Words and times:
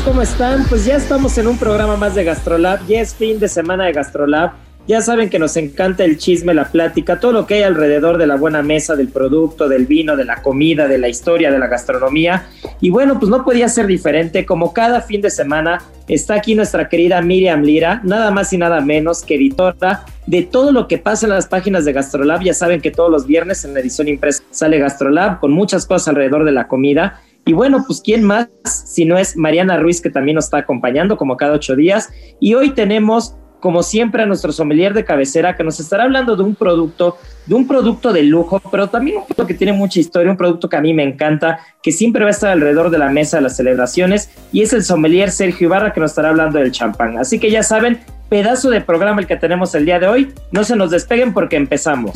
Amigos, 0.00 0.02
¿cómo 0.02 0.22
están? 0.22 0.64
Pues 0.68 0.84
ya 0.84 0.96
estamos 0.96 1.36
en 1.38 1.46
un 1.46 1.58
programa 1.58 1.96
más 1.96 2.14
de 2.14 2.24
Gastrolab, 2.24 2.86
ya 2.86 3.00
es 3.00 3.14
fin 3.14 3.38
de 3.38 3.48
semana 3.48 3.86
de 3.86 3.92
Gastrolab. 3.92 4.52
Ya 4.86 5.00
saben 5.02 5.28
que 5.30 5.38
nos 5.38 5.56
encanta 5.56 6.04
el 6.04 6.16
chisme, 6.16 6.54
la 6.54 6.64
plática, 6.64 7.20
todo 7.20 7.32
lo 7.32 7.46
que 7.46 7.54
hay 7.54 7.62
alrededor 7.62 8.18
de 8.18 8.26
la 8.26 8.36
buena 8.36 8.62
mesa, 8.62 8.96
del 8.96 9.08
producto, 9.08 9.68
del 9.68 9.86
vino, 9.86 10.16
de 10.16 10.24
la 10.24 10.42
comida, 10.42 10.88
de 10.88 10.98
la 10.98 11.08
historia, 11.08 11.52
de 11.52 11.58
la 11.58 11.68
gastronomía. 11.68 12.46
Y 12.80 12.90
bueno, 12.90 13.18
pues 13.18 13.30
no 13.30 13.44
podía 13.44 13.68
ser 13.68 13.86
diferente. 13.86 14.46
Como 14.46 14.72
cada 14.72 15.00
fin 15.02 15.20
de 15.20 15.30
semana 15.30 15.82
está 16.08 16.34
aquí 16.34 16.54
nuestra 16.54 16.88
querida 16.88 17.20
Miriam 17.20 17.62
Lira, 17.62 18.00
nada 18.02 18.30
más 18.30 18.52
y 18.52 18.58
nada 18.58 18.80
menos 18.80 19.22
que 19.22 19.36
editora 19.36 20.04
de 20.26 20.42
todo 20.42 20.72
lo 20.72 20.88
que 20.88 20.98
pasa 20.98 21.26
en 21.26 21.30
las 21.30 21.46
páginas 21.46 21.84
de 21.84 21.92
Gastrolab. 21.92 22.42
Ya 22.42 22.54
saben 22.54 22.80
que 22.80 22.90
todos 22.90 23.10
los 23.10 23.26
viernes 23.26 23.64
en 23.64 23.74
la 23.74 23.80
edición 23.80 24.08
impresa 24.08 24.42
sale 24.50 24.78
Gastrolab 24.78 25.40
con 25.40 25.52
muchas 25.52 25.86
cosas 25.86 26.08
alrededor 26.08 26.44
de 26.44 26.52
la 26.52 26.66
comida. 26.66 27.20
Y 27.50 27.52
bueno, 27.52 27.82
pues 27.84 28.00
quién 28.00 28.22
más 28.22 28.46
si 28.64 29.04
no 29.04 29.18
es 29.18 29.36
Mariana 29.36 29.76
Ruiz 29.76 30.00
que 30.00 30.08
también 30.08 30.36
nos 30.36 30.44
está 30.44 30.58
acompañando 30.58 31.16
como 31.16 31.36
cada 31.36 31.54
ocho 31.54 31.74
días. 31.74 32.08
Y 32.38 32.54
hoy 32.54 32.70
tenemos, 32.70 33.34
como 33.58 33.82
siempre, 33.82 34.22
a 34.22 34.26
nuestro 34.26 34.52
sommelier 34.52 34.94
de 34.94 35.04
cabecera 35.04 35.56
que 35.56 35.64
nos 35.64 35.80
estará 35.80 36.04
hablando 36.04 36.36
de 36.36 36.44
un 36.44 36.54
producto, 36.54 37.18
de 37.46 37.56
un 37.56 37.66
producto 37.66 38.12
de 38.12 38.22
lujo, 38.22 38.62
pero 38.70 38.88
también 38.88 39.16
un 39.16 39.22
producto 39.24 39.48
que 39.48 39.54
tiene 39.54 39.72
mucha 39.72 39.98
historia, 39.98 40.30
un 40.30 40.36
producto 40.36 40.68
que 40.68 40.76
a 40.76 40.80
mí 40.80 40.94
me 40.94 41.02
encanta, 41.02 41.58
que 41.82 41.90
siempre 41.90 42.22
va 42.22 42.28
a 42.28 42.30
estar 42.30 42.52
alrededor 42.52 42.88
de 42.90 42.98
la 42.98 43.08
mesa 43.08 43.38
de 43.38 43.42
las 43.42 43.56
celebraciones. 43.56 44.30
Y 44.52 44.62
es 44.62 44.72
el 44.72 44.84
sommelier 44.84 45.32
Sergio 45.32 45.66
Ibarra 45.66 45.92
que 45.92 45.98
nos 45.98 46.12
estará 46.12 46.28
hablando 46.28 46.60
del 46.60 46.70
champán. 46.70 47.18
Así 47.18 47.40
que 47.40 47.50
ya 47.50 47.64
saben, 47.64 47.98
pedazo 48.28 48.70
de 48.70 48.80
programa 48.80 49.22
el 49.22 49.26
que 49.26 49.34
tenemos 49.34 49.74
el 49.74 49.86
día 49.86 49.98
de 49.98 50.06
hoy. 50.06 50.32
No 50.52 50.62
se 50.62 50.76
nos 50.76 50.92
despeguen 50.92 51.34
porque 51.34 51.56
empezamos. 51.56 52.12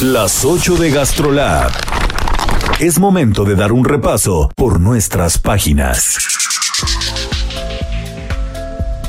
Las 0.00 0.44
8 0.44 0.76
de 0.76 0.90
GastroLab. 0.92 1.72
Es 2.80 3.00
momento 3.00 3.44
de 3.44 3.56
dar 3.56 3.72
un 3.72 3.84
repaso 3.84 4.50
por 4.54 4.78
nuestras 4.78 5.36
páginas. 5.36 6.16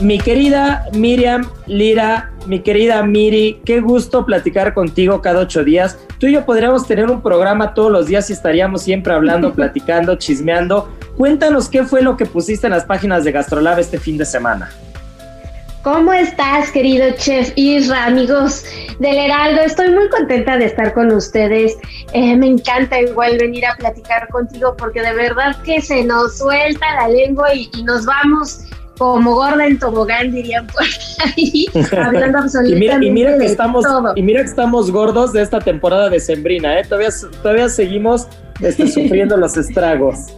Mi 0.02 0.18
querida 0.18 0.88
Miriam 0.94 1.48
Lira, 1.68 2.32
mi 2.48 2.62
querida 2.62 3.04
Miri, 3.04 3.62
qué 3.66 3.80
gusto 3.80 4.26
platicar 4.26 4.74
contigo 4.74 5.22
cada 5.22 5.42
ocho 5.42 5.64
días. 5.64 6.00
Tú 6.18 6.26
y 6.26 6.34
yo 6.34 6.48
podríamos 6.48 6.88
tener 6.88 7.12
un 7.12 7.22
programa 7.22 7.76
todos 7.76 7.92
los 7.92 8.08
días 8.08 8.32
y 8.32 8.34
estaríamos 8.34 8.82
siempre 8.82 9.14
hablando, 9.14 9.54
platicando, 9.56 10.16
chismeando. 10.16 10.92
Cuéntanos 11.16 11.70
qué 11.70 11.84
fue 11.84 12.02
lo 12.02 12.18
que 12.18 12.26
pusiste 12.26 12.66
en 12.66 12.74
las 12.74 12.86
páginas 12.86 13.24
de 13.24 13.34
Gastrolab 13.34 13.78
este 13.78 14.00
fin 14.00 14.18
de 14.18 14.26
semana. 14.26 14.72
¿Cómo 15.84 16.12
estás, 16.12 16.72
querido 16.72 17.10
chef 17.16 17.54
Isra, 17.56 18.08
amigos 18.08 18.66
del 19.00 19.16
Heraldo? 19.16 19.62
Estoy 19.62 19.92
muy 19.92 20.10
contenta 20.10 20.58
de 20.58 20.66
estar 20.66 20.94
con 20.94 21.10
ustedes. 21.14 21.78
Eh, 22.12 22.36
me 22.36 22.48
encanta 22.48 23.00
igual 23.00 23.38
venir 23.38 23.66
a 23.66 23.76
platicar 23.78 24.28
contigo 24.28 24.76
porque 24.78 25.02
de 25.02 25.14
verdad 25.14 25.56
que 25.64 25.80
se 25.80 26.04
nos 26.04 26.38
suelta 26.38 26.86
la 26.96 27.08
lengua 27.08 27.54
y, 27.54 27.70
y 27.78 27.84
nos 27.84 28.06
vamos 28.06 28.66
como 28.98 29.36
gorda 29.36 29.66
en 29.66 29.80
tobogán, 29.80 30.34
dirían 30.34 30.68
por 30.68 30.84
ahí, 30.84 31.66
hablando 31.98 32.40
absolutamente 32.40 32.76
y 32.76 32.80
mira, 32.80 33.06
y 33.06 33.12
mira 33.12 33.32
que 33.32 33.40
de 33.40 33.46
estamos, 33.46 33.86
todo. 33.86 34.12
Y 34.18 34.22
mira 34.22 34.42
que 34.42 34.50
estamos 34.50 34.92
gordos 34.92 35.32
de 35.32 35.42
esta 35.42 35.60
temporada 35.62 36.10
de 36.10 36.20
Sembrina, 36.20 36.78
¿eh? 36.78 36.84
Todavía, 36.84 37.10
todavía 37.42 37.70
seguimos 37.70 38.28
este, 38.60 38.86
sufriendo 38.92 39.38
los 39.38 39.56
estragos. 39.56 40.38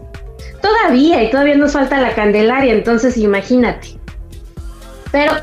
Todavía, 0.62 1.24
y 1.24 1.31
todavía 1.31 1.57
nos 1.57 1.74
falta 1.74 2.00
la 2.00 2.13
Candelaria, 2.13 2.74
entonces 2.74 3.18
imagínate. 3.18 4.00
Pero 5.11 5.33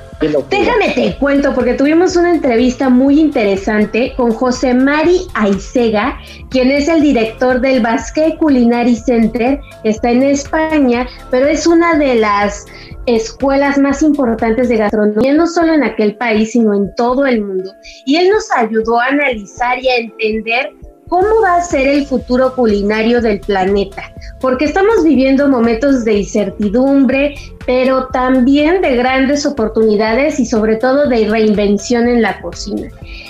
déjame 0.50 0.92
te 0.94 1.16
cuento, 1.18 1.54
porque 1.54 1.74
tuvimos 1.74 2.16
una 2.16 2.30
entrevista 2.30 2.88
muy 2.88 3.20
interesante 3.20 4.14
con 4.16 4.32
José 4.32 4.74
Mari 4.74 5.26
Aizega, 5.34 6.18
quien 6.50 6.70
es 6.70 6.88
el 6.88 7.02
director 7.02 7.60
del 7.60 7.82
Basque 7.82 8.36
Culinary 8.38 8.96
Center, 8.96 9.60
está 9.84 10.10
en 10.10 10.22
España, 10.22 11.06
pero 11.30 11.46
es 11.46 11.66
una 11.66 11.96
de 11.98 12.14
las 12.16 12.64
escuelas 13.06 13.78
más 13.78 14.02
importantes 14.02 14.68
de 14.68 14.76
gastronomía, 14.76 15.32
no 15.34 15.46
solo 15.46 15.72
en 15.72 15.84
aquel 15.84 16.16
país, 16.16 16.52
sino 16.52 16.74
en 16.74 16.94
todo 16.94 17.26
el 17.26 17.42
mundo. 17.42 17.72
Y 18.04 18.16
él 18.16 18.28
nos 18.28 18.50
ayudó 18.52 19.00
a 19.00 19.06
analizar 19.06 19.78
y 19.82 19.88
a 19.88 19.96
entender 19.96 20.72
cómo 21.08 21.40
va 21.42 21.56
a 21.56 21.62
ser 21.62 21.88
el 21.88 22.06
futuro 22.06 22.54
culinario 22.54 23.20
del 23.20 23.40
planeta, 23.40 24.12
porque 24.40 24.66
estamos 24.66 25.02
viviendo 25.04 25.48
momentos 25.48 26.04
de 26.04 26.18
incertidumbre, 26.18 27.34
pero 27.66 28.08
también 28.08 28.80
de 28.80 28.96
grandes 28.96 29.46
oportunidades 29.46 30.38
y 30.38 30.46
sobre 30.46 30.76
todo 30.76 31.08
de 31.08 31.28
reinvención 31.28 32.08
en 32.08 32.22
la 32.22 32.40
cocina. 32.40 32.88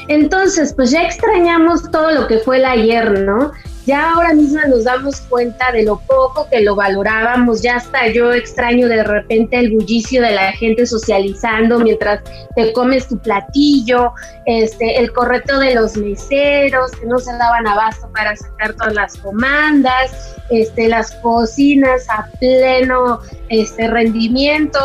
Entonces, 0.09 0.72
pues 0.75 0.91
ya 0.91 1.05
extrañamos 1.05 1.91
todo 1.91 2.11
lo 2.12 2.27
que 2.27 2.39
fue 2.39 2.59
el 2.59 2.65
ayer, 2.65 3.21
¿no? 3.21 3.53
Ya 3.88 4.10
ahora 4.10 4.34
mismo 4.34 4.60
nos 4.69 4.84
damos 4.84 5.19
cuenta 5.31 5.72
de 5.72 5.82
lo 5.84 5.99
poco 6.00 6.47
que 6.50 6.60
lo 6.60 6.76
valorábamos, 6.76 7.62
ya 7.62 7.76
hasta 7.76 8.06
yo 8.09 8.34
extraño 8.34 8.87
de 8.87 9.03
repente 9.03 9.59
el 9.59 9.72
bullicio 9.72 10.21
de 10.21 10.32
la 10.32 10.53
gente 10.53 10.84
socializando 10.84 11.78
mientras 11.78 12.21
te 12.54 12.71
comes 12.75 13.09
tu 13.09 13.16
platillo, 13.16 14.12
este, 14.44 15.00
el 15.00 15.10
correto 15.10 15.59
de 15.59 15.75
los 15.75 15.97
meseros 15.97 16.91
que 17.00 17.06
no 17.06 17.19
se 17.19 17.32
daban 17.32 17.66
abasto 17.66 18.10
para 18.12 18.37
sacar 18.37 18.75
todas 18.75 18.93
las 18.93 19.16
comandas, 19.16 20.37
este, 20.50 20.88
las 20.88 21.15
cocinas 21.22 22.06
a 22.10 22.28
pleno 22.38 23.21
este, 23.48 23.88
rendimiento. 23.88 24.78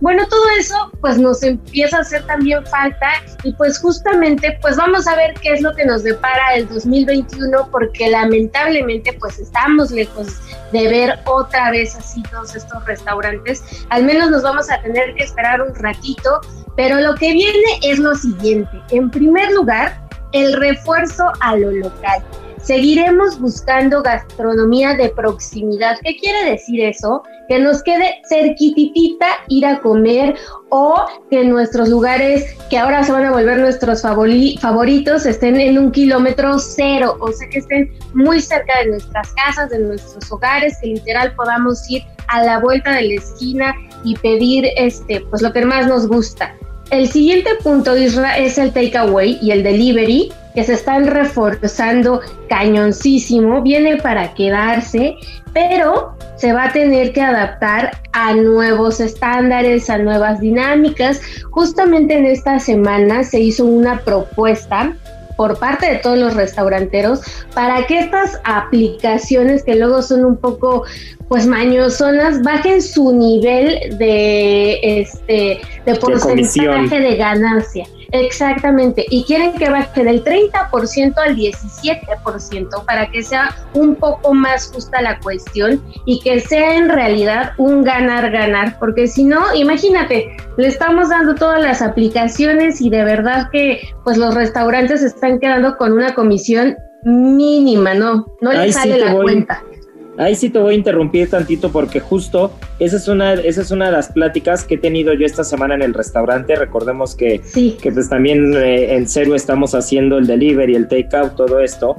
Bueno, 0.00 0.26
todo 0.28 0.42
eso 0.58 0.74
pues 1.00 1.18
nos 1.18 1.42
empieza 1.42 1.98
a 1.98 2.00
hacer 2.00 2.26
también 2.26 2.66
falta 2.66 3.08
y 3.42 3.52
pues 3.54 3.78
justamente 3.78 4.58
pues 4.60 4.76
vamos 4.76 5.06
a 5.06 5.14
ver 5.16 5.34
qué 5.40 5.52
es 5.52 5.62
lo 5.62 5.74
que 5.74 5.84
nos 5.84 6.02
depara 6.02 6.54
el 6.56 6.68
2021 6.68 7.68
porque 7.70 8.10
lamentablemente 8.10 9.12
pues 9.14 9.38
estamos 9.38 9.90
lejos 9.92 10.28
de 10.72 10.88
ver 10.88 11.20
otra 11.26 11.70
vez 11.70 11.94
así 11.96 12.22
todos 12.24 12.54
estos 12.54 12.84
restaurantes. 12.84 13.62
Al 13.90 14.04
menos 14.04 14.30
nos 14.30 14.42
vamos 14.42 14.70
a 14.70 14.80
tener 14.82 15.14
que 15.14 15.24
esperar 15.24 15.62
un 15.62 15.74
ratito, 15.74 16.40
pero 16.76 17.00
lo 17.00 17.14
que 17.14 17.32
viene 17.32 17.78
es 17.82 17.98
lo 17.98 18.14
siguiente. 18.14 18.82
En 18.90 19.10
primer 19.10 19.52
lugar, 19.52 20.00
el 20.32 20.52
refuerzo 20.54 21.24
a 21.40 21.56
lo 21.56 21.70
local. 21.70 22.22
Seguiremos 22.64 23.38
buscando 23.38 24.02
gastronomía 24.02 24.94
de 24.94 25.10
proximidad. 25.10 25.98
¿Qué 26.02 26.16
quiere 26.16 26.50
decir 26.50 26.80
eso? 26.80 27.22
Que 27.46 27.58
nos 27.58 27.82
quede 27.82 28.22
cerquititita 28.26 29.26
ir 29.48 29.66
a 29.66 29.80
comer 29.80 30.34
o 30.70 30.94
que 31.30 31.44
nuestros 31.44 31.90
lugares 31.90 32.56
que 32.70 32.78
ahora 32.78 33.04
se 33.04 33.12
van 33.12 33.26
a 33.26 33.32
volver 33.32 33.58
nuestros 33.58 34.02
favori- 34.02 34.58
favoritos 34.60 35.26
estén 35.26 35.60
en 35.60 35.76
un 35.78 35.92
kilómetro 35.92 36.58
cero, 36.58 37.18
o 37.20 37.30
sea 37.32 37.46
que 37.50 37.58
estén 37.58 37.92
muy 38.14 38.40
cerca 38.40 38.78
de 38.80 38.92
nuestras 38.92 39.30
casas, 39.34 39.68
de 39.68 39.80
nuestros 39.80 40.32
hogares, 40.32 40.78
que 40.80 40.86
literal 40.86 41.34
podamos 41.34 41.88
ir 41.90 42.02
a 42.28 42.42
la 42.42 42.60
vuelta 42.60 42.92
de 42.92 43.02
la 43.02 43.14
esquina 43.16 43.74
y 44.04 44.16
pedir 44.16 44.68
este, 44.78 45.20
pues 45.28 45.42
lo 45.42 45.52
que 45.52 45.66
más 45.66 45.86
nos 45.86 46.08
gusta. 46.08 46.56
El 46.90 47.08
siguiente 47.08 47.50
punto, 47.62 47.94
Isra, 47.94 48.38
es 48.38 48.56
el 48.56 48.72
takeaway 48.72 49.38
y 49.42 49.50
el 49.50 49.62
delivery 49.62 50.32
que 50.54 50.64
se 50.64 50.74
están 50.74 51.06
reforzando 51.06 52.20
cañoncísimo, 52.48 53.62
viene 53.62 53.96
para 53.96 54.34
quedarse, 54.34 55.16
pero 55.52 56.16
se 56.36 56.52
va 56.52 56.64
a 56.64 56.72
tener 56.72 57.12
que 57.12 57.22
adaptar 57.22 57.98
a 58.12 58.34
nuevos 58.34 59.00
estándares, 59.00 59.90
a 59.90 59.98
nuevas 59.98 60.40
dinámicas. 60.40 61.20
Justamente 61.50 62.16
en 62.16 62.26
esta 62.26 62.58
semana 62.58 63.24
se 63.24 63.40
hizo 63.40 63.64
una 63.64 64.00
propuesta 64.00 64.94
por 65.36 65.58
parte 65.58 65.90
de 65.90 65.96
todos 65.96 66.18
los 66.18 66.34
restauranteros 66.34 67.20
para 67.54 67.86
que 67.86 67.98
estas 67.98 68.40
aplicaciones 68.44 69.64
que 69.64 69.74
luego 69.74 70.02
son 70.02 70.24
un 70.24 70.36
poco 70.36 70.84
pues 71.28 71.46
mañosonas 71.46 72.42
bajen 72.42 72.80
su 72.82 73.12
nivel 73.12 73.98
de 73.98 74.78
este 74.82 75.60
de 75.84 75.94
porcentaje 75.96 77.00
de 77.00 77.16
ganancia. 77.16 77.86
Exactamente, 78.12 79.04
y 79.10 79.24
quieren 79.24 79.54
que 79.54 79.70
baje 79.70 80.04
del 80.04 80.24
30% 80.24 81.14
al 81.16 81.36
17% 81.36 82.84
para 82.84 83.10
que 83.10 83.22
sea 83.22 83.54
un 83.74 83.96
poco 83.96 84.34
más 84.34 84.70
justa 84.72 85.02
la 85.02 85.18
cuestión 85.20 85.82
y 86.06 86.20
que 86.20 86.40
sea 86.40 86.76
en 86.76 86.88
realidad 86.88 87.52
un 87.58 87.82
ganar-ganar, 87.82 88.78
porque 88.78 89.06
si 89.06 89.24
no, 89.24 89.54
imagínate, 89.54 90.36
le 90.56 90.68
estamos 90.68 91.08
dando 91.10 91.34
todas 91.34 91.60
las 91.60 91.82
aplicaciones 91.82 92.80
y 92.80 92.90
de 92.90 93.04
verdad 93.04 93.48
que 93.50 93.80
pues 94.04 94.16
los 94.16 94.34
restaurantes 94.34 95.02
están 95.02 95.38
quedando 95.38 95.76
con 95.76 95.92
una 95.92 96.14
comisión 96.14 96.76
mínima, 97.04 97.94
¿no? 97.94 98.26
No 98.40 98.52
les 98.52 98.74
sale 98.74 98.98
la 98.98 99.14
cuenta. 99.14 99.62
Ahí 100.16 100.36
sí 100.36 100.48
te 100.48 100.60
voy 100.60 100.74
a 100.74 100.76
interrumpir 100.76 101.28
tantito 101.28 101.72
porque 101.72 101.98
justo 101.98 102.52
esa 102.78 102.96
es 102.96 103.08
una, 103.08 103.32
esa 103.32 103.62
es 103.62 103.70
una 103.72 103.86
de 103.86 103.92
las 103.92 104.12
pláticas 104.12 104.64
que 104.64 104.74
he 104.76 104.78
tenido 104.78 105.12
yo 105.12 105.26
esta 105.26 105.42
semana 105.42 105.74
en 105.74 105.82
el 105.82 105.92
restaurante. 105.92 106.54
Recordemos 106.54 107.16
que, 107.16 107.40
que 107.82 107.92
pues 107.92 108.08
también 108.08 108.54
eh, 108.54 108.94
en 108.94 109.08
serio 109.08 109.34
estamos 109.34 109.74
haciendo 109.74 110.18
el 110.18 110.26
delivery, 110.26 110.76
el 110.76 110.86
takeout, 110.86 111.34
todo 111.34 111.58
esto. 111.58 111.96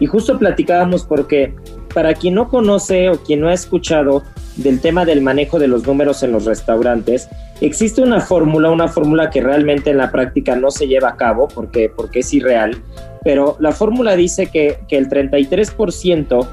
Y 0.00 0.06
justo 0.06 0.38
platicábamos 0.38 1.04
porque 1.04 1.54
para 1.94 2.14
quien 2.14 2.34
no 2.34 2.48
conoce 2.48 3.10
o 3.10 3.22
quien 3.22 3.40
no 3.40 3.48
ha 3.48 3.54
escuchado 3.54 4.24
del 4.56 4.80
tema 4.80 5.04
del 5.04 5.22
manejo 5.22 5.60
de 5.60 5.68
los 5.68 5.86
números 5.86 6.24
en 6.24 6.32
los 6.32 6.44
restaurantes, 6.44 7.28
existe 7.60 8.02
una 8.02 8.20
fórmula, 8.20 8.70
una 8.70 8.88
fórmula 8.88 9.30
que 9.30 9.40
realmente 9.40 9.90
en 9.90 9.98
la 9.98 10.10
práctica 10.10 10.56
no 10.56 10.70
se 10.72 10.88
lleva 10.88 11.10
a 11.10 11.16
cabo 11.16 11.46
porque, 11.46 11.90
porque 11.94 12.20
es 12.20 12.34
irreal, 12.34 12.76
pero 13.22 13.56
la 13.60 13.72
fórmula 13.72 14.16
dice 14.16 14.46
que, 14.46 14.80
que 14.88 14.98
el 14.98 15.08
33% 15.08 16.46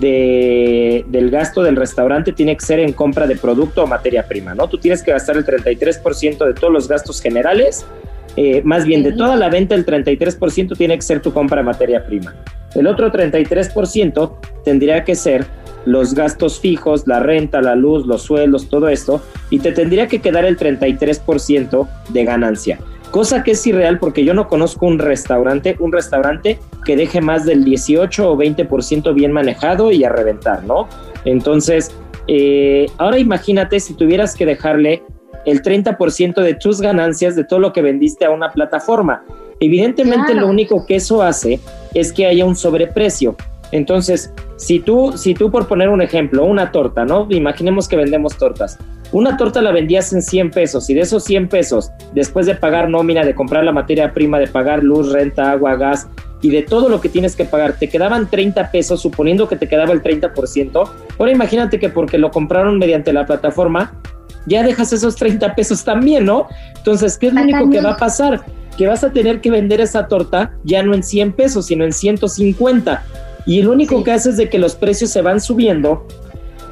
de, 0.00 1.04
del 1.08 1.30
gasto 1.30 1.62
del 1.62 1.76
restaurante 1.76 2.32
tiene 2.32 2.56
que 2.56 2.64
ser 2.64 2.80
en 2.80 2.92
compra 2.92 3.26
de 3.26 3.36
producto 3.36 3.84
o 3.84 3.86
materia 3.86 4.26
prima, 4.26 4.54
¿no? 4.54 4.68
Tú 4.68 4.78
tienes 4.78 5.02
que 5.02 5.12
gastar 5.12 5.36
el 5.36 5.44
33% 5.44 6.46
de 6.46 6.54
todos 6.54 6.72
los 6.72 6.88
gastos 6.88 7.20
generales, 7.20 7.86
eh, 8.36 8.62
más 8.64 8.84
bien 8.84 9.02
de 9.02 9.12
toda 9.12 9.36
la 9.36 9.48
venta, 9.48 9.74
el 9.74 9.86
33% 9.86 10.76
tiene 10.76 10.96
que 10.96 11.02
ser 11.02 11.20
tu 11.20 11.32
compra 11.32 11.58
de 11.58 11.64
materia 11.64 12.04
prima. 12.04 12.34
El 12.74 12.86
otro 12.86 13.12
33% 13.12 14.32
tendría 14.64 15.04
que 15.04 15.14
ser 15.14 15.46
los 15.86 16.14
gastos 16.14 16.58
fijos, 16.58 17.06
la 17.06 17.20
renta, 17.20 17.60
la 17.60 17.76
luz, 17.76 18.06
los 18.06 18.22
sueldos, 18.22 18.68
todo 18.68 18.88
esto, 18.88 19.22
y 19.50 19.58
te 19.60 19.72
tendría 19.72 20.08
que 20.08 20.20
quedar 20.20 20.44
el 20.44 20.56
33% 20.56 21.88
de 22.08 22.24
ganancia 22.24 22.78
cosa 23.14 23.44
que 23.44 23.52
es 23.52 23.64
irreal 23.64 24.00
porque 24.00 24.24
yo 24.24 24.34
no 24.34 24.48
conozco 24.48 24.86
un 24.86 24.98
restaurante, 24.98 25.76
un 25.78 25.92
restaurante 25.92 26.58
que 26.84 26.96
deje 26.96 27.20
más 27.20 27.44
del 27.44 27.62
18 27.62 28.28
o 28.28 28.36
20% 28.36 29.14
bien 29.14 29.30
manejado 29.30 29.92
y 29.92 30.02
a 30.02 30.08
reventar, 30.08 30.64
¿no? 30.64 30.88
Entonces, 31.24 31.94
eh, 32.26 32.86
ahora 32.98 33.20
imagínate 33.20 33.78
si 33.78 33.94
tuvieras 33.94 34.34
que 34.34 34.46
dejarle 34.46 35.04
el 35.46 35.62
30% 35.62 36.42
de 36.42 36.54
tus 36.54 36.80
ganancias 36.80 37.36
de 37.36 37.44
todo 37.44 37.60
lo 37.60 37.72
que 37.72 37.82
vendiste 37.82 38.24
a 38.24 38.30
una 38.30 38.50
plataforma. 38.50 39.22
Evidentemente 39.60 40.34
lo 40.34 40.48
único 40.48 40.84
que 40.84 40.96
eso 40.96 41.22
hace 41.22 41.60
es 41.94 42.12
que 42.12 42.26
haya 42.26 42.44
un 42.44 42.56
sobreprecio. 42.56 43.36
Entonces, 43.74 44.32
si 44.54 44.78
tú, 44.78 45.14
si 45.16 45.34
tú 45.34 45.50
por 45.50 45.66
poner 45.66 45.88
un 45.88 46.00
ejemplo, 46.00 46.44
una 46.44 46.70
torta, 46.70 47.04
¿no? 47.04 47.26
Imaginemos 47.28 47.88
que 47.88 47.96
vendemos 47.96 48.36
tortas. 48.38 48.78
Una 49.10 49.36
torta 49.36 49.60
la 49.60 49.72
vendías 49.72 50.12
en 50.12 50.22
100 50.22 50.52
pesos 50.52 50.88
y 50.90 50.94
de 50.94 51.00
esos 51.00 51.24
100 51.24 51.48
pesos, 51.48 51.90
después 52.12 52.46
de 52.46 52.54
pagar 52.54 52.88
nómina, 52.88 53.24
de 53.24 53.34
comprar 53.34 53.64
la 53.64 53.72
materia 53.72 54.12
prima, 54.12 54.38
de 54.38 54.46
pagar 54.46 54.84
luz, 54.84 55.12
renta, 55.12 55.50
agua, 55.50 55.74
gas 55.74 56.06
y 56.40 56.50
de 56.50 56.62
todo 56.62 56.88
lo 56.88 57.00
que 57.00 57.08
tienes 57.08 57.34
que 57.34 57.46
pagar, 57.46 57.76
te 57.76 57.88
quedaban 57.88 58.30
30 58.30 58.70
pesos, 58.70 59.02
suponiendo 59.02 59.48
que 59.48 59.56
te 59.56 59.66
quedaba 59.66 59.92
el 59.92 60.04
30%. 60.04 60.90
Ahora 61.18 61.32
imagínate 61.32 61.80
que 61.80 61.88
porque 61.88 62.16
lo 62.16 62.30
compraron 62.30 62.78
mediante 62.78 63.12
la 63.12 63.26
plataforma, 63.26 64.00
ya 64.46 64.62
dejas 64.62 64.92
esos 64.92 65.16
30 65.16 65.52
pesos 65.56 65.82
también, 65.82 66.26
¿no? 66.26 66.46
Entonces, 66.76 67.18
¿qué 67.18 67.26
es 67.26 67.34
lo 67.34 67.42
único 67.42 67.70
que 67.70 67.80
va 67.80 67.94
a 67.94 67.96
pasar? 67.96 68.44
Que 68.78 68.86
vas 68.86 69.02
a 69.02 69.10
tener 69.10 69.40
que 69.40 69.50
vender 69.50 69.80
esa 69.80 70.06
torta 70.06 70.52
ya 70.62 70.84
no 70.84 70.94
en 70.94 71.02
100 71.02 71.32
pesos, 71.32 71.66
sino 71.66 71.84
en 71.84 71.92
150 71.92 73.02
y 73.46 73.60
el 73.60 73.68
único 73.68 74.02
que 74.04 74.12
hace 74.12 74.30
es 74.30 74.36
de 74.36 74.48
que 74.48 74.58
los 74.58 74.74
precios 74.74 75.10
se 75.10 75.22
van 75.22 75.40
subiendo, 75.40 76.06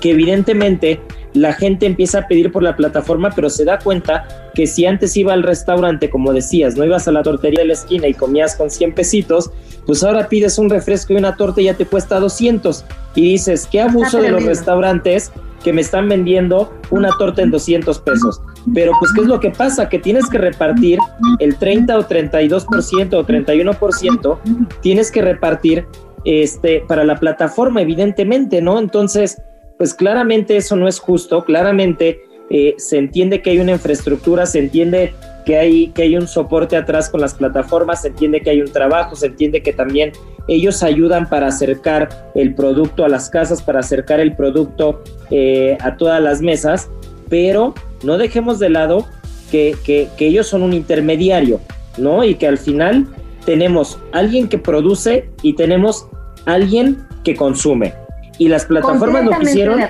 que 0.01 0.11
evidentemente 0.11 1.01
la 1.35 1.55
gente 1.55 1.87
empieza 1.87 2.21
a 2.21 2.29
pedir 2.29 2.53
por 2.53 2.63
la 2.63 2.77
plataforma, 2.77 3.31
pero 3.35 3.49
se 3.49 3.65
da 3.65 3.79
cuenta 3.79 4.51
que 4.55 4.67
si 4.67 4.85
antes 4.85 5.17
iba 5.17 5.33
al 5.33 5.43
restaurante, 5.43 6.11
como 6.11 6.33
decías, 6.33 6.77
no 6.77 6.85
ibas 6.85 7.09
a 7.09 7.13
la 7.13 7.23
tortería 7.23 7.61
de 7.61 7.69
la 7.69 7.73
esquina 7.73 8.07
y 8.07 8.15
comías 8.15 8.57
con 8.57 8.71
100 8.71 8.95
pesitos, 8.95 9.51
pues 9.87 10.03
ahora 10.05 10.29
pides 10.29 10.59
un 10.59 10.69
refresco 10.69 11.13
y 11.13 11.17
una 11.17 11.37
torta 11.37 11.61
y 11.61 11.65
ya 11.65 11.75
te 11.75 11.87
cuesta 11.87 12.21
200. 12.21 12.85
Y 13.15 13.23
dices, 13.23 13.67
qué 13.71 13.81
abuso 13.81 14.21
de 14.21 14.31
los 14.31 14.45
restaurantes 14.45 15.33
que 15.65 15.73
me 15.73 15.81
están 15.81 16.09
vendiendo 16.09 16.73
una 16.91 17.11
torta 17.19 17.43
en 17.43 17.51
200 17.51 17.99
pesos. 18.01 18.41
Pero 18.75 18.93
pues, 18.99 19.13
¿qué 19.15 19.23
es 19.23 19.27
lo 19.27 19.41
que 19.41 19.51
pasa? 19.51 19.89
Que 19.89 19.99
tienes 19.99 20.29
que 20.29 20.39
repartir 20.39 20.99
el 21.39 21.57
30 21.57 21.99
o 21.99 22.07
32% 22.07 23.15
o 23.15 23.27
31%, 23.27 24.39
tienes 24.81 25.11
que 25.11 25.23
repartir 25.23 25.87
este, 26.25 26.81
para 26.81 27.05
la 27.05 27.17
plataforma, 27.17 27.83
evidentemente, 27.83 28.63
¿no? 28.63 28.79
Entonces, 28.79 29.41
pues 29.79 29.95
claramente 29.95 30.57
eso 30.57 30.77
no 30.77 30.87
es 30.89 30.99
justo, 30.99 31.45
claramente 31.45 32.21
eh, 32.51 32.75
se 32.79 32.99
entiende 32.99 33.43
que 33.43 33.51
hay 33.51 33.59
una 33.59 33.73
infraestructura, 33.73 34.47
se 34.47 34.59
entiende 34.59 35.15
que 35.45 35.57
hay, 35.59 35.89
que 35.89 36.03
hay 36.03 36.17
un 36.17 36.29
soporte 36.29 36.77
atrás 36.77 37.09
con 37.11 37.21
las 37.21 37.35
plataformas, 37.35 38.03
se 38.03 38.09
entiende 38.09 38.43
que 38.43 38.51
hay 38.51 38.61
un 38.61 38.71
trabajo, 38.71 39.17
se 39.17 39.27
entiende 39.27 39.63
que 39.63 39.73
también 39.73 40.13
ellos 40.49 40.83
ayudan 40.83 41.29
para 41.29 41.49
acercar 41.49 42.31
el 42.35 42.55
producto 42.55 43.05
a 43.05 43.09
las 43.09 43.31
casas, 43.31 43.63
para 43.63 43.81
acercar 43.81 44.21
el 44.21 44.37
producto 44.37 45.03
eh, 45.31 45.79
a 45.81 45.97
todas 45.97 46.23
las 46.23 46.43
mesas, 46.43 46.91
pero 47.29 47.75
no 48.05 48.19
dejemos 48.19 48.59
de 48.59 48.71
lado 48.71 49.07
que, 49.51 49.75
que, 49.85 50.09
que 50.17 50.27
ellos 50.27 50.47
son 50.47 50.63
un 50.63 50.75
intermediario, 50.75 51.61
¿no? 51.97 52.25
Y 52.25 52.35
que 52.35 52.47
al 52.47 52.59
final 52.59 53.07
tenemos 53.45 53.99
alguien 54.13 54.49
que 54.49 54.59
produce 54.59 55.31
y 55.43 55.55
tenemos 55.55 56.07
alguien 56.47 57.07
que 57.25 57.37
consume. 57.37 57.95
Y 58.39 58.49
las 58.49 58.65
plataformas 58.65 59.25
lo 59.25 59.39
que 59.39 59.45
hicieron, 59.45 59.81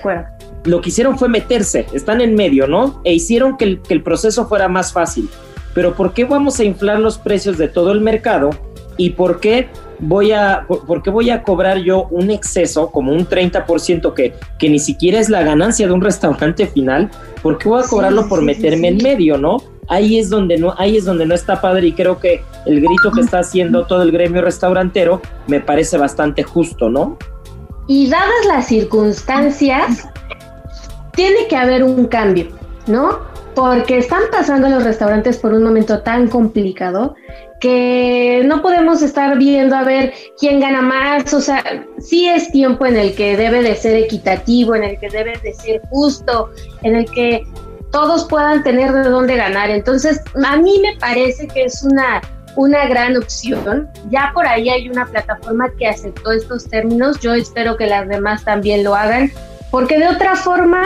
lo 0.65 0.81
que 0.81 0.89
hicieron 0.91 1.19
fue 1.19 1.29
meterse, 1.29 1.87
están 1.93 2.21
en 2.21 2.35
medio, 2.35 2.67
¿no? 2.67 3.01
E 3.05 3.15
hicieron 3.15 3.57
que 3.57 3.81
el, 3.89 4.03
proceso 4.03 4.47
fuera 4.47 4.69
más 4.69 4.93
fácil. 4.93 5.29
Pero 5.75 5.95
¿por 5.95 6.13
qué 6.13 6.25
vamos 6.25 6.61
a 6.61 6.65
inflar 6.65 6.99
los 6.99 7.19
precios 7.19 7.57
de 7.57 7.69
todo 7.69 7.93
el 7.93 8.01
mercado? 8.01 8.51
¿Y 8.99 9.11
por 9.11 9.41
qué 9.41 9.69
voy 10.01 10.33
a, 10.33 10.67
por, 10.69 11.03
qué 11.03 11.09
voy 11.09 11.31
a 11.31 11.43
cobrar 11.43 11.79
yo 11.79 12.09
un 12.11 12.31
exceso, 12.31 12.91
como 12.91 13.13
un 13.13 13.27
30% 13.27 14.13
que, 14.13 14.35
que 14.59 14.69
ni 14.69 14.79
siquiera 14.79 15.19
es 15.19 15.31
la 15.31 15.43
ganancia 15.43 15.87
de 15.87 15.93
un 15.93 16.03
restaurante 16.03 16.67
final? 16.67 17.11
¿Por 17.43 17.59
qué 17.59 17.69
voy 17.69 17.83
a 17.83 17.87
cobrarlo 17.87 18.29
por 18.29 18.43
meterme 18.43 18.89
en 18.89 18.99
medio, 18.99 19.39
no? 19.39 19.63
Ahí 19.93 20.19
es 20.19 20.31
donde 20.31 20.57
no, 20.57 20.75
ahí 20.79 20.97
es 20.97 21.05
donde 21.05 21.27
no 21.27 21.35
está 21.35 21.61
padre 21.61 21.89
y 21.89 21.93
creo 21.93 22.19
que 22.19 22.43
el 22.65 22.81
grito 22.81 23.13
que 23.13 23.21
está 23.21 23.41
haciendo 23.41 23.87
todo 23.87 24.03
el 24.03 24.11
gremio 24.11 24.41
restaurantero 24.41 25.21
me 25.47 25.61
parece 25.61 25.99
bastante 25.99 26.43
justo, 26.43 26.89
¿no? 26.89 27.19
Y 27.89 28.09
dadas 28.09 28.47
las 28.47 28.69
circunstancias, 28.69 30.09
tiene 31.15 31.47
que 31.47 31.57
haber 31.57 31.85
un 31.85 32.07
cambio, 32.07 32.49
¿no? 32.87 33.19
Porque 33.55 33.99
están 33.99 34.23
pasando 34.31 34.71
los 34.71 34.83
restaurantes 34.83 35.37
por 35.37 35.53
un 35.53 35.63
momento 35.63 36.01
tan 36.01 36.29
complicado 36.29 37.15
que 37.61 38.43
no 38.47 38.63
podemos 38.63 39.03
estar 39.03 39.37
viendo 39.37 39.77
a 39.77 39.85
ver 39.85 40.15
quién 40.39 40.59
gana 40.59 40.81
más, 40.81 41.33
o 41.35 41.41
sea, 41.41 41.63
sí 41.99 42.27
es 42.29 42.51
tiempo 42.51 42.87
en 42.87 42.97
el 42.97 43.15
que 43.15 43.37
debe 43.37 43.63
de 43.63 43.77
ser 43.77 43.95
equitativo, 43.97 44.75
en 44.75 44.85
el 44.85 44.99
que 44.99 45.11
debe 45.11 45.39
de 45.43 45.53
ser 45.53 45.83
justo, 45.91 46.49
en 46.83 46.97
el 46.97 47.05
que 47.11 47.45
todos 47.93 48.25
puedan 48.25 48.65
tener 48.65 48.93
de 48.93 49.09
dónde 49.09 49.37
ganar. 49.37 49.71
Entonces, 49.71 50.21
a 50.45 50.57
mí 50.57 50.81
me 50.83 50.97
parece 50.99 51.47
que 51.47 51.65
es 51.65 51.83
una, 51.85 52.21
una 52.57 52.87
gran 52.87 53.17
opción. 53.17 53.89
Ya 54.11 54.33
por 54.35 54.47
ahí 54.47 54.69
hay 54.69 54.89
una 54.89 55.07
plataforma 55.07 55.71
que 55.79 55.87
aceptó 55.87 56.33
estos 56.33 56.69
términos. 56.69 57.21
Yo 57.21 57.35
espero 57.35 57.77
que 57.77 57.87
las 57.87 58.09
demás 58.09 58.45
también 58.45 58.83
lo 58.83 58.95
hagan, 58.95 59.31
porque 59.71 59.99
de 59.99 60.09
otra 60.09 60.37
forma, 60.37 60.83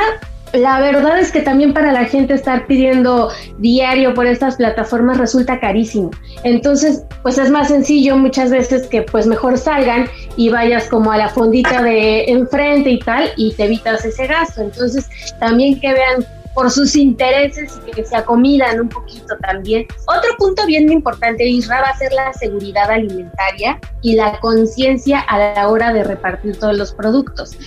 la 0.53 0.81
verdad 0.81 1.19
es 1.21 1.31
que 1.31 1.43
también 1.43 1.73
para 1.73 1.93
la 1.93 2.07
gente 2.07 2.35
estar 2.35 2.67
pidiendo 2.67 3.31
diario 3.59 4.13
por 4.13 4.27
estas 4.27 4.57
plataformas 4.57 5.19
resulta 5.19 5.61
carísimo. 5.61 6.11
Entonces, 6.43 7.05
pues 7.23 7.39
es 7.39 7.51
más 7.51 7.69
sencillo 7.69 8.17
muchas 8.17 8.51
veces 8.51 8.89
que 8.89 9.03
pues 9.03 9.29
mejor 9.29 9.59
salgan 9.59 10.09
y 10.37 10.49
vayas 10.49 10.89
como 10.89 11.13
a 11.13 11.19
la 11.19 11.29
fondita 11.29 11.83
de 11.83 12.25
enfrente 12.25 12.91
y 12.91 12.99
tal 12.99 13.31
y 13.37 13.55
te 13.55 13.65
evitas 13.65 14.05
ese 14.05 14.27
gasto. 14.27 14.63
Entonces, 14.63 15.09
también 15.39 15.79
que 15.79 15.93
vean 15.93 16.27
por 16.57 16.71
sus 16.71 16.97
intereses 16.97 17.79
y 17.87 17.91
que 17.91 18.03
se 18.03 18.17
acomidan 18.17 18.81
un 18.81 18.89
poquito 18.89 19.37
también. 19.43 19.87
Otro 20.07 20.31
punto 20.39 20.65
bien 20.65 20.91
importante, 20.91 21.47
Isra, 21.47 21.83
va 21.83 21.89
a 21.89 21.99
ser 21.99 22.11
la 22.15 22.33
seguridad 22.33 22.91
alimentaria 22.91 23.79
y 24.01 24.17
la 24.17 24.41
conciencia 24.41 25.21
a 25.21 25.39
la 25.39 25.69
hora 25.69 25.93
de 25.93 26.03
repartir 26.03 26.59
todos 26.59 26.75
los 26.79 26.95
productos. 26.95 27.59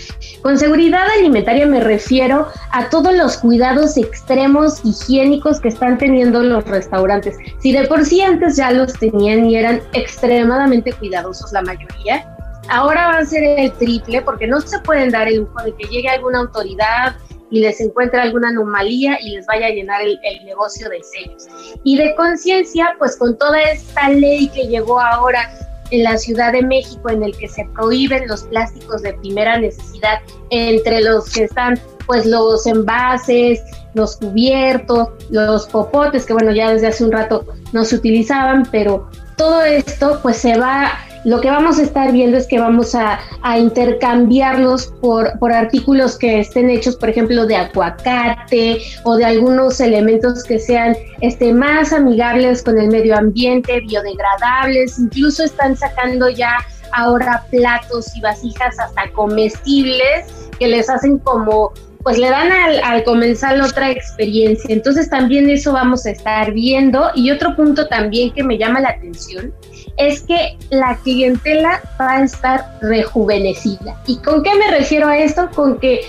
Con 0.42 0.58
seguridad 0.58 1.06
alimentaria 1.20 1.68
me 1.68 1.82
refiero 1.82 2.48
a 2.72 2.90
todos 2.90 3.14
los 3.14 3.38
cuidados 3.38 3.96
extremos 3.96 4.82
higiénicos 4.84 5.62
que 5.62 5.68
están 5.68 6.00
teniendo 6.00 6.42
los 6.42 6.66
restaurantes. 6.66 7.38
Si 7.60 7.72
de 7.72 7.88
por 7.88 8.04
sí 8.04 8.22
antes 8.22 8.56
ya 8.56 8.72
los 8.72 8.94
tenían 8.94 9.46
y 9.46 9.56
eran 9.56 9.82
extremadamente 9.94 10.94
cuidadosos 10.94 11.52
la 11.52 11.62
mayoría, 11.62 12.36
ahora 12.70 13.10
va 13.10 13.18
a 13.20 13.26
ser 13.26 13.44
el 13.44 13.72
triple 13.74 14.24
porque 14.24 14.48
no 14.48 14.60
se 14.62 14.80
pueden 14.80 15.12
dar 15.12 15.28
el 15.28 15.42
lujo 15.42 15.62
de 15.64 15.76
que 15.76 15.88
llegue 15.90 16.10
alguna 16.10 16.40
autoridad 16.40 17.16
y 17.52 17.62
les 17.62 17.80
encuentre 17.82 18.20
alguna 18.20 18.50
anomalía 18.50 19.20
y 19.22 19.32
les 19.32 19.46
vaya 19.46 19.68
a 19.68 19.70
llenar 19.70 20.02
el, 20.02 20.20
negocio 20.46 20.90
de 20.90 21.02
sellos. 21.04 21.48
Y 21.84 21.98
de 21.98 22.16
conciencia, 22.16 22.96
pues 22.98 23.18
con 23.18 23.38
toda 23.38 23.62
esta 23.62 24.10
ley 24.10 24.50
que 24.50 24.68
llegó 24.68 25.00
ahora 25.00 25.52
en 25.92 26.04
la 26.04 26.18
Ciudad 26.18 26.54
de 26.54 26.62
México 26.62 27.10
en 27.10 27.24
el 27.24 27.36
que 27.38 27.48
se 27.48 27.66
prohíben 27.74 28.28
los 28.28 28.44
plásticos 28.44 29.02
de 29.02 29.14
primera 29.14 29.58
necesidad, 29.58 30.20
entre 30.52 31.02
los 31.02 31.32
que 31.32 31.46
están 31.46 31.80
pues 32.06 32.26
los 32.26 32.66
envases, 32.66 33.62
los 33.94 34.18
cubiertos, 34.18 35.10
los 35.30 35.68
popotes, 35.68 36.26
que 36.26 36.34
bueno, 36.34 36.52
ya 36.52 36.72
desde 36.72 36.88
hace 36.88 37.04
un 37.04 37.12
rato 37.12 37.46
no 37.74 37.86
se 37.86 37.96
utilizaban, 37.96 38.68
pero 38.72 39.10
todo 39.38 39.64
esto 39.64 40.20
pues 40.22 40.38
se 40.38 40.58
va 40.58 40.92
lo 41.26 41.42
que 41.42 41.50
vamos 41.50 41.80
a 41.80 41.84
estar 41.84 42.12
viendo 42.12 42.38
es 42.38 42.48
que 42.48 42.60
vamos 42.60 42.96
a, 42.96 43.20
intercambiarlos 43.58 44.88
por, 45.02 45.38
por, 45.40 45.52
artículos 45.52 46.18
que 46.18 46.40
estén 46.40 46.70
hechos, 46.70 46.96
por 46.96 47.10
ejemplo, 47.10 47.46
de 47.46 47.56
aguacate 47.56 48.80
o 49.04 49.16
de 49.16 49.26
algunos 49.26 49.80
elementos 49.80 50.44
que 50.44 50.60
sean 50.60 50.96
este, 51.22 51.54
más 51.54 51.92
amigables 51.92 52.64
con 52.64 52.80
el 52.80 52.90
medio 52.90 53.18
ambiente, 53.18 53.82
biodegradables, 53.82 55.00
incluso 55.00 55.44
están 55.44 55.76
sacando 55.76 56.30
ya 56.30 56.54
ahora 56.94 57.46
platos 57.52 58.16
y 58.16 58.22
vasijas 58.22 58.80
hasta 58.80 59.10
comestibles 59.12 60.50
que 60.60 60.68
les 60.68 60.90
hacen 60.90 61.18
como 61.20 61.72
pues 62.04 62.18
le 62.18 62.30
dan 62.30 62.52
al, 62.52 62.80
al, 62.84 63.04
comenzar 63.04 63.60
otra 63.62 63.92
experiencia. 63.92 64.74
Entonces 64.74 65.10
también 65.10 65.50
eso 65.50 65.74
vamos 65.74 66.06
a 66.06 66.12
estar 66.12 66.54
viendo. 66.54 67.12
Y 67.16 67.32
otro 67.32 67.56
punto 67.56 67.88
también 67.88 68.32
que 68.34 68.44
me 68.44 68.58
llama 68.58 68.80
la 68.80 68.90
atención 68.90 69.54
es 69.98 70.22
que 70.22 70.58
la 70.70 70.98
clientela 71.04 71.82
va 72.00 72.18
a 72.18 72.24
estar 72.24 72.78
rejuvenecida. 72.82 74.02
¿Y 74.08 74.18
con 74.20 74.44
qué 74.44 74.56
me 74.56 74.72
refiero 74.72 75.08
a 75.08 75.18
esto? 75.18 75.50
Con 75.54 75.78
que 75.80 76.02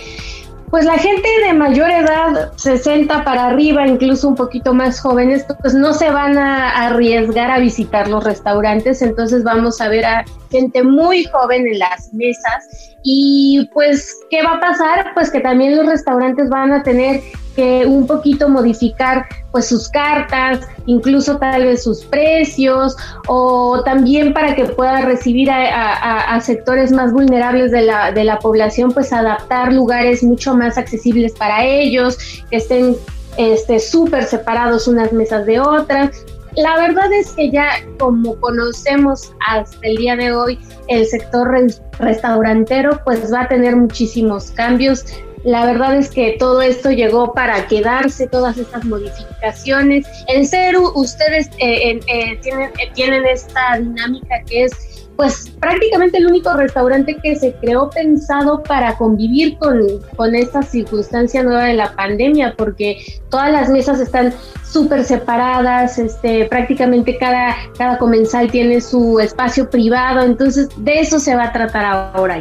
pues 0.71 0.85
la 0.85 0.97
gente 0.97 1.27
de 1.45 1.53
mayor 1.53 1.91
edad, 1.91 2.53
60 2.55 3.25
para 3.25 3.47
arriba, 3.47 3.85
incluso 3.85 4.29
un 4.29 4.35
poquito 4.35 4.73
más 4.73 5.01
jóvenes, 5.01 5.45
pues 5.61 5.73
no 5.73 5.93
se 5.93 6.09
van 6.09 6.37
a 6.37 6.87
arriesgar 6.87 7.51
a 7.51 7.59
visitar 7.59 8.07
los 8.07 8.23
restaurantes, 8.23 9.01
entonces 9.01 9.43
vamos 9.43 9.81
a 9.81 9.89
ver 9.89 10.05
a 10.05 10.25
gente 10.49 10.81
muy 10.81 11.25
joven 11.25 11.67
en 11.67 11.77
las 11.77 12.13
mesas 12.13 12.95
y 13.03 13.69
pues, 13.73 14.17
¿qué 14.29 14.43
va 14.43 14.53
a 14.53 14.59
pasar? 14.61 15.13
Pues 15.13 15.29
que 15.29 15.41
también 15.41 15.75
los 15.75 15.85
restaurantes 15.87 16.49
van 16.49 16.71
a 16.71 16.83
tener 16.83 17.21
que 17.55 17.85
un 17.85 18.07
poquito 18.07 18.49
modificar 18.49 19.25
pues 19.51 19.67
sus 19.67 19.89
cartas, 19.89 20.61
incluso 20.85 21.37
tal 21.37 21.65
vez 21.65 21.83
sus 21.83 22.03
precios, 22.05 22.95
o 23.27 23.81
también 23.83 24.33
para 24.33 24.55
que 24.55 24.65
pueda 24.65 25.01
recibir 25.01 25.49
a, 25.51 26.39
sectores 26.41 26.91
más 26.91 27.11
vulnerables 27.11 27.71
de 27.71 27.81
la, 27.83 28.11
de 28.11 28.23
la 28.23 28.39
población, 28.39 28.91
pues 28.91 29.11
adaptar 29.11 29.73
lugares 29.73 30.23
mucho 30.23 30.55
más 30.55 30.77
accesibles 30.77 31.33
para 31.33 31.65
ellos, 31.65 32.17
que 32.49 32.57
estén 32.57 32.95
este 33.37 33.79
súper 33.79 34.23
separados 34.25 34.87
unas 34.87 35.11
mesas 35.13 35.45
de 35.45 35.59
otras. 35.59 36.25
La 36.57 36.75
verdad 36.77 37.11
es 37.13 37.31
que 37.31 37.49
ya 37.49 37.69
como 37.97 38.35
conocemos 38.41 39.33
hasta 39.47 39.87
el 39.87 39.95
día 39.97 40.15
de 40.17 40.33
hoy 40.33 40.59
el 40.87 41.05
sector 41.05 41.49
restaurantero, 41.99 42.99
pues 43.05 43.31
va 43.31 43.43
a 43.43 43.47
tener 43.47 43.75
muchísimos 43.77 44.51
cambios 44.51 45.05
la 45.43 45.65
verdad 45.65 45.95
es 45.95 46.09
que 46.09 46.35
todo 46.37 46.61
esto 46.61 46.91
llegó 46.91 47.33
para 47.33 47.67
quedarse, 47.67 48.27
todas 48.27 48.57
estas 48.57 48.85
modificaciones. 48.85 50.05
En 50.27 50.45
Ceru 50.45 50.91
ustedes 50.95 51.49
eh, 51.57 51.99
eh, 52.07 52.39
tienen, 52.41 52.69
eh, 52.79 52.91
tienen 52.93 53.25
esta 53.25 53.77
dinámica 53.77 54.43
que 54.45 54.65
es 54.65 54.71
pues 55.15 55.51
prácticamente 55.59 56.17
el 56.17 56.25
único 56.25 56.51
restaurante 56.53 57.15
que 57.21 57.35
se 57.35 57.53
creó 57.53 57.91
pensado 57.91 58.63
para 58.63 58.97
convivir 58.97 59.57
con, 59.59 59.79
con 60.15 60.33
esta 60.33 60.63
circunstancia 60.63 61.43
nueva 61.43 61.65
de 61.65 61.75
la 61.75 61.95
pandemia, 61.95 62.55
porque 62.57 63.21
todas 63.29 63.51
las 63.51 63.69
mesas 63.69 63.99
están 63.99 64.33
súper 64.63 65.03
separadas, 65.03 65.99
este, 65.99 66.45
prácticamente 66.45 67.17
cada, 67.17 67.55
cada 67.77 67.99
comensal 67.99 68.49
tiene 68.49 68.81
su 68.81 69.19
espacio 69.19 69.69
privado, 69.69 70.23
entonces 70.23 70.69
de 70.77 71.01
eso 71.01 71.19
se 71.19 71.35
va 71.35 71.45
a 71.45 71.53
tratar 71.53 71.85
ahora. 71.85 72.39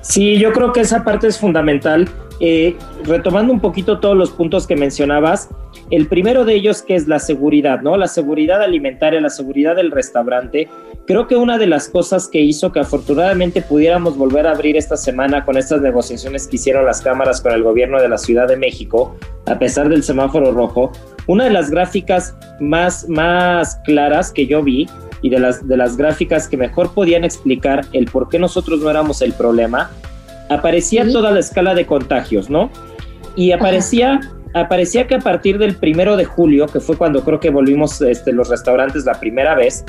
Sí, 0.00 0.38
yo 0.38 0.52
creo 0.52 0.72
que 0.72 0.80
esa 0.80 1.04
parte 1.04 1.26
es 1.26 1.38
fundamental. 1.38 2.08
Eh, 2.42 2.74
retomando 3.04 3.52
un 3.52 3.60
poquito 3.60 4.00
todos 4.00 4.16
los 4.16 4.30
puntos 4.30 4.66
que 4.66 4.74
mencionabas, 4.74 5.50
el 5.90 6.06
primero 6.06 6.46
de 6.46 6.54
ellos 6.54 6.80
que 6.80 6.94
es 6.94 7.06
la 7.06 7.18
seguridad, 7.18 7.82
¿no? 7.82 7.98
La 7.98 8.08
seguridad 8.08 8.62
alimentaria, 8.62 9.20
la 9.20 9.28
seguridad 9.28 9.76
del 9.76 9.90
restaurante. 9.90 10.66
Creo 11.06 11.26
que 11.26 11.36
una 11.36 11.58
de 11.58 11.66
las 11.66 11.88
cosas 11.88 12.28
que 12.28 12.40
hizo 12.40 12.72
que 12.72 12.80
afortunadamente 12.80 13.60
pudiéramos 13.60 14.16
volver 14.16 14.46
a 14.46 14.52
abrir 14.52 14.78
esta 14.78 14.96
semana 14.96 15.44
con 15.44 15.58
estas 15.58 15.82
negociaciones 15.82 16.46
que 16.46 16.56
hicieron 16.56 16.86
las 16.86 17.02
cámaras 17.02 17.42
con 17.42 17.52
el 17.52 17.62
gobierno 17.62 18.00
de 18.00 18.08
la 18.08 18.16
Ciudad 18.16 18.48
de 18.48 18.56
México, 18.56 19.16
a 19.44 19.58
pesar 19.58 19.90
del 19.90 20.02
semáforo 20.02 20.50
rojo, 20.52 20.92
una 21.26 21.44
de 21.44 21.50
las 21.50 21.70
gráficas 21.70 22.34
más, 22.58 23.06
más 23.06 23.76
claras 23.84 24.32
que 24.32 24.46
yo 24.46 24.62
vi 24.62 24.88
y 25.22 25.30
de 25.30 25.38
las, 25.38 25.66
de 25.66 25.76
las 25.76 25.96
gráficas 25.96 26.48
que 26.48 26.56
mejor 26.56 26.92
podían 26.92 27.24
explicar 27.24 27.86
el 27.92 28.06
por 28.06 28.28
qué 28.28 28.38
nosotros 28.38 28.80
no 28.80 28.90
éramos 28.90 29.22
el 29.22 29.32
problema, 29.32 29.90
aparecía 30.48 31.10
toda 31.10 31.30
la 31.30 31.40
escala 31.40 31.74
de 31.74 31.86
contagios, 31.86 32.50
¿no? 32.50 32.70
Y 33.36 33.52
aparecía, 33.52 34.20
aparecía 34.54 35.06
que 35.06 35.14
a 35.14 35.20
partir 35.20 35.58
del 35.58 35.76
primero 35.76 36.16
de 36.16 36.24
julio, 36.24 36.66
que 36.66 36.80
fue 36.80 36.96
cuando 36.96 37.22
creo 37.22 37.38
que 37.38 37.50
volvimos 37.50 38.00
este, 38.02 38.32
los 38.32 38.48
restaurantes 38.48 39.04
la 39.04 39.18
primera 39.20 39.54
vez, 39.54 39.84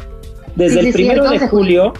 desde 0.56 0.82
el 0.82 0.94
primero 0.94 1.30
de 1.30 1.40
julio. 1.48 1.94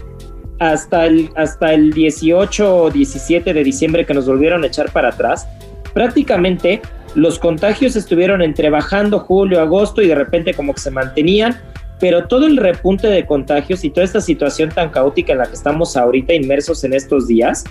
hasta 0.60 1.08
el, 1.08 1.32
hasta 1.36 1.74
el 1.74 1.92
18 1.92 2.76
o 2.76 2.92
17 2.92 3.52
de 3.52 3.64
diciembre 3.64 4.06
que 4.06 4.14
nos 4.14 4.28
volvieron 4.28 4.64
a 4.64 4.68
echar 4.68 4.92
para 4.92 5.10
atrás, 5.10 5.48
prácticamente 5.94 6.82
los 7.16 7.40
contagios 7.40 7.96
estuvieron 7.96 8.44
entre 8.44 8.70
bajando 8.70 9.20
julio, 9.20 9.60
agosto 9.60 10.04
y 10.04 10.08
de 10.08 10.16
repente 10.16 10.54
como 10.54 10.74
que 10.74 10.82
se 10.82 10.92
mantenían 10.92 11.60
pero 12.02 12.28
todo 12.28 12.48
el 12.48 12.58
repunte 12.58 13.08
de 13.08 13.28
contagios 13.28 13.86
y 13.86 13.92
toda 13.92 14.04
esta 14.04 14.20
situación 14.20 14.70
tan 14.70 14.90
caótica 14.90 15.34
en 15.34 15.38
la 15.38 15.46
que 15.46 15.54
estamos 15.54 15.96
ahorita 15.96 16.34
inmersos 16.34 16.84
en 16.84 16.94
estos 16.94 17.28
días, 17.28 17.64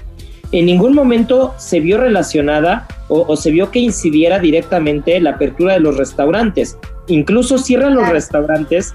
en 0.53 0.67
ningún 0.67 0.95
momento 0.95 1.53
se 1.59 1.81
vio 1.81 1.99
relacionada 1.99 2.87
o, 3.09 3.37
se 3.37 3.51
vio 3.51 3.73
que 3.73 3.81
incidiera 3.81 4.39
directamente 4.39 5.19
la 5.21 5.31
apertura 5.31 5.75
de 5.75 5.81
los 5.81 5.97
restaurantes. 5.97 6.79
Incluso 7.09 7.59
cierran 7.59 7.97
los 7.97 8.09
restaurantes 8.09 8.95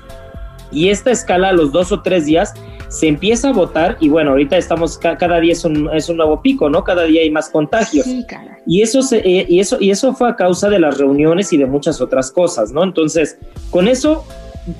y 0.72 0.88
esta 0.88 1.12
escala 1.12 1.50
a 1.50 1.54
los 1.54 1.74
dos 1.74 1.92
o 1.92 2.02
tres 2.02 2.26
días 2.26 2.54
se 2.88 3.08
empieza 3.08 3.50
a 3.50 3.52
votar 3.52 3.98
y 4.00 4.08
bueno, 4.08 4.32
ahorita 4.32 4.56
estamos, 4.56 4.98
cada 4.98 5.40
día 5.42 5.52
es 5.52 5.66
un, 5.66 5.90
es 5.94 6.08
un 6.08 6.16
nuevo 6.16 6.42
pico, 6.42 6.70
¿no? 6.70 6.86
Cada 6.86 7.04
día 7.04 7.24
hay 7.24 7.30
más 7.30 7.50
contagios. 7.50 8.08
y, 8.66 8.82
eso 8.82 9.02
eh, 9.12 9.46
y, 9.50 9.60
eso, 9.60 9.78
y 9.82 9.92
eso 9.92 10.14
fue 10.14 10.30
a 10.30 10.36
causa 10.38 10.70
de 10.70 10.80
las 10.80 10.98
reuniones 10.98 11.52
y 11.52 11.58
de 11.58 11.66
muchas 11.66 12.00
otras 12.00 12.32
cosas, 12.32 12.72
¿no? 12.72 12.84
Entonces, 12.84 13.38
con 13.70 13.90
eso 13.90 14.26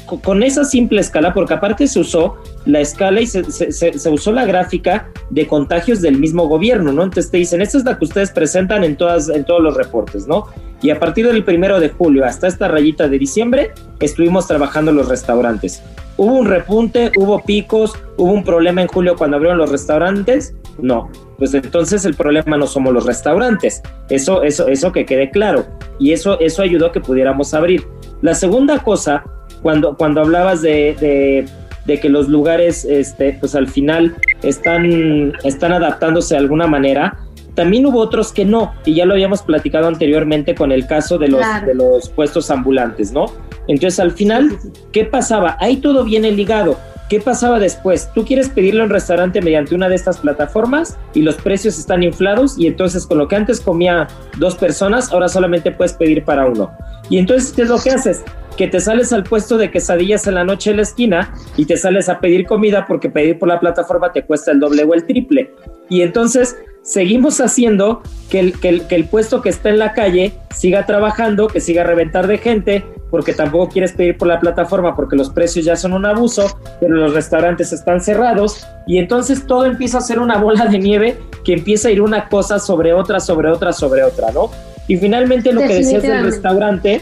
con 0.06 0.42
esa 0.42 0.64
simple 0.64 1.02
escala, 1.02 1.34
porque 1.34 1.54
aparte 1.54 1.88
se 1.88 2.00
usó 2.00 2.38
la 2.66 2.80
escala 2.80 3.22
y 3.22 3.28
se, 3.28 4.10
usó 4.10 4.32
la 4.32 4.46
gráfica 4.46 5.10
de 5.30 5.46
contagios 5.46 6.02
del 6.02 6.18
mismo 6.18 6.48
gobierno, 6.48 6.92
¿no? 6.92 7.04
Entonces 7.04 7.32
te 7.32 7.38
dicen, 7.38 7.62
esta 7.62 7.78
es 7.78 7.86
la 7.86 7.98
que 7.98 8.06
ustedes 8.06 8.32
presentan 8.32 8.84
en, 8.84 8.96
todas, 8.96 9.30
en 9.30 9.46
todos 9.46 9.62
los 9.62 9.76
reportes, 9.76 10.28
¿no? 10.28 10.48
Y 10.82 10.90
a 10.90 11.00
partir 11.00 11.28
del 11.28 11.44
primero 11.44 11.80
de 11.80 11.90
julio 11.90 12.26
hasta 12.26 12.48
esta 12.48 12.68
rayita 12.68 13.08
de 13.08 13.20
diciembre, 13.20 13.72
estuvimos 14.00 14.48
trabajando 14.48 14.92
en 14.92 14.98
los 14.98 15.08
restaurantes. 15.08 15.84
¿Hubo 16.18 16.34
un 16.34 16.48
repunte? 16.48 17.12
¿Hubo 17.18 17.44
picos? 17.44 17.94
¿Hubo 18.18 18.32
un 18.32 18.44
problema 18.44 18.82
en 18.82 18.88
julio 18.88 19.16
cuando 19.16 19.38
abrieron 19.38 19.60
los 19.60 19.72
restaurantes? 19.72 20.56
No. 20.80 21.10
Pues 21.38 21.54
entonces 21.54 22.06
el 22.06 22.16
problema 22.16 22.58
no 22.58 22.68
somos 22.68 22.94
los 22.94 23.06
restaurantes. 23.06 23.82
Eso, 24.10 24.42
eso, 24.44 24.68
eso 24.68 24.92
que 24.92 25.06
quede 25.06 25.30
claro. 25.30 25.66
Y 26.00 26.14
eso, 26.14 26.40
eso 26.40 26.62
ayudó 26.62 26.88
a 26.88 26.92
que 26.92 27.02
pudiéramos 27.02 27.54
abrir. 27.54 27.86
La 28.22 28.34
segunda 28.34 28.80
cosa 28.80 29.26
cuando, 29.66 29.98
cuando 29.98 30.22
hablabas 30.22 30.62
de, 30.62 31.48
que 31.88 32.08
los 32.08 32.30
lugares, 32.30 32.86
este, 32.86 33.36
pues 33.40 33.56
al 33.56 33.68
final 33.68 34.16
están, 34.44 35.34
están 35.44 35.74
adaptándose 35.74 36.36
de 36.36 36.42
alguna 36.42 36.68
manera, 36.68 37.18
también 37.56 37.88
hubo 37.88 37.98
otros 37.98 38.32
que 38.32 38.46
no, 38.46 38.76
y 38.86 38.94
ya 38.94 39.06
lo 39.06 39.14
habíamos 39.16 39.42
platicado 39.42 39.88
anteriormente 39.88 40.54
con 40.54 40.72
el 40.72 40.86
caso 40.86 41.18
de 41.18 41.30
los, 41.30 41.42
de 41.66 41.74
los 41.74 42.10
puestos 42.10 42.52
ambulantes, 42.52 43.12
¿no? 43.12 43.26
Entonces, 43.68 44.00
al 44.00 44.12
final, 44.12 44.56
¿qué 44.92 45.04
pasaba? 45.04 45.58
Ahí 45.60 45.78
todo 45.78 46.04
viene 46.04 46.32
ligado. 46.32 46.78
¿Qué 47.10 47.20
pasaba 47.20 47.60
después? 47.60 48.12
Tú 48.14 48.24
quieres 48.24 48.50
pedirlo 48.50 48.82
en 48.82 48.90
un 48.90 48.92
restaurante 48.92 49.42
mediante 49.42 49.74
una 49.74 49.90
de 49.90 49.96
estas 49.96 50.20
plataformas 50.20 50.96
y 51.16 51.24
los 51.24 51.36
precios 51.38 51.80
están 51.80 52.04
inflados 52.04 52.58
y 52.60 52.68
entonces 52.68 53.08
con 53.08 53.18
lo 53.18 53.28
que 53.28 53.36
antes 53.36 53.62
comía 53.62 54.08
dos 54.38 54.56
personas, 54.56 55.12
ahora 55.12 55.28
solamente 55.28 55.72
puedes 55.72 55.94
pedir 55.94 56.24
para 56.24 56.46
uno. 56.46 56.72
Y 57.10 57.18
entonces, 57.18 57.52
¿qué 57.52 57.64
es 57.64 57.70
lo 57.70 57.80
que 57.80 57.92
haces? 57.92 58.24
Que 58.58 58.68
te 58.68 58.80
sales 58.80 59.12
al 59.14 59.24
puesto 59.24 59.58
de 59.58 59.72
quesadillas 59.72 60.28
en 60.28 60.36
la 60.36 60.44
noche 60.44 60.72
en 60.72 60.78
la 60.78 60.84
esquina 60.84 61.34
y 61.58 61.66
te 61.66 61.78
sales 61.78 62.10
a 62.10 62.20
pedir 62.20 62.46
comida 62.46 62.86
porque 62.88 63.10
pedir 63.10 63.38
por 63.38 63.50
la 63.50 63.60
plataforma 63.60 64.12
te 64.12 64.24
cuesta 64.24 64.52
el 64.52 64.60
doble 64.60 64.84
o 64.84 64.94
el 64.94 65.06
triple. 65.06 65.52
Y 65.90 66.02
entonces 66.02 66.56
seguimos 66.86 67.42
haciendo 67.42 68.02
que 68.30 68.40
el, 68.40 68.60
que 68.60 68.96
el, 68.96 69.06
puesto 69.06 69.42
que 69.42 69.50
está 69.50 69.70
en 69.70 69.80
la 69.80 69.94
calle 69.94 70.34
siga 70.56 70.86
trabajando, 70.86 71.48
que 71.48 71.60
siga 71.60 71.82
a 71.82 71.86
reventar 71.86 72.28
de 72.28 72.38
gente, 72.38 72.86
porque 73.10 73.34
tampoco 73.34 73.70
quieres 73.70 73.94
pedir 73.94 74.18
por 74.18 74.28
la 74.28 74.40
plataforma 74.40 74.96
porque 74.96 75.16
los 75.16 75.30
precios 75.32 75.66
ya 75.66 75.76
son 75.76 75.94
un 75.94 76.06
abuso, 76.06 76.60
pero 76.80 76.96
los 76.96 77.14
restaurantes 77.14 77.74
están 77.74 78.02
cerrados 78.02 78.68
y 78.88 79.00
entonces 79.00 79.48
todo 79.48 79.66
empieza 79.66 79.98
a 79.98 80.02
ser 80.02 80.20
una 80.20 80.38
bola 80.38 80.68
de 80.68 80.78
nieve 80.78 81.18
que 81.44 81.54
empieza 81.54 81.88
a 81.88 81.92
ir 81.92 82.02
una 82.02 82.30
cosa 82.30 82.60
sobre 82.60 82.94
otra, 82.94 83.20
sobre 83.20 83.50
otra, 83.50 83.74
sobre 83.74 84.04
otra, 84.04 84.32
¿no? 84.32 84.52
Y 84.88 84.98
finalmente 84.98 85.52
lo 85.52 85.62
que 85.62 85.76
decías 85.76 86.04
del 86.04 86.24
restaurante, 86.24 87.02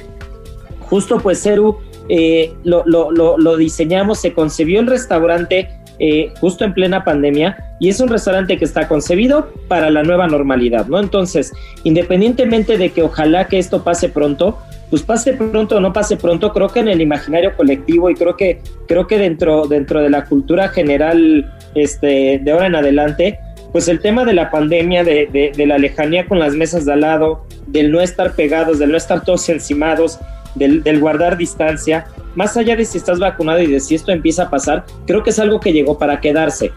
justo 0.93 1.17
pues 1.17 1.41
Ceru, 1.41 1.79
eh, 2.07 2.53
lo, 2.63 2.83
lo, 2.85 3.09
lo, 3.11 3.57
diseñamos, 3.57 4.21
se 4.21 4.31
concebió 4.31 4.79
el 4.79 4.85
restaurante 4.85 5.69
eh, 5.97 6.31
justo 6.39 6.65
en 6.65 6.75
plena 6.75 7.03
pandemia 7.03 7.57
y 7.79 7.89
es 7.89 7.99
un 7.99 8.09
restaurante 8.09 8.59
que 8.59 8.65
está 8.65 8.87
concebido 8.87 9.49
para 9.67 9.89
la 9.89 10.03
nueva 10.03 10.27
normalidad, 10.27 10.85
¿no? 10.85 10.99
Entonces, 10.99 11.51
independientemente 11.83 12.77
de 12.77 12.91
que 12.91 13.01
ojalá 13.01 13.47
que 13.47 13.57
esto 13.57 13.83
pase 13.83 14.07
pronto, 14.07 14.59
pues 14.91 15.01
pase 15.01 15.33
pronto 15.33 15.77
o 15.77 15.79
no 15.79 15.93
pase 15.93 16.15
pronto, 16.15 16.53
creo 16.53 16.67
que 16.67 16.81
en 16.81 16.89
el 16.89 17.01
imaginario 17.01 17.57
colectivo 17.57 18.11
y 18.11 18.13
creo 18.13 18.37
que, 18.37 18.61
creo 18.87 19.07
que 19.07 19.17
dentro, 19.17 19.65
dentro 19.65 19.99
de 19.99 20.11
la 20.11 20.25
cultura 20.25 20.69
general 20.69 21.51
este, 21.73 22.39
de 22.43 22.51
ahora 22.51 22.67
en 22.67 22.75
adelante, 22.75 23.39
pues 23.71 23.87
el 23.87 23.99
tema 23.99 24.25
de 24.25 24.33
la 24.33 24.51
pandemia, 24.51 25.03
de, 25.03 25.51
de 25.57 25.65
la 25.65 25.79
lejanía 25.79 26.27
con 26.27 26.37
las 26.37 26.53
mesas 26.53 26.85
de 26.85 26.93
al 26.93 27.01
lado, 27.01 27.47
del 27.65 27.91
no 27.91 27.99
estar 27.99 28.35
pegados, 28.35 28.77
del 28.77 28.91
no 28.91 28.97
estar 28.97 29.23
todos 29.23 29.49
encimados, 29.49 30.19
del, 30.55 30.99
guardar 30.99 31.37
distancia, 31.37 32.05
más 32.35 32.57
allá 32.57 32.75
de 32.75 32.85
si 32.85 32.97
estás 32.97 33.19
vacunado 33.19 33.61
y 33.61 33.67
de 33.67 33.79
si 33.79 33.95
esto 33.95 34.11
empieza 34.11 34.43
a 34.43 34.49
pasar, 34.49 34.85
creo 35.05 35.23
que 35.23 35.29
es 35.29 35.39
algo 35.39 35.59
que 35.59 35.73
llegó 35.73 35.97
para 35.97 36.19
quedarse. 36.19 36.71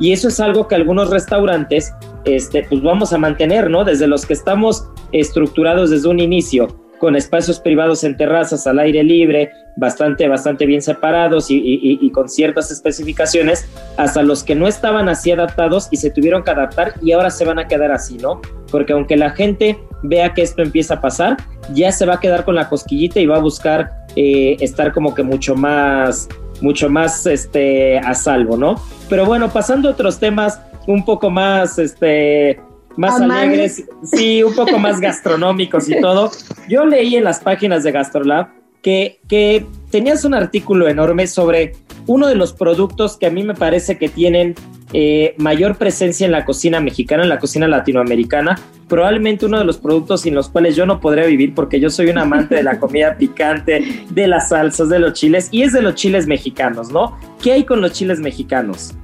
Y 0.00 0.12
eso 0.12 0.28
es 0.28 0.40
algo 0.40 0.66
que 0.66 0.74
algunos 0.74 1.10
restaurantes, 1.10 1.94
este, 2.24 2.66
pues 2.68 2.82
vamos 2.82 3.12
a 3.12 3.18
mantener, 3.18 3.70
¿no? 3.70 3.84
Desde 3.84 4.06
los 4.06 4.26
que 4.26 4.32
estamos 4.32 4.88
estructurados 5.12 5.90
desde 5.90 6.08
un 6.08 6.18
inicio, 6.18 6.68
con 7.04 7.16
espacios 7.16 7.60
privados 7.60 8.02
en 8.02 8.16
terrazas 8.16 8.66
al 8.66 8.78
aire 8.78 9.02
libre, 9.04 9.52
bastante, 9.76 10.26
bastante 10.26 10.64
bien 10.64 10.80
separados 10.80 11.48
y, 11.50 12.10
con 12.14 12.30
ciertas 12.30 12.70
especificaciones, 12.70 13.68
hasta 13.98 14.22
los 14.22 14.42
que 14.42 14.54
no 14.54 14.66
estaban 14.66 15.10
así 15.10 15.30
adaptados 15.30 15.88
y 15.90 15.98
se 15.98 16.08
tuvieron 16.08 16.42
que 16.42 16.52
adaptar 16.52 16.94
y 17.02 17.12
ahora 17.12 17.30
se 17.30 17.44
van 17.44 17.58
a 17.58 17.68
quedar 17.68 17.92
así, 17.92 18.16
¿no? 18.16 18.40
Porque 18.70 18.94
aunque 18.94 19.18
la 19.18 19.28
gente 19.32 19.78
vea 20.02 20.32
que 20.32 20.40
esto 20.40 20.62
empieza 20.62 20.94
a 20.94 21.02
pasar, 21.02 21.36
ya 21.74 21.92
se 21.92 22.06
va 22.06 22.14
a 22.14 22.20
quedar 22.20 22.46
con 22.46 22.54
la 22.54 22.70
cosquillita 22.70 23.20
y 23.20 23.26
va 23.26 23.36
a 23.36 23.40
buscar 23.40 23.90
eh, 24.16 24.56
estar 24.60 24.94
como 24.94 25.14
que 25.14 25.22
mucho 25.22 25.54
más, 25.54 26.26
mucho 26.62 26.88
más 26.88 27.26
este, 27.26 27.98
a 27.98 28.14
salvo, 28.14 28.56
¿no? 28.56 28.76
Pero 29.10 29.26
bueno, 29.26 29.52
pasando 29.52 29.90
a 29.90 29.92
otros 29.92 30.18
temas 30.18 30.58
un 30.86 31.04
poco 31.04 31.28
más, 31.28 31.78
este, 31.78 32.58
más 32.96 33.20
alegres, 33.20 33.84
sí, 34.04 34.42
un 34.42 34.54
poco 34.54 34.78
más 34.78 35.00
gastronómicos 35.00 35.88
y 35.88 36.00
todo. 36.00 36.30
Yo 36.68 36.84
leí 36.86 37.16
en 37.16 37.24
las 37.24 37.40
páginas 37.40 37.82
de 37.84 37.92
Gastrolab 37.92 38.48
que, 38.82 39.20
que 39.28 39.66
tenías 39.90 40.24
un 40.24 40.34
artículo 40.34 40.88
enorme 40.88 41.26
sobre 41.26 41.72
uno 42.06 42.28
de 42.28 42.34
los 42.34 42.52
productos 42.52 43.16
que 43.16 43.26
a 43.26 43.30
mí 43.30 43.42
me 43.42 43.54
parece 43.54 43.98
que 43.98 44.08
tienen 44.08 44.54
eh, 44.92 45.34
mayor 45.38 45.76
presencia 45.76 46.24
en 46.24 46.32
la 46.32 46.44
cocina 46.44 46.78
mexicana, 46.80 47.24
en 47.24 47.28
la 47.28 47.38
cocina 47.38 47.66
latinoamericana. 47.66 48.60
Probablemente 48.88 49.46
uno 49.46 49.58
de 49.58 49.64
los 49.64 49.78
productos 49.78 50.20
sin 50.20 50.34
los 50.34 50.48
cuales 50.48 50.76
yo 50.76 50.86
no 50.86 51.00
podría 51.00 51.24
vivir 51.26 51.54
porque 51.54 51.80
yo 51.80 51.90
soy 51.90 52.10
un 52.10 52.18
amante 52.18 52.54
de 52.54 52.62
la 52.62 52.78
comida 52.78 53.16
picante, 53.18 54.04
de 54.10 54.26
las 54.28 54.50
salsas, 54.50 54.88
de 54.88 54.98
los 54.98 55.14
chiles 55.14 55.48
y 55.50 55.62
es 55.62 55.72
de 55.72 55.82
los 55.82 55.94
chiles 55.94 56.26
mexicanos, 56.26 56.90
¿no? 56.90 57.18
¿Qué 57.42 57.52
hay 57.52 57.64
con 57.64 57.80
los 57.80 57.92
chiles 57.92 58.20
mexicanos? 58.20 58.94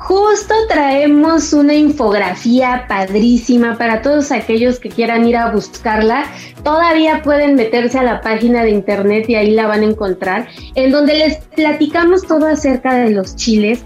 Justo 0.00 0.54
traemos 0.68 1.52
una 1.52 1.74
infografía 1.74 2.86
padrísima 2.88 3.76
para 3.76 4.00
todos 4.00 4.30
aquellos 4.30 4.78
que 4.78 4.90
quieran 4.90 5.26
ir 5.26 5.36
a 5.36 5.50
buscarla. 5.50 6.24
Todavía 6.62 7.20
pueden 7.22 7.56
meterse 7.56 7.98
a 7.98 8.04
la 8.04 8.20
página 8.20 8.62
de 8.62 8.70
internet 8.70 9.28
y 9.28 9.34
ahí 9.34 9.50
la 9.50 9.66
van 9.66 9.80
a 9.80 9.86
encontrar, 9.86 10.46
en 10.76 10.92
donde 10.92 11.14
les 11.14 11.38
platicamos 11.56 12.22
todo 12.22 12.46
acerca 12.46 12.94
de 12.94 13.10
los 13.10 13.34
chiles, 13.34 13.84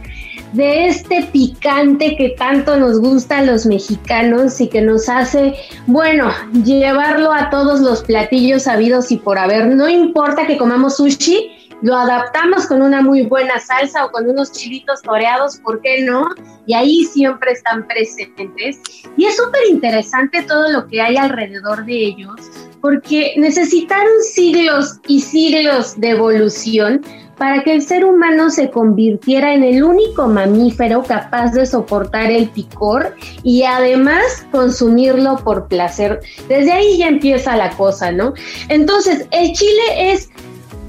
de 0.53 0.87
este 0.87 1.23
picante 1.33 2.15
que 2.17 2.35
tanto 2.37 2.77
nos 2.77 3.01
gusta 3.01 3.39
a 3.39 3.43
los 3.43 3.65
mexicanos 3.65 4.61
y 4.61 4.69
que 4.69 4.83
nos 4.83 5.09
hace, 5.09 5.55
bueno, 5.87 6.31
llevarlo 6.63 7.33
a 7.33 7.49
todos 7.49 7.81
los 7.81 8.03
platillos 8.03 8.65
sabidos 8.65 9.11
y 9.11 9.17
por 9.17 9.39
haber. 9.39 9.67
No 9.69 9.89
importa 9.89 10.47
que 10.47 10.59
comamos 10.59 10.99
sushi, 10.99 11.62
lo 11.83 11.97
adaptamos 11.97 12.67
con 12.67 12.81
una 12.81 13.03
muy 13.03 13.23
buena 13.23 13.59
salsa 13.59 14.07
o 14.07 14.11
con 14.11 14.29
unos 14.29 14.53
chilitos 14.53 15.03
toreados, 15.03 15.59
¿por 15.59 15.81
qué 15.81 16.03
no? 16.03 16.29
Y 16.67 16.75
ahí 16.75 17.05
siempre 17.05 17.53
están 17.53 17.87
presentes. 17.87 18.81
Y 19.17 19.25
es 19.25 19.37
súper 19.37 19.63
interesante 19.69 20.43
todo 20.43 20.71
lo 20.71 20.87
que 20.87 21.03
hay 21.03 21.17
alrededor 21.17 21.85
de 21.85 21.95
ellos, 21.95 22.41
porque 22.81 23.35
necesitaron 23.37 24.13
siglos 24.33 25.01
y 25.09 25.21
siglos 25.21 26.01
de 26.01 26.11
evolución 26.11 27.03
para 27.37 27.65
que 27.65 27.75
el 27.75 27.83
ser 27.83 28.05
humano 28.05 28.51
se 28.51 28.71
convirtiera 28.71 29.53
en 29.53 29.65
el 29.65 29.83
único 29.83 30.29
mamífero 30.29 31.03
capaz 31.03 31.51
de 31.53 31.67
soportar 31.67 32.31
el 32.31 32.49
picor 32.51 33.17
y 33.43 33.65
además 33.65 34.47
consumirlo 34.53 35.39
por 35.39 35.67
placer. 35.67 36.21
Desde 36.49 36.71
ahí 36.71 36.99
ya 36.99 37.09
empieza 37.09 37.57
la 37.57 37.71
cosa, 37.71 38.13
¿no? 38.13 38.35
Entonces, 38.69 39.27
el 39.33 39.53
chile 39.53 40.13
es 40.13 40.31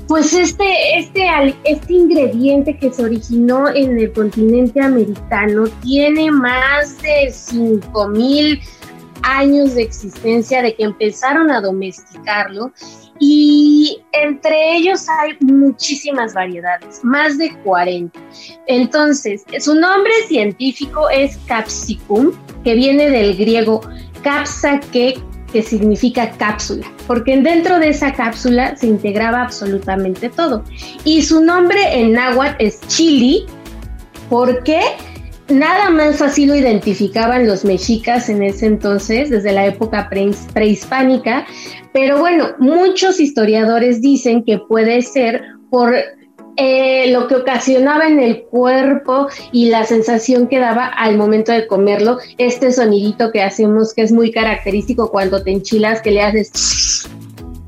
pues 0.07 0.33
este, 0.33 0.99
este, 0.99 1.27
este 1.63 1.93
ingrediente 1.93 2.77
que 2.77 2.91
se 2.91 3.03
originó 3.03 3.69
en 3.69 3.99
el 3.99 4.11
continente 4.11 4.81
americano 4.81 5.65
tiene 5.81 6.31
más 6.31 7.01
de 7.01 7.31
5000 7.31 8.59
años 9.23 9.75
de 9.75 9.83
existencia 9.83 10.61
de 10.61 10.75
que 10.75 10.83
empezaron 10.83 11.49
a 11.51 11.61
domesticarlo 11.61 12.71
y 13.19 14.01
entre 14.11 14.75
ellos 14.75 15.07
hay 15.07 15.37
muchísimas 15.39 16.33
variedades, 16.33 16.99
más 17.03 17.37
de 17.37 17.55
40. 17.63 18.19
Entonces, 18.67 19.45
su 19.59 19.75
nombre 19.75 20.11
científico 20.27 21.09
es 21.09 21.37
capsicum, 21.47 22.33
que 22.63 22.73
viene 22.73 23.09
del 23.09 23.37
griego 23.37 23.81
capsa 24.23 24.79
que 24.91 25.15
que 25.53 25.61
significa 25.61 26.31
cápsula, 26.31 26.91
porque 27.07 27.37
dentro 27.37 27.79
de 27.79 27.89
esa 27.89 28.11
cápsula 28.11 28.75
se 28.75 28.87
integraba 28.87 29.43
absolutamente 29.43 30.27
todo. 30.29 30.63
Y 31.05 31.21
su 31.21 31.41
nombre 31.45 31.79
en 31.93 32.11
náhuatl 32.13 32.55
es 32.59 32.81
chili, 32.87 33.45
porque 34.29 34.81
nada 35.47 35.91
más 35.91 36.21
así 36.21 36.45
lo 36.47 36.55
identificaban 36.55 37.45
los 37.45 37.63
mexicas 37.63 38.29
en 38.29 38.41
ese 38.41 38.65
entonces, 38.65 39.29
desde 39.29 39.53
la 39.53 39.67
época 39.67 40.09
prehispánica, 40.53 41.45
pero 41.93 42.19
bueno, 42.19 42.49
muchos 42.57 43.19
historiadores 43.19 44.01
dicen 44.01 44.43
que 44.43 44.57
puede 44.57 45.03
ser 45.03 45.43
por 45.69 45.93
eh, 46.57 47.11
lo 47.11 47.27
que 47.27 47.35
ocasionaba 47.35 48.07
en 48.07 48.19
el 48.19 48.43
cuerpo 48.43 49.27
y 49.51 49.69
la 49.69 49.85
sensación 49.85 50.47
que 50.47 50.59
daba 50.59 50.85
al 50.85 51.17
momento 51.17 51.51
de 51.51 51.67
comerlo, 51.67 52.17
este 52.37 52.71
sonidito 52.71 53.31
que 53.31 53.41
hacemos 53.41 53.93
que 53.93 54.03
es 54.03 54.11
muy 54.11 54.31
característico 54.31 55.09
cuando 55.09 55.43
te 55.43 55.51
enchilas, 55.51 56.01
que 56.01 56.11
le 56.11 56.21
haces 56.21 57.09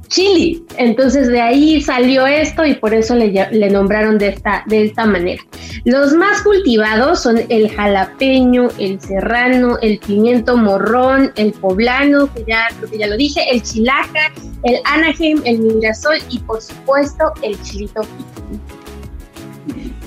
chili. 0.08 0.63
Entonces 0.78 1.28
de 1.28 1.41
ahí 1.41 1.82
salió 1.82 2.26
esto 2.26 2.65
y 2.65 2.76
por 2.76 2.93
eso 2.93 3.15
le, 3.15 3.69
nombraron 3.69 4.17
de 4.17 4.30
esta, 4.30 5.06
manera. 5.06 5.43
Los 5.84 6.13
más 6.13 6.41
cultivados 6.41 7.21
son 7.21 7.41
el 7.50 7.69
jalapeño, 7.69 8.69
el 8.80 9.00
serrano, 9.02 9.78
el 9.82 10.00
pimiento 10.00 10.58
morrón, 10.58 11.32
el 11.36 11.52
poblano, 11.54 12.34
que 12.34 12.45
ya, 12.48 12.67
que 12.89 12.98
ya 12.98 13.08
lo 13.08 13.17
dije, 13.17 13.41
el 13.52 13.62
chilaca, 13.62 14.32
el 14.63 14.80
anaheim, 14.86 15.41
el 15.43 15.60
mirasol 15.60 16.17
y 16.30 16.39
por 16.39 16.62
supuesto 16.62 17.34
el 17.41 17.62
chilito 17.62 18.02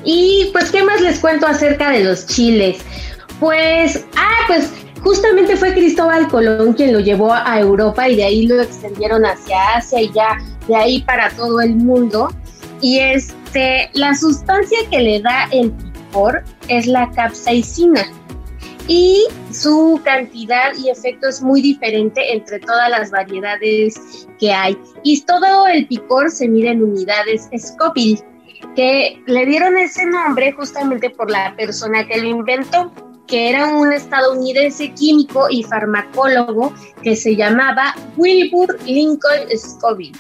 y 0.05 0.49
pues, 0.53 0.71
¿qué 0.71 0.83
más 0.83 1.01
les 1.01 1.19
cuento 1.19 1.47
acerca 1.47 1.91
de 1.91 2.05
los 2.05 2.27
chiles? 2.27 2.79
Pues, 3.41 4.05
ah, 4.17 4.45
pues 4.47 4.71
justamente 5.03 5.57
fue 5.57 5.73
Cristóbal 5.73 6.29
Colón 6.29 6.73
quien 6.73 6.93
lo 6.93 7.01
llevó 7.01 7.33
a 7.33 7.59
Europa 7.59 8.09
y 8.09 8.17
de 8.17 8.25
ahí 8.25 8.47
lo 8.47 8.61
extendieron 8.61 9.25
hacia 9.25 9.77
Asia 9.77 10.03
y 10.03 10.13
ya 10.13 10.39
de 10.67 10.77
ahí 10.77 11.03
para 11.03 11.31
todo 11.31 11.61
el 11.61 11.77
mundo. 11.77 12.29
Y 12.81 12.99
este, 12.99 13.91
la 13.95 14.15
sustancia 14.15 14.79
que 14.91 15.01
le 15.01 15.21
da 15.21 15.49
el 15.53 15.73
picor 15.73 16.45
es 16.69 16.87
la 16.87 17.11
capsaicina. 17.11 18.07
Y 18.87 19.27
su 19.53 20.01
cantidad 20.03 20.73
y 20.79 20.89
efecto 20.89 21.29
es 21.29 21.43
muy 21.43 21.61
diferente 21.61 22.33
entre 22.33 22.59
todas 22.61 22.89
las 22.89 23.11
variedades 23.11 24.27
que 24.41 24.51
hay. 24.51 24.79
Y 25.03 25.21
todo 25.23 25.67
el 25.67 25.87
picor 25.87 26.31
se 26.31 26.49
mide 26.49 26.71
en 26.71 26.83
unidades 26.83 27.51
Scoville 27.59 28.25
que 28.75 29.23
le 29.27 29.47
dieron 29.47 29.77
ese 29.77 30.07
nombre 30.07 30.53
justamente 30.53 31.11
por 31.11 31.31
la 31.31 31.55
persona 31.57 32.07
que 32.07 32.21
lo 32.21 32.29
inventó, 32.29 32.93
que 33.27 33.51
era 33.51 33.69
un 33.69 33.93
estadounidense 33.93 34.93
químico 34.95 35.49
y 35.51 35.63
farmacólogo 35.63 36.73
que 37.03 37.15
se 37.15 37.37
llamaba 37.37 37.95
Wilbur 38.17 38.79
Lincoln 38.85 39.49
Scoville. 39.57 40.19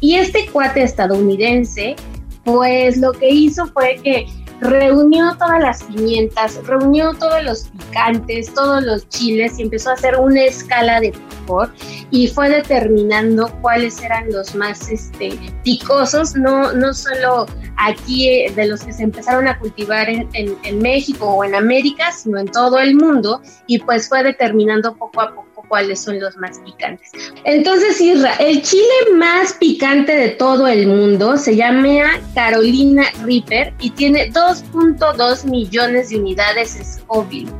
Y 0.00 0.14
este 0.14 0.46
cuate 0.46 0.82
estadounidense, 0.82 1.96
pues 2.44 2.98
lo 2.98 3.12
que 3.12 3.28
hizo 3.28 3.66
fue 3.66 3.98
que 4.02 4.26
reunió 4.60 5.36
todas 5.36 5.60
las 5.60 5.82
pimientas, 5.84 6.60
reunió 6.66 7.14
todos 7.14 7.42
los 7.42 7.64
picantes, 7.68 8.52
todos 8.54 8.82
los 8.82 9.08
chiles 9.08 9.58
y 9.58 9.62
empezó 9.62 9.90
a 9.90 9.94
hacer 9.94 10.16
una 10.18 10.44
escala 10.44 11.00
de 11.00 11.12
picor 11.12 11.70
y 12.10 12.28
fue 12.28 12.48
determinando 12.48 13.50
cuáles 13.60 14.00
eran 14.02 14.30
los 14.32 14.54
más 14.54 14.88
este, 14.88 15.38
picosos, 15.62 16.34
no, 16.36 16.72
no 16.72 16.94
solo 16.94 17.46
aquí 17.76 18.28
eh, 18.28 18.52
de 18.54 18.66
los 18.66 18.82
que 18.82 18.92
se 18.92 19.02
empezaron 19.02 19.48
a 19.48 19.58
cultivar 19.58 20.08
en, 20.08 20.28
en 20.32 20.78
México 20.78 21.26
o 21.26 21.44
en 21.44 21.54
América, 21.54 22.12
sino 22.12 22.38
en 22.38 22.46
todo 22.46 22.78
el 22.78 22.94
mundo. 22.94 23.42
Y 23.66 23.78
pues 23.80 24.08
fue 24.08 24.22
determinando 24.22 24.94
poco 24.94 25.20
a 25.20 25.34
poco 25.34 25.45
cuáles 25.68 26.00
son 26.00 26.20
los 26.20 26.36
más 26.36 26.58
picantes. 26.60 27.10
Entonces, 27.44 28.00
Isra, 28.00 28.34
el 28.36 28.62
chile 28.62 28.82
más 29.14 29.54
picante 29.54 30.12
de 30.12 30.28
todo 30.30 30.66
el 30.66 30.86
mundo 30.86 31.36
se 31.36 31.56
llama 31.56 31.86
Carolina 32.34 33.04
Reaper 33.24 33.72
y 33.80 33.90
tiene 33.90 34.30
2.2 34.32 35.44
millones 35.44 36.10
de 36.10 36.18
unidades 36.18 36.78
Scoville. 36.82 37.50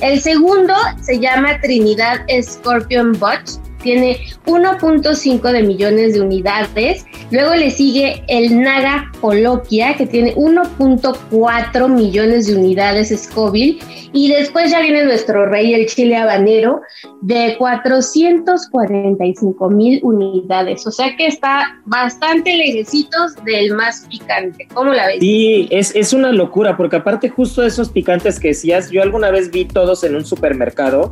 El 0.00 0.20
segundo 0.20 0.74
se 1.00 1.18
llama 1.18 1.60
Trinidad 1.60 2.20
Scorpion 2.42 3.12
Botch 3.18 3.52
tiene 3.86 4.18
1.5 4.46 5.52
de 5.52 5.62
millones 5.62 6.14
de 6.14 6.20
unidades. 6.20 7.06
Luego 7.30 7.54
le 7.54 7.70
sigue 7.70 8.24
el 8.26 8.60
Naga 8.60 9.12
Coloquia, 9.20 9.94
que 9.96 10.06
tiene 10.06 10.34
1.4 10.34 11.88
millones 11.88 12.48
de 12.48 12.56
unidades 12.56 13.14
Scoville. 13.16 13.78
Y 14.12 14.32
después 14.32 14.72
ya 14.72 14.80
viene 14.80 15.04
nuestro 15.04 15.46
rey, 15.46 15.72
el 15.72 15.86
chile 15.86 16.16
habanero, 16.16 16.80
de 17.20 17.54
445 17.58 19.70
mil 19.70 20.00
unidades. 20.02 20.84
O 20.86 20.90
sea 20.90 21.14
que 21.16 21.28
está 21.28 21.80
bastante 21.84 22.56
lejecitos 22.56 23.36
del 23.44 23.72
más 23.74 24.04
picante. 24.10 24.66
¿Cómo 24.74 24.92
la 24.92 25.06
ves? 25.06 25.18
Sí, 25.20 25.68
es, 25.70 25.94
es 25.94 26.12
una 26.12 26.32
locura, 26.32 26.76
porque 26.76 26.96
aparte 26.96 27.28
justo 27.28 27.62
esos 27.62 27.90
picantes 27.90 28.40
que 28.40 28.48
decías, 28.48 28.90
yo 28.90 29.00
alguna 29.00 29.30
vez 29.30 29.52
vi 29.52 29.64
todos 29.64 30.02
en 30.02 30.16
un 30.16 30.24
supermercado 30.24 31.08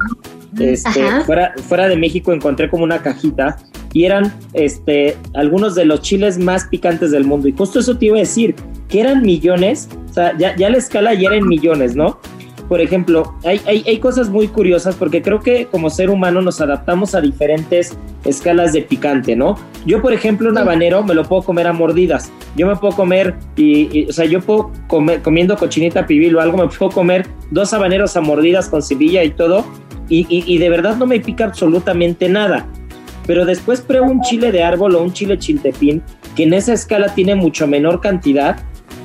este, 0.58 1.22
fuera, 1.24 1.54
fuera 1.68 1.88
de 1.88 1.96
México 1.96 2.32
encontré 2.32 2.68
como 2.68 2.84
una 2.84 3.02
cajita 3.02 3.56
y 3.92 4.04
eran 4.04 4.32
este, 4.52 5.16
algunos 5.34 5.74
de 5.74 5.84
los 5.84 6.02
chiles 6.02 6.38
más 6.38 6.66
picantes 6.66 7.10
del 7.10 7.24
mundo. 7.24 7.48
Y 7.48 7.52
justo 7.52 7.78
eso 7.78 7.96
te 7.96 8.06
iba 8.06 8.16
a 8.16 8.20
decir, 8.20 8.54
que 8.88 9.00
eran 9.00 9.22
millones, 9.22 9.88
o 10.10 10.12
sea, 10.12 10.36
ya, 10.36 10.54
ya 10.56 10.68
la 10.68 10.78
escala 10.78 11.14
ya 11.14 11.28
era 11.28 11.36
en 11.36 11.46
millones, 11.46 11.96
¿no? 11.96 12.18
Por 12.68 12.80
ejemplo, 12.80 13.34
hay, 13.44 13.60
hay, 13.66 13.84
hay, 13.86 13.98
cosas 13.98 14.30
muy 14.30 14.48
curiosas 14.48 14.96
porque 14.96 15.20
creo 15.20 15.40
que 15.40 15.66
como 15.66 15.90
ser 15.90 16.08
humano 16.08 16.40
nos 16.40 16.62
adaptamos 16.62 17.14
a 17.14 17.20
diferentes 17.20 17.96
escalas 18.24 18.72
de 18.72 18.82
picante, 18.82 19.36
¿no? 19.36 19.56
Yo, 19.84 20.00
por 20.00 20.14
ejemplo, 20.14 20.48
un 20.48 20.56
habanero 20.56 21.02
me 21.02 21.14
lo 21.14 21.24
puedo 21.24 21.42
comer 21.42 21.66
a 21.66 21.74
mordidas. 21.74 22.32
Yo 22.56 22.66
me 22.66 22.74
puedo 22.76 22.96
comer, 22.96 23.34
y, 23.56 24.06
o 24.08 24.12
sea, 24.12 24.24
yo 24.24 24.40
puedo 24.40 24.70
comer, 24.86 25.20
comiendo 25.20 25.56
cochinita 25.56 26.06
pibil 26.06 26.34
o 26.36 26.40
algo, 26.40 26.56
me 26.56 26.68
puedo 26.68 26.90
comer 26.90 27.26
dos 27.50 27.74
habaneros 27.74 28.16
a 28.16 28.22
mordidas 28.22 28.68
con 28.70 28.82
cebilla 28.82 29.22
y 29.24 29.30
todo, 29.30 29.66
y, 30.08 30.58
de 30.58 30.68
verdad 30.70 30.96
no 30.96 31.06
me 31.06 31.20
pica 31.20 31.44
absolutamente 31.44 32.28
nada. 32.28 32.66
Pero 33.26 33.46
después 33.46 33.80
pruebo 33.80 34.10
un 34.10 34.20
chile 34.20 34.52
de 34.52 34.62
árbol 34.62 34.94
o 34.96 35.02
un 35.02 35.12
chile 35.12 35.38
chiltepín 35.38 36.02
que 36.36 36.42
en 36.42 36.52
esa 36.52 36.72
escala 36.72 37.14
tiene 37.14 37.34
mucho 37.34 37.66
menor 37.66 38.00
cantidad. 38.00 38.58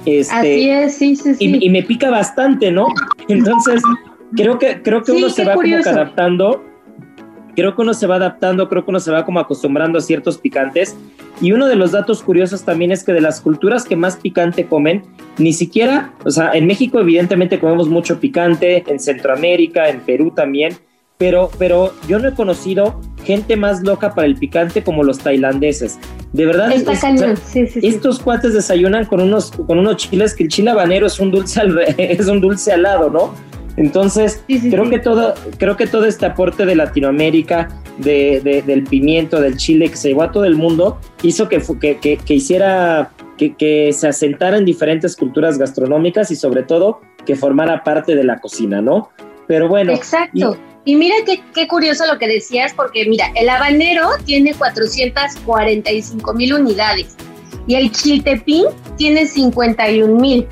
Este, 0.06 0.36
Así 0.36 0.70
es, 0.70 0.96
sí, 0.96 1.16
sí, 1.16 1.36
sí. 1.36 1.58
Y, 1.62 1.70
me 1.70 1.84
pica 1.84 2.10
bastante, 2.10 2.72
¿no? 2.72 2.88
Entonces, 3.28 3.82
creo 4.36 4.60
que, 4.60 4.82
creo 4.82 5.04
que 5.04 5.12
uno 5.14 5.30
se 5.30 5.46
va 5.46 5.54
como 5.54 5.76
adaptando. 5.76 6.64
Creo 7.56 7.76
que 7.76 7.82
uno 7.82 7.94
se 7.94 8.08
va 8.08 8.16
adaptando, 8.16 8.70
creo 8.70 8.86
que 8.86 8.92
uno 8.92 9.00
se 9.00 9.12
va 9.12 9.26
como 9.26 9.40
acostumbrando 9.40 9.98
a 9.98 10.02
ciertos 10.02 10.38
picantes. 10.38 10.96
Y 11.42 11.52
uno 11.52 11.68
de 11.68 11.76
los 11.76 11.92
datos 11.92 12.22
curiosos 12.22 12.64
también 12.64 12.92
es 12.92 13.04
que 13.04 13.14
de 13.14 13.22
las 13.22 13.42
culturas 13.42 13.86
que 13.86 13.96
más 13.96 14.18
picante 14.18 14.66
comen, 14.66 15.04
ni 15.38 15.54
siquiera, 15.54 16.14
o 16.26 16.32
sea, 16.32 16.52
en 16.54 16.68
México 16.68 17.00
evidentemente 17.00 17.60
comemos 17.60 17.88
mucho 17.88 18.20
picante, 18.20 18.84
en 18.88 19.00
Centroamérica, 19.00 19.90
en 19.90 20.02
Perú 20.02 20.32
también, 20.32 20.74
pero, 21.20 21.52
pero 21.60 21.94
yo 22.08 22.18
no 22.18 22.30
he 22.30 22.34
conocido 22.34 23.02
gente 23.26 23.58
más 23.58 23.82
loca 23.82 24.16
para 24.16 24.26
el 24.26 24.36
picante 24.36 24.86
como 24.86 25.04
los 25.04 25.20
tailandeses. 25.20 26.00
De 26.32 26.46
verdad, 26.46 26.72
estos 26.72 28.20
cuates 28.20 28.54
desayunan 28.54 29.06
con 29.06 29.20
unos, 29.20 29.52
con 29.52 29.80
unos 29.80 29.98
chiles 29.98 30.34
que 30.34 30.44
el 30.44 30.50
chile 30.50 30.72
habanero 30.72 31.08
es 31.08 31.20
un 31.20 31.30
dulce 31.30 31.60
al, 31.60 31.78
es 31.98 32.26
un 32.28 32.40
dulce 32.40 32.72
alado, 32.72 33.10
¿no? 33.10 33.34
Entonces, 33.76 34.44
creo 34.48 34.90
que 34.90 35.00
todo, 35.00 35.34
creo 35.58 35.76
que 35.76 35.88
todo 35.88 36.06
este 36.06 36.26
aporte 36.26 36.66
de 36.66 36.76
Latinoamérica, 36.76 37.68
de, 37.98 38.64
del 38.66 38.84
pimiento, 38.86 39.42
del 39.42 39.58
chile 39.58 39.90
que 39.90 39.98
se 39.98 40.10
llevó 40.10 40.24
a 40.24 40.32
todo 40.32 40.46
el 40.46 40.56
mundo, 40.56 41.00
hizo 41.22 41.50
que, 41.50 41.62
que, 42.00 42.18
que, 42.18 42.34
hiciera 42.34 43.12
que, 43.38 43.56
que, 43.56 43.92
se 43.92 44.08
asentara 44.08 44.58
en 44.58 44.64
diferentes 44.64 45.18
culturas 45.18 45.58
gastronómicas 45.58 46.32
y 46.32 46.38
sobre 46.38 46.64
todo 46.64 47.02
que 47.26 47.36
formara 47.36 47.84
parte 47.84 48.16
de 48.16 48.24
la 48.24 48.40
cocina, 48.40 48.82
¿no? 48.82 49.10
Pero 49.48 49.68
bueno. 49.68 49.92
Exacto. 49.92 50.32
Y 50.34 50.44
mira 50.86 51.16
qué, 51.26 51.68
curioso 51.68 52.06
lo 52.06 52.18
que 52.18 52.28
decías, 52.28 52.74
porque 52.74 53.06
mira, 53.08 53.32
el 53.36 53.50
habanero 53.50 54.10
tiene 54.26 54.54
445 54.54 56.34
mil 56.34 56.54
unidades 56.54 57.16
y 57.68 57.76
el 57.76 57.92
chiltepín 57.92 58.66
tiene 58.98 59.28
51 59.28 60.20
mil, 60.20 60.48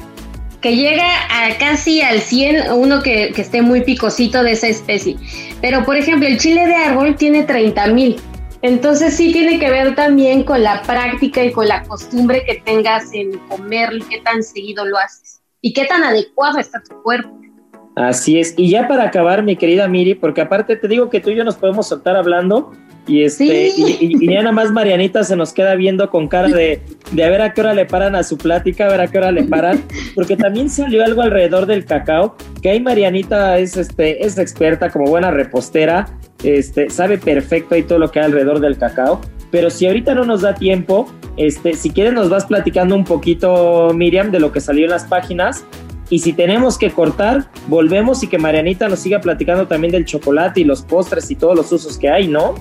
que 0.61 0.75
llega 0.75 1.07
a 1.29 1.57
casi 1.57 2.01
al 2.01 2.21
100, 2.21 2.71
uno 2.73 3.01
que, 3.01 3.31
que, 3.33 3.41
esté 3.41 3.61
muy 3.61 3.81
picosito 3.81 4.43
de 4.43 4.51
esa 4.51 4.67
especie. 4.67 5.17
Pero 5.61 5.85
por 5.85 5.95
ejemplo, 5.95 6.27
el 6.27 6.37
chile 6.37 6.67
de 6.67 6.75
árbol 6.75 7.15
tiene 7.15 7.43
30 7.43 7.87
mil. 7.87 8.17
Entonces 8.61 9.15
sí 9.15 9.31
tiene 9.31 9.59
que 9.59 9.69
ver 9.69 9.95
también 9.95 10.43
con 10.43 10.63
la 10.63 10.81
práctica 10.81 11.43
y 11.43 11.51
con 11.51 11.67
la 11.67 11.83
costumbre 11.83 12.43
que 12.43 12.55
tengas 12.55 13.13
en 13.13 13.37
comerlo 13.47 13.99
y 13.99 14.09
qué 14.09 14.21
tan 14.21 14.43
seguido 14.43 14.85
lo 14.85 14.97
haces 14.97 15.41
y 15.61 15.73
qué 15.73 15.85
tan 15.85 16.03
adecuado 16.03 16.59
está 16.59 16.81
tu 16.81 17.01
cuerpo. 17.03 17.36
Así 17.97 18.39
es. 18.39 18.53
Y 18.57 18.69
ya 18.69 18.87
para 18.87 19.05
acabar, 19.05 19.41
mi 19.41 19.55
querida 19.55 19.87
Miri, 19.87 20.13
porque 20.13 20.41
aparte 20.41 20.75
te 20.75 20.87
digo 20.87 21.09
que 21.09 21.19
tú 21.19 21.31
y 21.31 21.35
yo 21.35 21.43
nos 21.43 21.55
podemos 21.55 21.87
soltar 21.87 22.15
hablando 22.15 22.71
y 23.07 23.23
este 23.23 23.71
y, 23.75 24.29
ya 24.29 24.41
nada 24.41 24.51
más 24.51 24.71
Marianita 24.71 25.23
se 25.23 25.35
nos 25.35 25.51
queda 25.51 25.73
viendo 25.73 26.07
con 26.11 26.27
cara 26.27 26.49
de, 26.49 26.79
de 27.11 27.23
a 27.23 27.29
ver 27.29 27.41
a 27.41 27.53
qué 27.53 27.61
hora 27.61 27.73
le 27.73 27.85
paran 27.85 28.15
a 28.15 28.21
su 28.21 28.37
plática, 28.37 28.85
a 28.85 28.89
ver 28.89 29.01
a 29.01 29.07
qué 29.07 29.17
hora 29.17 29.31
le 29.31 29.45
paran, 29.45 29.81
porque 30.13 30.37
también 30.37 30.69
salió 30.69 31.03
algo 31.03 31.23
alrededor 31.23 31.65
del 31.65 31.85
cacao, 31.85 32.35
que 32.61 32.69
ahí 32.69 32.79
Marianita 32.79 33.57
es 33.57 33.75
este 33.77 34.23
es 34.23 34.37
experta 34.37 34.91
como 34.91 35.05
buena 35.05 35.31
repostera, 35.31 36.05
este 36.43 36.91
sabe 36.91 37.17
perfecto 37.17 37.73
ahí 37.73 37.81
todo 37.81 37.97
lo 37.97 38.11
que 38.11 38.19
hay 38.19 38.25
alrededor 38.25 38.59
del 38.59 38.77
cacao. 38.77 39.21
Pero 39.49 39.69
si 39.69 39.87
ahorita 39.87 40.13
no 40.13 40.25
nos 40.25 40.41
da 40.41 40.53
tiempo, 40.53 41.09
este, 41.37 41.73
si 41.73 41.89
quieres 41.89 42.11
nos 42.11 42.29
vas 42.29 42.45
platicando 42.45 42.95
un 42.95 43.05
poquito, 43.05 43.93
Miriam, 43.95 44.29
de 44.29 44.41
lo 44.41 44.51
que 44.51 44.59
salió 44.59 44.83
en 44.83 44.91
las 44.91 45.05
páginas 45.05 45.65
y 46.09 46.19
si 46.19 46.33
tenemos 46.33 46.77
que 46.77 46.91
cortar, 46.91 47.49
volvemos 47.67 48.23
y 48.23 48.27
que 48.27 48.37
Marianita 48.37 48.87
nos 48.87 48.99
siga 48.99 49.19
platicando 49.19 49.67
también 49.67 49.91
del 49.91 50.05
chocolate 50.05 50.61
y 50.61 50.63
los 50.63 50.81
postres 50.81 51.29
y 51.31 51.35
todos 51.35 51.55
los 51.55 51.71
usos 51.71 51.97
que 51.97 52.09
hay, 52.09 52.27
¿no? 52.27 52.55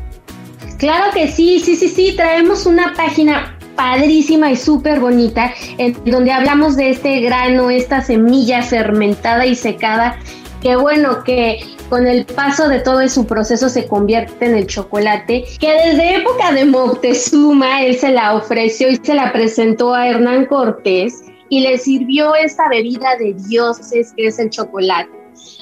Claro 0.79 1.13
que 1.15 1.29
sí, 1.29 1.61
sí, 1.61 1.77
sí, 1.77 1.89
sí. 1.89 2.15
Traemos 2.17 2.67
una 2.67 2.93
página 2.95 3.57
padrísima 3.77 4.51
y 4.51 4.57
súper 4.57 5.01
bonita 5.01 5.53
en 5.79 5.97
donde 6.05 6.33
hablamos 6.33 6.77
de 6.77 6.91
este 6.91 7.21
grano, 7.21 7.71
esta 7.71 8.03
semilla 8.03 8.63
fermentada 8.63 9.47
y 9.47 9.55
secada, 9.55 10.19
que 10.61 10.77
bueno, 10.77 11.23
que 11.25 11.61
con 11.89 12.07
el 12.07 12.27
paso 12.27 12.69
de 12.69 12.81
todo 12.81 13.07
su 13.09 13.27
proceso 13.27 13.69
se 13.69 13.87
convierte 13.87 14.47
en 14.47 14.57
el 14.57 14.67
chocolate, 14.67 15.45
que 15.61 15.73
desde 15.73 16.17
época 16.17 16.53
de 16.53 16.65
Moctezuma 16.65 17.83
él 17.85 17.97
se 17.97 18.11
la 18.11 18.35
ofreció 18.35 18.91
y 18.91 18.97
se 18.97 19.15
la 19.15 19.33
presentó 19.33 19.95
a 19.95 20.09
Hernán 20.09 20.47
Cortés 20.47 21.23
y 21.49 21.61
le 21.61 21.79
sirvió 21.79 22.35
esta 22.35 22.69
bebida 22.69 23.17
de 23.17 23.35
dioses 23.35 24.13
que 24.17 24.27
es 24.27 24.39
el 24.39 24.51
chocolate. 24.51 25.11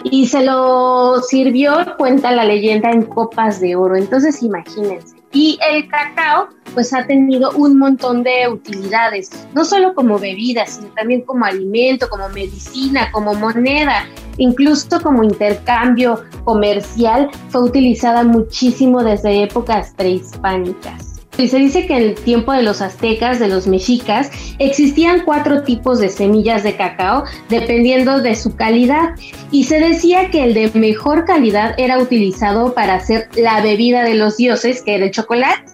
Y 0.05 0.27
se 0.27 0.45
lo 0.45 1.21
sirvió, 1.21 1.97
cuenta 1.99 2.33
la 2.33 2.45
leyenda, 2.45 2.91
en 2.91 3.03
copas 3.03 3.61
de 3.61 3.77
oro. 3.77 3.97
Entonces 3.97 4.43
imagínense. 4.43 5.17
Y 5.33 5.59
el 5.69 5.89
cacao 5.89 6.49
pues 6.75 6.93
ha 6.93 7.07
tenido 7.07 7.51
un 7.57 7.77
montón 7.79 8.23
de 8.23 8.49
utilidades, 8.49 9.31
no 9.53 9.65
solo 9.65 9.95
como 9.95 10.19
bebida, 10.19 10.67
sino 10.67 10.89
también 10.89 11.23
como 11.23 11.45
alimento, 11.45 12.09
como 12.09 12.29
medicina, 12.29 13.11
como 13.13 13.35
moneda, 13.35 14.07
incluso 14.39 15.01
como 15.03 15.25
intercambio 15.25 16.23
comercial, 16.45 17.31
fue 17.49 17.63
utilizada 17.63 18.23
muchísimo 18.23 19.03
desde 19.03 19.43
épocas 19.43 19.93
prehispánicas. 19.97 21.14
Y 21.37 21.49
se 21.49 21.59
dice 21.59 21.87
que 21.87 21.97
en 21.97 22.03
el 22.03 22.15
tiempo 22.15 22.53
de 22.53 22.63
los 22.63 22.81
aztecas, 22.81 23.41
de 23.41 23.49
los 23.49 23.67
mexicas, 23.67 24.31
existían 24.59 25.23
cuatro 25.25 25.63
tipos 25.63 25.99
de 25.99 26.09
semillas 26.09 26.63
de 26.63 26.77
cacao 26.77 27.25
dependiendo 27.49 28.21
de 28.21 28.37
su 28.37 28.55
calidad. 28.55 29.11
Y 29.51 29.65
se 29.65 29.81
decía 29.81 30.31
que 30.31 30.45
el 30.45 30.55
de 30.55 30.71
mejor 30.75 31.25
calidad 31.25 31.75
era 31.77 31.99
utilizado 31.99 32.75
para 32.75 32.95
hacer 32.95 33.29
la 33.37 33.61
bebida 33.63 34.05
de 34.05 34.15
los 34.15 34.37
dioses, 34.37 34.83
que 34.83 34.95
era 34.95 35.07
el 35.07 35.11
chocolate. 35.11 35.65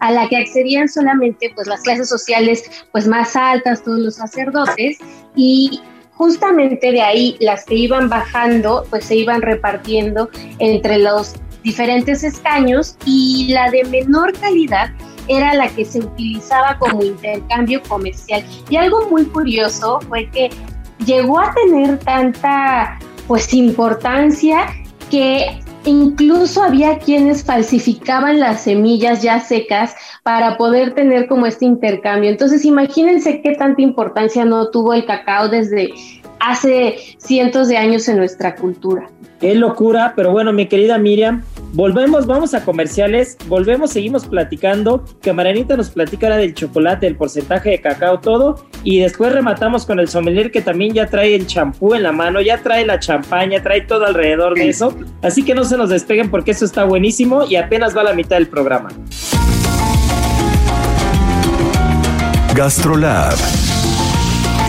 a 0.00 0.10
la 0.10 0.28
que 0.28 0.36
accedían 0.36 0.88
solamente 0.88 1.52
pues 1.54 1.68
las 1.68 1.82
clases 1.82 2.08
sociales 2.08 2.64
pues 2.90 3.06
más 3.06 3.36
altas, 3.36 3.84
todos 3.84 4.00
los 4.00 4.16
sacerdotes 4.16 4.98
y 5.36 5.80
justamente 6.14 6.90
de 6.90 7.00
ahí 7.00 7.36
las 7.38 7.64
que 7.64 7.76
iban 7.76 8.08
bajando 8.08 8.84
pues 8.90 9.04
se 9.04 9.14
iban 9.14 9.42
repartiendo 9.42 10.28
entre 10.58 10.98
los 10.98 11.34
diferentes 11.62 12.24
escaños 12.24 12.96
y 13.04 13.48
la 13.52 13.70
de 13.70 13.84
menor 13.84 14.32
calidad 14.38 14.90
era 15.28 15.54
la 15.54 15.68
que 15.68 15.84
se 15.84 16.00
utilizaba 16.00 16.78
como 16.78 17.02
intercambio 17.02 17.82
comercial. 17.88 18.44
Y 18.68 18.76
algo 18.76 19.08
muy 19.08 19.24
curioso 19.26 20.00
fue 20.08 20.28
que 20.30 20.50
llegó 21.04 21.38
a 21.40 21.54
tener 21.54 21.98
tanta 21.98 22.98
pues 23.26 23.54
importancia 23.54 24.66
que 25.10 25.60
incluso 25.84 26.62
había 26.62 26.98
quienes 26.98 27.44
falsificaban 27.44 28.40
las 28.40 28.62
semillas 28.62 29.22
ya 29.22 29.40
secas 29.40 29.94
para 30.22 30.56
poder 30.56 30.94
tener 30.94 31.26
como 31.26 31.46
este 31.46 31.64
intercambio. 31.64 32.30
Entonces 32.30 32.64
imagínense 32.64 33.40
qué 33.42 33.54
tanta 33.54 33.82
importancia 33.82 34.44
no 34.44 34.70
tuvo 34.70 34.94
el 34.94 35.04
cacao 35.04 35.48
desde 35.48 35.92
hace 36.40 36.96
cientos 37.18 37.68
de 37.68 37.76
años 37.76 38.08
en 38.08 38.16
nuestra 38.16 38.54
cultura. 38.54 39.08
Qué 39.40 39.54
locura, 39.54 40.12
pero 40.14 40.32
bueno, 40.32 40.52
mi 40.52 40.66
querida 40.66 40.98
Miriam, 40.98 41.42
volvemos, 41.72 42.26
vamos 42.26 42.54
a 42.54 42.64
comerciales, 42.64 43.36
volvemos, 43.48 43.90
seguimos 43.90 44.26
platicando, 44.26 45.04
que 45.20 45.32
Marianita 45.32 45.76
nos 45.76 45.90
platica 45.90 46.26
ahora 46.26 46.38
del 46.38 46.54
chocolate, 46.54 47.06
el 47.06 47.16
porcentaje 47.16 47.70
de 47.70 47.80
cacao, 47.80 48.20
todo, 48.20 48.66
y 48.84 49.00
después 49.00 49.32
rematamos 49.32 49.86
con 49.86 49.98
el 49.98 50.08
sommelier 50.08 50.50
que 50.50 50.62
también 50.62 50.94
ya 50.94 51.06
trae 51.06 51.34
el 51.34 51.46
champú 51.46 51.94
en 51.94 52.02
la 52.02 52.12
mano, 52.12 52.40
ya 52.40 52.62
trae 52.62 52.84
la 52.86 52.98
champaña, 52.98 53.62
trae 53.62 53.82
todo 53.82 54.06
alrededor 54.06 54.54
de 54.54 54.68
eso, 54.68 54.94
así 55.22 55.44
que 55.44 55.54
no 55.54 55.64
se 55.64 55.76
nos 55.76 55.90
despeguen 55.90 56.30
porque 56.30 56.52
eso 56.52 56.64
está 56.64 56.84
buenísimo 56.84 57.44
y 57.44 57.56
apenas 57.56 57.96
va 57.96 58.02
la 58.02 58.14
mitad 58.14 58.36
del 58.36 58.48
programa. 58.48 58.90
Gastrolab 62.54 63.34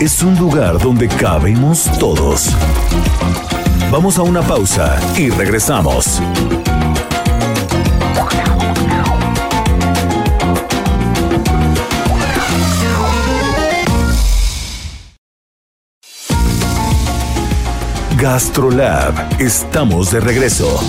es 0.00 0.22
un 0.22 0.36
lugar 0.38 0.78
donde 0.78 1.06
cabemos 1.06 1.90
todos. 1.98 2.50
Vamos 3.90 4.18
a 4.18 4.22
una 4.22 4.42
pausa 4.42 4.98
y 5.16 5.30
regresamos. 5.30 6.20
Gastrolab, 18.24 19.12
estamos 19.38 20.10
de 20.10 20.18
regreso. 20.18 20.80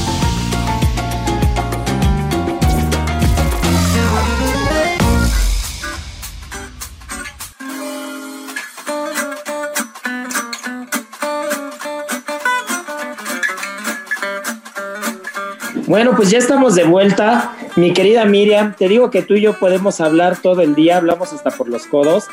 Bueno, 15.88 16.15
pues 16.15 16.30
ya 16.30 16.38
estamos 16.38 16.76
de 16.76 16.86
vuelta. 16.86 17.54
Mi 17.76 17.91
querida 17.91 18.24
Miriam, 18.24 18.74
te 18.78 18.88
digo 18.88 19.12
que 19.12 19.24
tú 19.24 19.34
y 19.34 19.41
yo 19.41 19.60
podemos 19.60 20.00
hablar 20.00 20.38
todo 20.38 20.62
el 20.62 20.74
día, 20.74 20.95
hablamos 20.95 21.34
hasta 21.34 21.52
por 21.52 21.67
los 21.67 21.86
codos. 21.86 22.28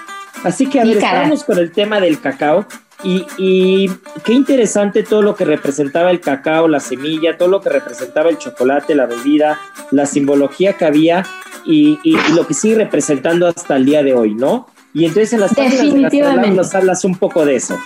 Así 0.44 0.66
que 0.66 0.78
a 0.78 0.84
ver, 0.84 0.98
estamos 0.98 1.42
con 1.42 1.58
el 1.58 1.72
tema 1.72 1.98
del 1.98 2.20
cacao. 2.20 2.66
Y, 3.04 3.26
y, 3.36 3.90
qué 4.24 4.32
interesante 4.32 5.02
todo 5.02 5.22
lo 5.22 5.34
que 5.34 5.44
representaba 5.44 6.10
el 6.10 6.20
cacao, 6.20 6.68
la 6.68 6.78
semilla, 6.78 7.36
todo 7.36 7.48
lo 7.48 7.60
que 7.60 7.68
representaba 7.68 8.30
el 8.30 8.38
chocolate, 8.38 8.94
la 8.94 9.06
bebida, 9.06 9.58
la 9.90 10.06
simbología 10.06 10.74
que 10.74 10.84
había 10.84 11.26
y, 11.64 11.98
y, 12.04 12.16
lo 12.34 12.46
que 12.46 12.54
sigue 12.54 12.76
representando 12.76 13.48
hasta 13.48 13.76
el 13.76 13.86
día 13.86 14.02
de 14.02 14.14
hoy, 14.14 14.34
¿no? 14.34 14.68
Y 14.94 15.04
entonces 15.04 15.32
en 15.32 15.40
las 15.40 15.54
páginas 15.54 16.12
de 16.12 16.50
nos 16.50 16.74
hablas 16.74 17.04
un 17.04 17.16
poco 17.16 17.44
de 17.44 17.56
eso. 17.56 17.76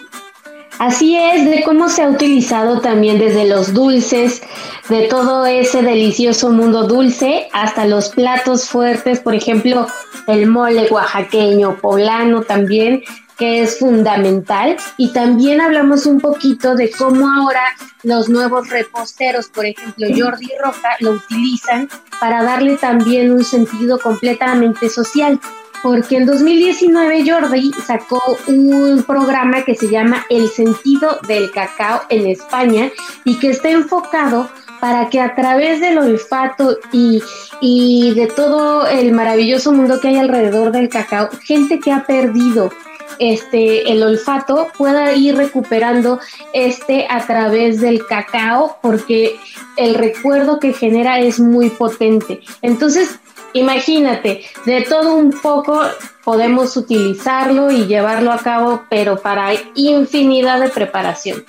Así 0.79 1.17
es, 1.17 1.49
de 1.49 1.63
cómo 1.63 1.89
se 1.89 2.03
ha 2.03 2.09
utilizado 2.11 2.81
también 2.81 3.19
desde 3.19 3.47
los 3.47 3.73
dulces, 3.73 4.43
de 4.91 5.07
todo 5.09 5.47
ese 5.47 5.81
delicioso 5.81 6.51
mundo 6.51 6.87
dulce, 6.87 7.49
hasta 7.55 7.87
los 7.87 8.11
platos 8.11 8.69
fuertes, 8.69 9.21
por 9.21 9.35
ejemplo, 9.35 9.87
el 10.27 10.47
mole 10.47 10.89
oaxaqueño, 10.91 11.79
poblano 11.81 12.43
también, 12.43 13.03
que 13.39 13.63
es 13.63 13.79
fundamental. 13.79 14.77
Y 14.97 15.13
también 15.13 15.61
hablamos 15.61 16.07
un 16.07 16.21
poquito 16.21 16.75
de 16.75 16.91
cómo 16.91 17.29
ahora 17.29 17.63
los 18.03 18.29
nuevos 18.29 18.69
reposteros, 18.71 19.49
por 19.49 19.67
ejemplo, 19.67 20.07
Jordi 20.17 20.51
Roca, 20.63 20.97
lo 21.01 21.13
utilizan 21.13 21.89
para 22.21 22.43
darle 22.43 22.77
también 22.77 23.31
un 23.31 23.45
sentido 23.45 23.99
completamente 23.99 24.89
social 24.89 25.41
porque 25.83 26.17
en 26.17 26.27
2019 26.27 27.31
Jordi 27.31 27.73
sacó 27.87 28.21
un 28.49 29.05
programa 29.07 29.65
que 29.65 29.75
se 29.75 29.89
llama 29.89 30.25
El 30.29 30.49
sentido 30.49 31.21
del 31.29 31.51
cacao 31.53 32.03
en 32.09 32.27
España 32.27 32.91
y 33.25 33.39
que 33.39 33.51
está 33.51 33.71
enfocado 33.71 34.51
para 34.81 35.09
que 35.11 35.21
a 35.21 35.35
través 35.35 35.81
del 35.81 35.99
olfato 35.99 36.79
y, 36.93 37.23
y 37.61 38.15
de 38.15 38.27
todo 38.27 38.87
el 38.87 39.13
maravilloso 39.13 39.73
mundo 39.73 40.01
que 40.01 40.09
hay 40.09 40.17
alrededor 40.17 40.73
del 40.73 40.89
cacao, 40.89 41.29
gente 41.45 41.79
que 41.79 41.93
ha 41.93 42.05
perdido 42.05 42.71
este 43.19 43.91
el 43.91 44.03
olfato 44.03 44.69
pueda 44.77 45.13
ir 45.15 45.37
recuperando 45.37 46.21
este 46.53 47.07
a 47.09 47.27
través 47.27 47.81
del 47.81 48.07
cacao 48.07 48.79
porque 48.83 49.37
el 49.77 49.95
recuerdo 49.95 50.59
que 50.59 50.73
genera 50.73 51.21
es 51.21 51.41
muy 51.41 51.71
potente. 51.71 52.41
Entonces, 52.63 53.19
imagínate, 53.53 54.45
de 54.65 54.83
todo 54.83 55.15
un 55.15 55.31
poco 55.31 55.81
podemos 56.25 56.77
utilizarlo 56.77 57.71
y 57.71 57.87
llevarlo 57.87 58.33
a 58.33 58.39
cabo, 58.39 58.83
pero 58.91 59.19
para 59.19 59.51
infinidad 59.75 60.61
de 60.61 60.69
preparación. 60.69 61.45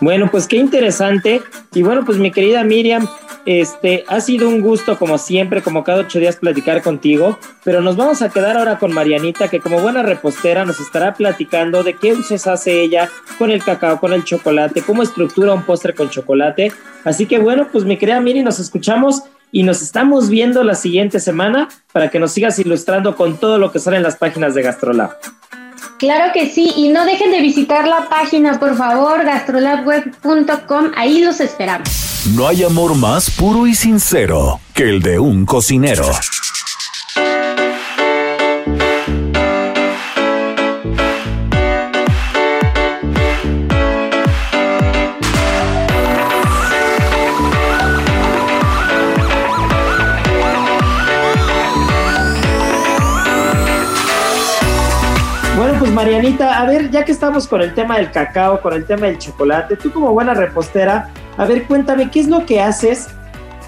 Bueno, 0.00 0.28
pues 0.30 0.48
qué 0.48 0.56
interesante. 0.56 1.42
Y 1.72 1.82
bueno, 1.82 2.04
pues 2.04 2.18
mi 2.18 2.32
querida 2.32 2.64
Miriam, 2.64 3.08
este, 3.44 4.04
ha 4.08 4.20
sido 4.20 4.48
un 4.48 4.60
gusto 4.60 4.98
como 4.98 5.18
siempre, 5.18 5.62
como 5.62 5.84
cada 5.84 6.00
ocho 6.00 6.18
días 6.18 6.36
platicar 6.36 6.82
contigo, 6.82 7.38
pero 7.64 7.80
nos 7.80 7.96
vamos 7.96 8.22
a 8.22 8.28
quedar 8.28 8.56
ahora 8.56 8.78
con 8.78 8.92
Marianita, 8.92 9.48
que 9.48 9.60
como 9.60 9.80
buena 9.80 10.02
repostera 10.02 10.64
nos 10.64 10.80
estará 10.80 11.14
platicando 11.14 11.82
de 11.82 11.94
qué 11.94 12.12
usos 12.12 12.46
hace 12.46 12.82
ella 12.82 13.08
con 13.38 13.50
el 13.50 13.62
cacao, 13.62 13.98
con 13.98 14.12
el 14.12 14.24
chocolate, 14.24 14.82
cómo 14.82 15.02
estructura 15.02 15.54
un 15.54 15.64
postre 15.64 15.94
con 15.94 16.10
chocolate. 16.10 16.72
Así 17.04 17.26
que 17.26 17.38
bueno, 17.38 17.68
pues 17.72 17.84
mi 17.84 17.96
querida 17.96 18.20
Miri, 18.20 18.42
nos 18.42 18.60
escuchamos 18.60 19.22
y 19.50 19.64
nos 19.64 19.82
estamos 19.82 20.28
viendo 20.30 20.64
la 20.64 20.74
siguiente 20.74 21.20
semana 21.20 21.68
para 21.92 22.10
que 22.10 22.18
nos 22.18 22.32
sigas 22.32 22.58
ilustrando 22.58 23.16
con 23.16 23.36
todo 23.38 23.58
lo 23.58 23.70
que 23.70 23.78
sale 23.78 23.98
en 23.98 24.02
las 24.02 24.16
páginas 24.16 24.54
de 24.54 24.62
Gastrolab. 24.62 25.10
Claro 26.02 26.32
que 26.34 26.50
sí, 26.50 26.72
y 26.76 26.88
no 26.88 27.04
dejen 27.04 27.30
de 27.30 27.40
visitar 27.40 27.86
la 27.86 28.08
página, 28.08 28.58
por 28.58 28.76
favor, 28.76 29.24
gastrolabweb.com, 29.24 30.90
ahí 30.96 31.20
los 31.20 31.38
esperamos. 31.38 31.88
No 32.34 32.48
hay 32.48 32.64
amor 32.64 32.96
más 32.96 33.30
puro 33.30 33.68
y 33.68 33.74
sincero 33.76 34.58
que 34.74 34.82
el 34.82 35.00
de 35.00 35.20
un 35.20 35.46
cocinero. 35.46 36.02
Marianita, 56.02 56.58
a 56.58 56.66
ver, 56.66 56.90
ya 56.90 57.04
que 57.04 57.12
estamos 57.12 57.46
con 57.46 57.62
el 57.62 57.74
tema 57.74 57.96
del 57.98 58.10
cacao, 58.10 58.60
con 58.60 58.72
el 58.72 58.84
tema 58.84 59.06
del 59.06 59.18
chocolate, 59.18 59.76
tú 59.76 59.92
como 59.92 60.10
buena 60.10 60.34
repostera, 60.34 61.08
a 61.36 61.44
ver, 61.44 61.64
cuéntame, 61.68 62.10
¿qué 62.10 62.18
es 62.18 62.26
lo 62.26 62.44
que 62.44 62.60
haces? 62.60 63.10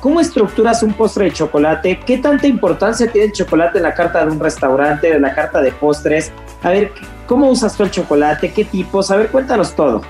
¿Cómo 0.00 0.18
estructuras 0.18 0.82
un 0.82 0.94
postre 0.94 1.26
de 1.26 1.30
chocolate? 1.30 2.00
¿Qué 2.04 2.18
tanta 2.18 2.48
importancia 2.48 3.06
tiene 3.06 3.28
el 3.28 3.32
chocolate 3.32 3.78
en 3.78 3.84
la 3.84 3.94
carta 3.94 4.26
de 4.26 4.32
un 4.32 4.40
restaurante, 4.40 5.14
en 5.14 5.22
la 5.22 5.32
carta 5.32 5.62
de 5.62 5.70
postres? 5.70 6.32
A 6.64 6.70
ver, 6.70 6.90
¿cómo 7.28 7.48
usas 7.48 7.76
tú 7.76 7.84
el 7.84 7.92
chocolate? 7.92 8.52
¿Qué 8.52 8.64
tipos? 8.64 9.12
A 9.12 9.16
ver, 9.16 9.28
cuéntanos 9.28 9.72
todo. 9.76 10.02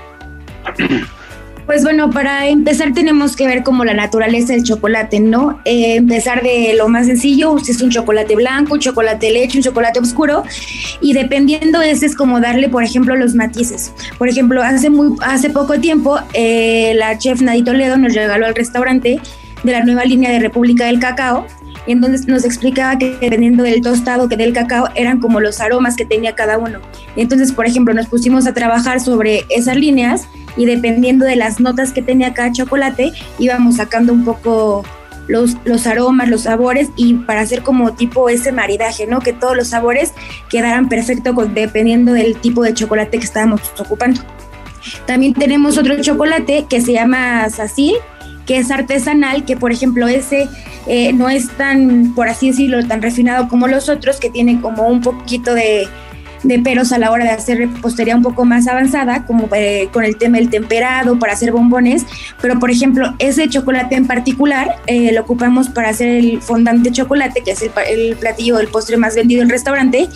Pues 1.65 1.83
bueno, 1.83 2.11
para 2.11 2.47
empezar 2.47 2.93
tenemos 2.93 3.35
que 3.35 3.47
ver 3.47 3.63
como 3.63 3.85
la 3.85 3.95
naturaleza 3.95 4.53
del 4.53 4.63
chocolate, 4.63 5.19
¿no? 5.19 5.59
Eh, 5.65 5.95
empezar 5.95 6.43
de 6.43 6.75
lo 6.77 6.87
más 6.89 7.07
sencillo, 7.07 7.57
si 7.57 7.71
es 7.71 7.81
un 7.81 7.89
chocolate 7.89 8.35
blanco, 8.35 8.75
un 8.75 8.79
chocolate 8.79 9.31
leche, 9.31 9.57
un 9.57 9.63
chocolate 9.63 9.99
oscuro, 9.99 10.43
y 11.01 11.13
dependiendo 11.13 11.81
ese 11.81 12.05
es 12.05 12.15
como 12.15 12.39
darle, 12.39 12.69
por 12.69 12.83
ejemplo, 12.83 13.15
los 13.15 13.33
matices. 13.33 13.91
Por 14.19 14.29
ejemplo, 14.29 14.61
hace, 14.61 14.91
muy, 14.91 15.17
hace 15.21 15.49
poco 15.49 15.79
tiempo 15.79 16.19
eh, 16.33 16.93
la 16.95 17.17
chef 17.17 17.41
Nadito 17.41 17.71
Toledo 17.71 17.97
nos 17.97 18.13
regaló 18.13 18.45
al 18.45 18.53
restaurante 18.53 19.19
de 19.63 19.71
la 19.71 19.83
nueva 19.83 20.05
línea 20.05 20.31
de 20.31 20.39
República 20.39 20.85
del 20.85 20.99
Cacao, 20.99 21.47
en 21.87 21.99
donde 21.99 22.19
nos 22.27 22.45
explicaba 22.45 22.97
que 22.99 23.17
dependiendo 23.19 23.63
del 23.63 23.81
tostado 23.81 24.29
que 24.29 24.37
del 24.37 24.53
cacao 24.53 24.89
eran 24.95 25.19
como 25.19 25.39
los 25.39 25.59
aromas 25.59 25.95
que 25.95 26.05
tenía 26.05 26.35
cada 26.35 26.57
uno. 26.57 26.79
Entonces, 27.15 27.51
por 27.51 27.65
ejemplo, 27.65 27.93
nos 27.93 28.07
pusimos 28.07 28.47
a 28.47 28.53
trabajar 28.53 28.99
sobre 28.99 29.45
esas 29.49 29.75
líneas 29.75 30.27
y 30.57 30.65
dependiendo 30.65 31.25
de 31.25 31.35
las 31.35 31.59
notas 31.59 31.91
que 31.91 32.01
tenía 32.01 32.33
cada 32.33 32.51
chocolate, 32.51 33.11
íbamos 33.39 33.75
sacando 33.75 34.13
un 34.13 34.23
poco 34.25 34.83
los, 35.27 35.57
los 35.65 35.87
aromas, 35.87 36.29
los 36.29 36.41
sabores 36.41 36.89
y 36.95 37.15
para 37.15 37.41
hacer 37.41 37.63
como 37.63 37.93
tipo 37.93 38.29
ese 38.29 38.51
maridaje, 38.51 39.07
¿no? 39.07 39.19
Que 39.19 39.33
todos 39.33 39.55
los 39.55 39.69
sabores 39.69 40.13
quedaran 40.49 40.89
perfectos 40.89 41.35
dependiendo 41.53 42.13
del 42.13 42.35
tipo 42.37 42.63
de 42.63 42.73
chocolate 42.73 43.17
que 43.17 43.25
estábamos 43.25 43.61
ocupando. 43.79 44.21
También 45.05 45.33
tenemos 45.33 45.77
otro 45.77 45.99
chocolate 46.01 46.65
que 46.69 46.81
se 46.81 46.93
llama 46.93 47.49
Sacil, 47.49 47.95
que 48.45 48.57
es 48.57 48.69
artesanal, 48.69 49.45
que 49.45 49.57
por 49.57 49.71
ejemplo 49.71 50.07
ese 50.07 50.47
eh, 50.87 51.11
no 51.13 51.29
es 51.29 51.49
tan, 51.49 52.13
por 52.13 52.29
así 52.29 52.51
decirlo, 52.51 52.85
tan 52.87 53.01
refinado 53.01 53.47
como 53.47 53.67
los 53.67 53.89
otros, 53.89 54.19
que 54.19 54.29
tiene 54.29 54.61
como 54.61 54.87
un 54.87 55.01
poquito 55.01 55.55
de, 55.55 55.87
de 56.47 56.59
peros 56.59 56.91
a 56.91 56.97
la 56.97 57.11
hora 57.11 57.25
de 57.25 57.31
hacer 57.31 57.57
repostería 57.57 58.15
un 58.15 58.21
poco 58.21 58.45
más 58.45 58.67
avanzada, 58.67 59.25
como 59.25 59.49
eh, 59.55 59.89
con 59.91 60.03
el 60.03 60.17
tema 60.17 60.37
del 60.37 60.49
temperado, 60.49 61.19
para 61.19 61.33
hacer 61.33 61.51
bombones. 61.51 62.05
Pero, 62.41 62.59
por 62.59 62.71
ejemplo, 62.71 63.13
ese 63.19 63.47
chocolate 63.49 63.95
en 63.95 64.07
particular 64.07 64.75
eh, 64.87 65.11
lo 65.13 65.21
ocupamos 65.21 65.69
para 65.69 65.89
hacer 65.89 66.07
el 66.07 66.41
fondant 66.41 66.83
de 66.83 66.91
chocolate, 66.91 67.41
que 67.41 67.51
es 67.51 67.61
el, 67.61 67.71
el 67.87 68.15
platillo 68.15 68.57
del 68.57 68.67
postre 68.67 68.97
más 68.97 69.15
vendido 69.15 69.41
en 69.41 69.47
el 69.47 69.51
restaurante, 69.51 70.07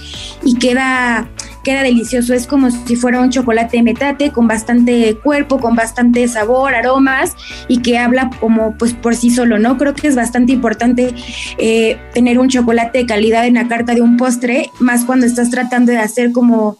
y 0.43 0.55
queda 0.55 1.27
queda 1.63 1.83
delicioso. 1.83 2.33
Es 2.33 2.47
como 2.47 2.71
si 2.71 2.95
fuera 2.95 3.19
un 3.19 3.29
chocolate 3.29 3.81
metate 3.83 4.31
con 4.31 4.47
bastante 4.47 5.15
cuerpo, 5.15 5.59
con 5.59 5.75
bastante 5.75 6.27
sabor, 6.27 6.75
aromas 6.75 7.35
y 7.67 7.81
que 7.81 7.97
habla 7.97 8.29
como 8.39 8.77
pues 8.77 8.93
por 8.93 9.15
sí 9.15 9.29
solo, 9.29 9.59
¿no? 9.59 9.77
Creo 9.77 9.93
que 9.93 10.07
es 10.07 10.15
bastante 10.15 10.53
importante 10.53 11.13
eh, 11.57 11.97
tener 12.13 12.39
un 12.39 12.49
chocolate 12.49 12.99
de 12.99 13.05
calidad 13.05 13.45
en 13.45 13.55
la 13.55 13.67
carta 13.67 13.93
de 13.93 14.01
un 14.01 14.17
postre, 14.17 14.69
más 14.79 15.05
cuando 15.05 15.25
estás 15.25 15.49
tratando 15.49 15.91
de 15.91 15.99
hacer 15.99 16.31
como 16.31 16.77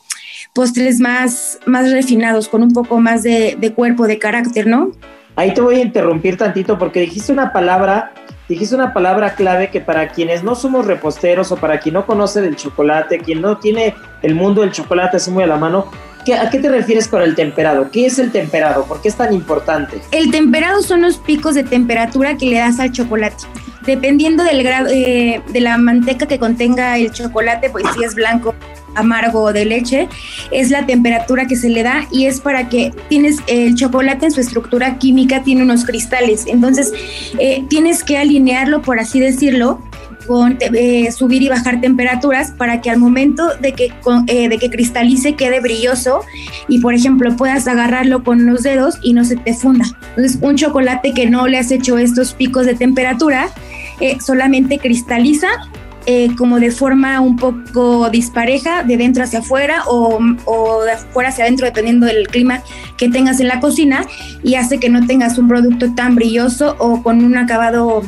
postres 0.54 1.00
más, 1.00 1.60
más 1.66 1.92
refinados, 1.92 2.48
con 2.48 2.64
un 2.64 2.72
poco 2.72 3.00
más 3.00 3.24
de, 3.24 3.58
de 3.60 3.74
cuerpo, 3.74 4.08
de 4.08 4.20
carácter, 4.20 4.68
¿no? 4.68 4.92
Ahí 5.36 5.54
te 5.54 5.62
voy 5.62 5.76
a 5.76 5.82
interrumpir 5.82 6.38
tantito 6.38 6.78
porque 6.78 7.02
dijiste 7.02 7.32
una 7.32 7.54
palabra 7.54 8.12
dijiste 8.50 8.76
una 8.76 8.94
palabra 8.94 9.36
clave 9.36 9.70
que 9.70 9.80
para 9.80 10.10
quienes 10.10 10.44
no 10.44 10.56
somos 10.56 10.86
reposteros 10.86 11.52
o 11.52 11.56
para 11.56 11.80
quien 11.80 11.94
no 11.94 12.06
conoce 12.06 12.42
del 12.42 12.56
chocolate, 12.56 13.20
quien 13.20 13.42
no 13.42 13.58
tiene 13.58 13.96
el 14.24 14.36
mundo 14.36 14.62
del 14.62 14.72
chocolate 14.72 15.18
así 15.18 15.32
muy 15.32 15.44
a 15.44 15.48
la 15.48 15.58
mano, 15.58 15.90
¿a 16.34 16.50
qué 16.50 16.60
te 16.60 16.70
refieres 16.70 17.08
con 17.08 17.22
el 17.22 17.36
temperado? 17.36 17.90
¿Qué 17.92 18.06
es 18.06 18.20
el 18.20 18.32
temperado? 18.32 18.86
¿Por 18.86 19.02
qué 19.02 19.10
es 19.10 19.16
tan 19.16 19.34
importante? 19.34 20.02
El 20.12 20.32
temperado 20.32 20.82
son 20.82 21.02
los 21.02 21.18
picos 21.18 21.56
de 21.56 21.64
temperatura 21.64 22.36
que 22.38 22.48
le 22.48 22.58
das 22.58 22.80
al 22.80 22.92
chocolate. 22.92 23.46
Dependiendo 23.86 24.44
del 24.44 24.64
grado 24.64 24.90
eh, 24.92 25.42
de 25.48 25.62
la 25.62 25.78
manteca 25.78 26.28
que 26.28 26.38
contenga 26.38 26.98
el 26.98 27.12
chocolate, 27.12 27.70
pues 27.70 27.86
si 27.96 28.04
es 28.04 28.14
blanco, 28.14 28.54
amargo 28.96 29.52
de 29.54 29.66
leche, 29.66 30.10
es 30.52 30.70
la 30.70 30.86
temperatura 30.86 31.48
que 31.48 31.56
se 31.56 31.70
le 31.70 31.84
da 31.84 32.08
y 32.12 32.26
es 32.26 32.40
para 32.40 32.70
que 32.70 32.94
tienes 33.10 33.38
el 33.48 33.76
chocolate 33.76 34.28
en 34.28 34.32
su 34.32 34.42
estructura 34.42 34.98
química, 34.98 35.44
tiene 35.44 35.64
unos 35.64 35.86
cristales, 35.86 36.46
entonces 36.48 36.94
eh, 37.40 37.64
tienes 37.70 38.04
que 38.04 38.18
alinearlo, 38.18 38.82
por 38.82 39.00
así 39.00 39.20
decirlo, 39.20 39.82
con 40.28 40.58
eh, 40.60 41.12
subir 41.12 41.42
y 41.42 41.50
bajar 41.50 41.82
temperaturas 41.82 42.52
para 42.52 42.82
que 42.82 42.92
al 42.92 43.00
momento 43.00 43.56
de 43.62 43.74
que, 43.74 43.92
eh, 44.28 44.48
de 44.48 44.58
que 44.60 44.70
cristalice 44.70 45.34
quede 45.34 45.60
brilloso 45.60 46.22
y 46.68 46.80
por 46.82 46.94
ejemplo 46.94 47.36
puedas 47.36 47.68
agarrarlo 47.68 48.24
con 48.24 48.46
los 48.46 48.62
dedos 48.62 49.00
y 49.02 49.14
no 49.14 49.26
se 49.26 49.38
te 49.38 49.56
funda. 49.56 49.86
Entonces 50.10 50.38
un 50.42 50.56
chocolate 50.56 51.14
que 51.14 51.28
no 51.28 51.48
le 51.48 51.58
has 51.58 51.72
hecho 51.72 51.98
estos 51.98 52.34
picos 52.34 52.68
de 52.68 52.76
temperatura 52.76 53.50
solamente 54.20 54.78
cristaliza 54.78 55.48
eh, 56.06 56.30
como 56.38 56.60
de 56.60 56.72
forma 56.72 57.20
un 57.20 57.36
poco 57.36 58.10
dispareja, 58.10 58.84
de 58.84 58.98
dentro 58.98 59.24
hacia 59.24 59.40
afuera 59.40 59.84
o, 59.88 60.20
de 60.84 60.92
afuera 60.92 61.30
hacia 61.30 61.46
adentro, 61.46 61.66
dependiendo 61.66 62.06
del 62.06 62.28
clima 62.28 62.62
que 62.98 63.10
tengas 63.10 63.40
en 63.40 63.48
la 63.48 63.60
cocina, 63.60 64.06
y 64.44 64.56
hace 64.56 64.80
que 64.80 64.90
no 64.90 65.06
tengas 65.06 65.38
un 65.38 65.48
producto 65.48 65.94
tan 65.94 66.16
brilloso 66.16 66.76
o 66.80 67.04
con 67.04 67.24
un 67.24 67.38
acabado 67.38 68.04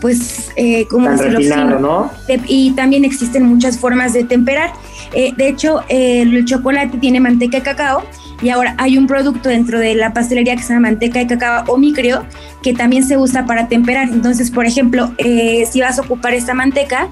pues, 0.00 0.50
eh, 0.56 0.86
como 0.88 1.10
decirlo? 1.10 1.78
¿no? 1.78 2.10
Y 2.46 2.72
también 2.72 3.04
existen 3.04 3.44
muchas 3.44 3.78
formas 3.78 4.12
de 4.12 4.24
temperar. 4.24 4.72
Eh, 5.12 5.32
de 5.36 5.48
hecho, 5.48 5.82
el 5.88 6.44
chocolate 6.44 6.98
tiene 6.98 7.20
manteca 7.20 7.58
de 7.58 7.62
cacao 7.62 8.02
y 8.42 8.50
ahora 8.50 8.74
hay 8.78 8.98
un 8.98 9.06
producto 9.06 9.48
dentro 9.48 9.78
de 9.78 9.94
la 9.94 10.12
pastelería 10.12 10.56
que 10.56 10.62
se 10.62 10.74
llama 10.74 10.90
manteca 10.90 11.18
de 11.18 11.26
cacao 11.26 11.64
o 11.68 11.78
micrio 11.78 12.24
que 12.62 12.74
también 12.74 13.04
se 13.04 13.16
usa 13.16 13.46
para 13.46 13.68
temperar. 13.68 14.08
Entonces, 14.08 14.50
por 14.50 14.66
ejemplo, 14.66 15.12
eh, 15.18 15.66
si 15.70 15.80
vas 15.80 15.98
a 15.98 16.02
ocupar 16.02 16.34
esta 16.34 16.54
manteca, 16.54 17.08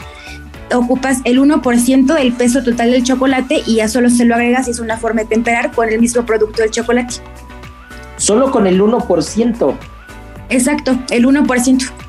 ocupas 0.72 1.18
el 1.24 1.38
1% 1.38 2.14
del 2.14 2.32
peso 2.32 2.62
total 2.62 2.90
del 2.90 3.02
chocolate 3.02 3.62
y 3.66 3.76
ya 3.76 3.88
solo 3.88 4.10
se 4.10 4.24
lo 4.24 4.34
agregas 4.34 4.68
y 4.68 4.72
es 4.72 4.80
una 4.80 4.96
forma 4.96 5.22
de 5.22 5.28
temperar 5.28 5.72
con 5.72 5.88
el 5.88 6.00
mismo 6.00 6.24
producto 6.24 6.62
del 6.62 6.70
chocolate. 6.70 7.16
Solo 8.16 8.50
con 8.50 8.66
el 8.66 8.80
1%. 8.80 9.74
Exacto, 10.50 10.98
el 11.10 11.26
1%. 11.26 12.04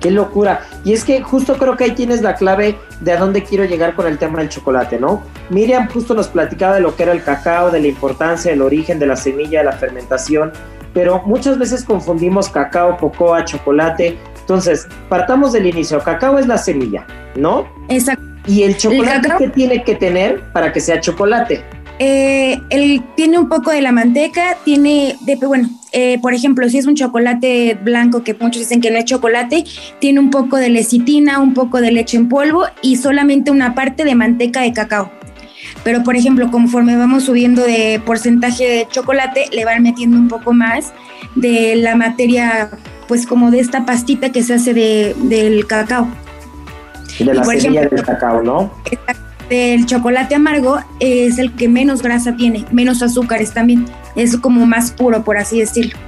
Qué 0.00 0.10
locura. 0.10 0.62
Y 0.82 0.94
es 0.94 1.04
que 1.04 1.22
justo 1.22 1.56
creo 1.56 1.76
que 1.76 1.84
ahí 1.84 1.90
tienes 1.92 2.22
la 2.22 2.34
clave 2.34 2.76
de 3.00 3.12
a 3.12 3.18
dónde 3.18 3.44
quiero 3.44 3.64
llegar 3.64 3.94
con 3.94 4.06
el 4.06 4.18
tema 4.18 4.38
del 4.38 4.48
chocolate, 4.48 4.98
¿no? 4.98 5.22
Miriam 5.50 5.88
justo 5.88 6.14
nos 6.14 6.28
platicaba 6.28 6.74
de 6.74 6.80
lo 6.80 6.96
que 6.96 7.02
era 7.02 7.12
el 7.12 7.22
cacao, 7.22 7.70
de 7.70 7.80
la 7.80 7.86
importancia 7.86 8.50
del 8.50 8.62
origen 8.62 8.98
de 8.98 9.06
la 9.06 9.16
semilla, 9.16 9.60
de 9.60 9.66
la 9.66 9.72
fermentación, 9.72 10.52
pero 10.94 11.22
muchas 11.24 11.58
veces 11.58 11.84
confundimos 11.84 12.48
cacao, 12.48 12.96
cocoa, 12.96 13.44
chocolate. 13.44 14.18
Entonces, 14.40 14.88
partamos 15.08 15.52
del 15.52 15.66
inicio. 15.66 16.00
Cacao 16.00 16.38
es 16.38 16.46
la 16.46 16.58
semilla, 16.58 17.06
¿no? 17.36 17.68
Exacto. 17.88 18.24
¿Y 18.46 18.62
el 18.62 18.76
chocolate 18.76 19.28
qué 19.38 19.48
tiene 19.48 19.84
que 19.84 19.94
tener 19.94 20.40
para 20.52 20.72
que 20.72 20.80
sea 20.80 20.98
chocolate? 21.00 21.62
Eh, 22.02 22.58
él 22.70 23.04
tiene 23.14 23.38
un 23.38 23.50
poco 23.50 23.70
de 23.70 23.82
la 23.82 23.92
manteca, 23.92 24.56
tiene, 24.64 25.16
de, 25.20 25.36
bueno, 25.36 25.68
eh, 25.92 26.18
por 26.22 26.32
ejemplo, 26.32 26.66
si 26.66 26.78
es 26.78 26.86
un 26.86 26.94
chocolate 26.94 27.78
blanco, 27.82 28.22
que 28.24 28.32
muchos 28.32 28.62
dicen 28.62 28.80
que 28.80 28.90
no 28.90 28.96
es 28.96 29.04
chocolate, 29.04 29.64
tiene 29.98 30.18
un 30.18 30.30
poco 30.30 30.56
de 30.56 30.70
lecitina, 30.70 31.40
un 31.40 31.52
poco 31.52 31.78
de 31.82 31.92
leche 31.92 32.16
en 32.16 32.30
polvo 32.30 32.64
y 32.80 32.96
solamente 32.96 33.50
una 33.50 33.74
parte 33.74 34.04
de 34.04 34.14
manteca 34.14 34.62
de 34.62 34.72
cacao. 34.72 35.12
Pero, 35.84 36.02
por 36.02 36.16
ejemplo, 36.16 36.50
conforme 36.50 36.96
vamos 36.96 37.24
subiendo 37.24 37.62
de 37.62 38.00
porcentaje 38.02 38.64
de 38.64 38.88
chocolate, 38.90 39.50
le 39.52 39.66
van 39.66 39.82
metiendo 39.82 40.16
un 40.16 40.28
poco 40.28 40.54
más 40.54 40.94
de 41.34 41.76
la 41.76 41.96
materia, 41.96 42.70
pues 43.08 43.26
como 43.26 43.50
de 43.50 43.60
esta 43.60 43.84
pastita 43.84 44.32
que 44.32 44.42
se 44.42 44.54
hace 44.54 44.72
de, 44.72 45.14
del 45.24 45.66
cacao. 45.66 46.08
De 47.18 47.34
la 47.34 47.44
semilla 47.44 47.82
del 47.82 48.02
cacao, 48.02 48.42
¿no? 48.42 48.72
El 49.50 49.84
chocolate 49.84 50.36
amargo 50.36 50.78
es 51.00 51.38
el 51.38 51.54
que 51.54 51.68
menos 51.68 52.02
grasa 52.02 52.36
tiene, 52.36 52.64
menos 52.70 53.02
azúcares 53.02 53.52
también. 53.52 53.84
Es 54.14 54.36
como 54.36 54.64
más 54.64 54.92
puro, 54.92 55.22
por 55.24 55.36
así 55.36 55.60
decirlo. 55.60 55.98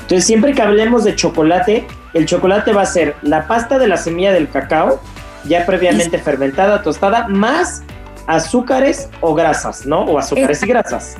Entonces, 0.00 0.24
siempre 0.24 0.54
que 0.54 0.62
hablemos 0.62 1.04
de 1.04 1.14
chocolate, 1.14 1.86
el 2.14 2.26
chocolate 2.26 2.72
va 2.72 2.82
a 2.82 2.86
ser 2.86 3.14
la 3.22 3.46
pasta 3.46 3.78
de 3.78 3.86
la 3.86 3.96
semilla 3.96 4.32
del 4.32 4.48
cacao, 4.48 5.00
ya 5.44 5.66
previamente 5.66 6.18
fermentada, 6.18 6.82
tostada, 6.82 7.28
más 7.28 7.82
azúcares 8.26 9.08
o 9.20 9.34
grasas, 9.34 9.86
¿no? 9.86 10.00
O 10.00 10.18
azúcares 10.18 10.62
y 10.62 10.66
grasas. 10.66 11.16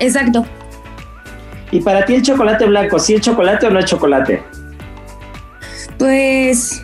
Exacto. 0.00 0.44
Y 1.70 1.80
para 1.80 2.04
ti 2.04 2.16
el 2.16 2.22
chocolate 2.22 2.66
blanco, 2.66 2.98
¿sí 2.98 3.14
es 3.14 3.20
chocolate 3.20 3.66
o 3.66 3.70
no 3.70 3.78
es 3.78 3.84
chocolate? 3.84 4.42
Pues 5.98 6.82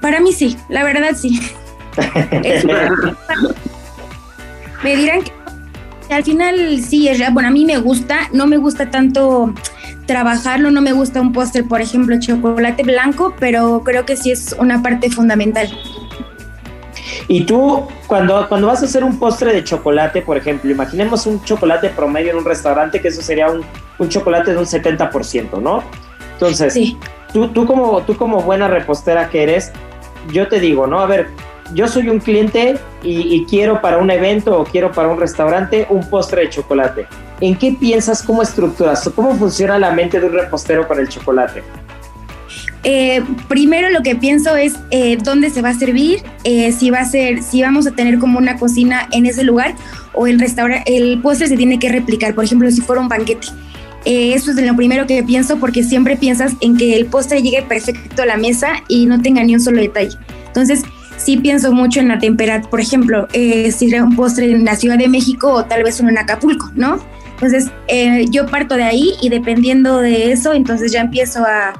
para 0.00 0.20
mí 0.20 0.32
sí, 0.32 0.56
la 0.68 0.82
verdad 0.82 1.10
sí. 1.14 1.40
Me 4.82 4.96
dirán 4.96 5.22
que 5.22 5.32
al 6.14 6.24
final 6.24 6.80
sí, 6.82 7.08
es 7.08 7.20
bueno, 7.32 7.48
a 7.48 7.52
mí 7.52 7.64
me 7.64 7.78
gusta, 7.78 8.28
no 8.32 8.46
me 8.46 8.56
gusta 8.56 8.90
tanto 8.90 9.54
trabajarlo, 10.06 10.70
no 10.70 10.80
me 10.80 10.92
gusta 10.92 11.20
un 11.20 11.32
póster, 11.32 11.66
por 11.66 11.80
ejemplo, 11.80 12.18
chocolate 12.18 12.82
blanco, 12.82 13.34
pero 13.38 13.82
creo 13.84 14.04
que 14.04 14.16
sí 14.16 14.30
es 14.30 14.54
una 14.58 14.82
parte 14.82 15.10
fundamental. 15.10 15.68
Y 17.28 17.44
tú, 17.44 17.86
cuando, 18.06 18.48
cuando 18.48 18.66
vas 18.66 18.82
a 18.82 18.86
hacer 18.86 19.04
un 19.04 19.18
postre 19.18 19.52
de 19.52 19.64
chocolate, 19.64 20.22
por 20.22 20.36
ejemplo, 20.36 20.70
imaginemos 20.70 21.26
un 21.26 21.42
chocolate 21.44 21.88
promedio 21.90 22.32
en 22.32 22.38
un 22.38 22.44
restaurante, 22.44 23.00
que 23.00 23.08
eso 23.08 23.22
sería 23.22 23.48
un, 23.48 23.62
un 23.98 24.08
chocolate 24.08 24.52
de 24.52 24.58
un 24.58 24.64
70%, 24.64 25.60
¿no? 25.60 25.82
Entonces, 26.34 26.74
tú, 27.32 27.48
tú, 27.48 27.66
como, 27.66 28.02
tú 28.02 28.16
como 28.16 28.42
buena 28.42 28.68
repostera 28.68 29.30
que 29.30 29.44
eres, 29.44 29.72
yo 30.32 30.48
te 30.48 30.58
digo, 30.58 30.86
¿no? 30.86 31.00
A 31.00 31.06
ver, 31.06 31.28
yo 31.74 31.88
soy 31.88 32.08
un 32.08 32.18
cliente 32.18 32.78
y, 33.02 33.44
quiero 33.46 33.80
para 33.80 33.98
un 33.98 34.10
evento 34.10 34.58
o 34.58 34.64
quiero 34.64 34.92
para 34.92 35.08
un 35.08 35.18
restaurante 35.18 35.86
un 35.90 36.08
postre 36.08 36.42
de 36.42 36.50
chocolate. 36.50 37.06
¿En 37.40 37.56
qué 37.56 37.72
piensas, 37.72 38.22
cómo 38.22 38.42
estructuras, 38.42 39.10
cómo 39.14 39.34
funciona 39.34 39.78
la 39.78 39.90
mente 39.90 40.20
de 40.20 40.26
un 40.26 40.32
repostero 40.32 40.86
para 40.86 41.00
el 41.00 41.08
chocolate? 41.08 41.62
Eh, 42.84 43.22
primero 43.48 43.90
lo 43.90 44.02
que 44.02 44.16
pienso 44.16 44.56
es 44.56 44.74
eh, 44.90 45.16
dónde 45.22 45.50
se 45.50 45.62
va 45.62 45.70
a 45.70 45.74
servir, 45.74 46.22
eh, 46.44 46.72
si 46.72 46.90
va 46.90 47.00
a 47.00 47.04
ser, 47.04 47.42
si 47.42 47.62
vamos 47.62 47.86
a 47.86 47.92
tener 47.92 48.18
como 48.18 48.38
una 48.38 48.56
cocina 48.56 49.08
en 49.12 49.26
ese 49.26 49.44
lugar 49.44 49.74
o 50.14 50.26
el 50.26 50.40
restaurante, 50.40 50.96
el 50.96 51.20
postre 51.20 51.46
se 51.46 51.56
tiene 51.56 51.78
que 51.78 51.88
replicar, 51.88 52.34
por 52.34 52.44
ejemplo, 52.44 52.70
si 52.70 52.80
fuera 52.80 53.00
un 53.00 53.08
banquete. 53.08 53.48
eso 54.04 54.50
es 54.50 54.56
lo 54.56 54.74
primero 54.74 55.06
que 55.06 55.22
pienso 55.22 55.58
porque 55.58 55.84
siempre 55.84 56.16
piensas 56.16 56.54
en 56.60 56.76
que 56.76 56.96
el 56.96 57.06
postre 57.06 57.40
llegue 57.40 57.62
perfecto 57.62 58.22
a 58.22 58.26
la 58.26 58.36
mesa 58.36 58.82
y 58.88 59.06
no 59.06 59.20
tenga 59.20 59.44
ni 59.44 59.54
un 59.54 59.60
solo 59.60 59.80
detalle. 59.80 60.16
Entonces, 60.48 60.82
sí 61.24 61.36
pienso 61.36 61.72
mucho 61.72 62.00
en 62.00 62.08
la 62.08 62.18
temperatura, 62.18 62.70
por 62.70 62.80
ejemplo, 62.80 63.28
eh, 63.32 63.72
si 63.72 63.88
era 63.88 64.04
un 64.04 64.16
postre 64.16 64.50
en 64.50 64.64
la 64.64 64.76
Ciudad 64.76 64.98
de 64.98 65.08
México 65.08 65.52
o 65.52 65.64
tal 65.64 65.82
vez 65.82 66.00
uno 66.00 66.10
en 66.10 66.18
Acapulco, 66.18 66.70
¿no? 66.74 66.98
Entonces, 67.34 67.70
eh, 67.88 68.26
yo 68.30 68.46
parto 68.46 68.76
de 68.76 68.84
ahí 68.84 69.14
y 69.20 69.28
dependiendo 69.28 69.98
de 69.98 70.32
eso, 70.32 70.52
entonces 70.52 70.92
ya 70.92 71.00
empiezo 71.00 71.44
a, 71.44 71.72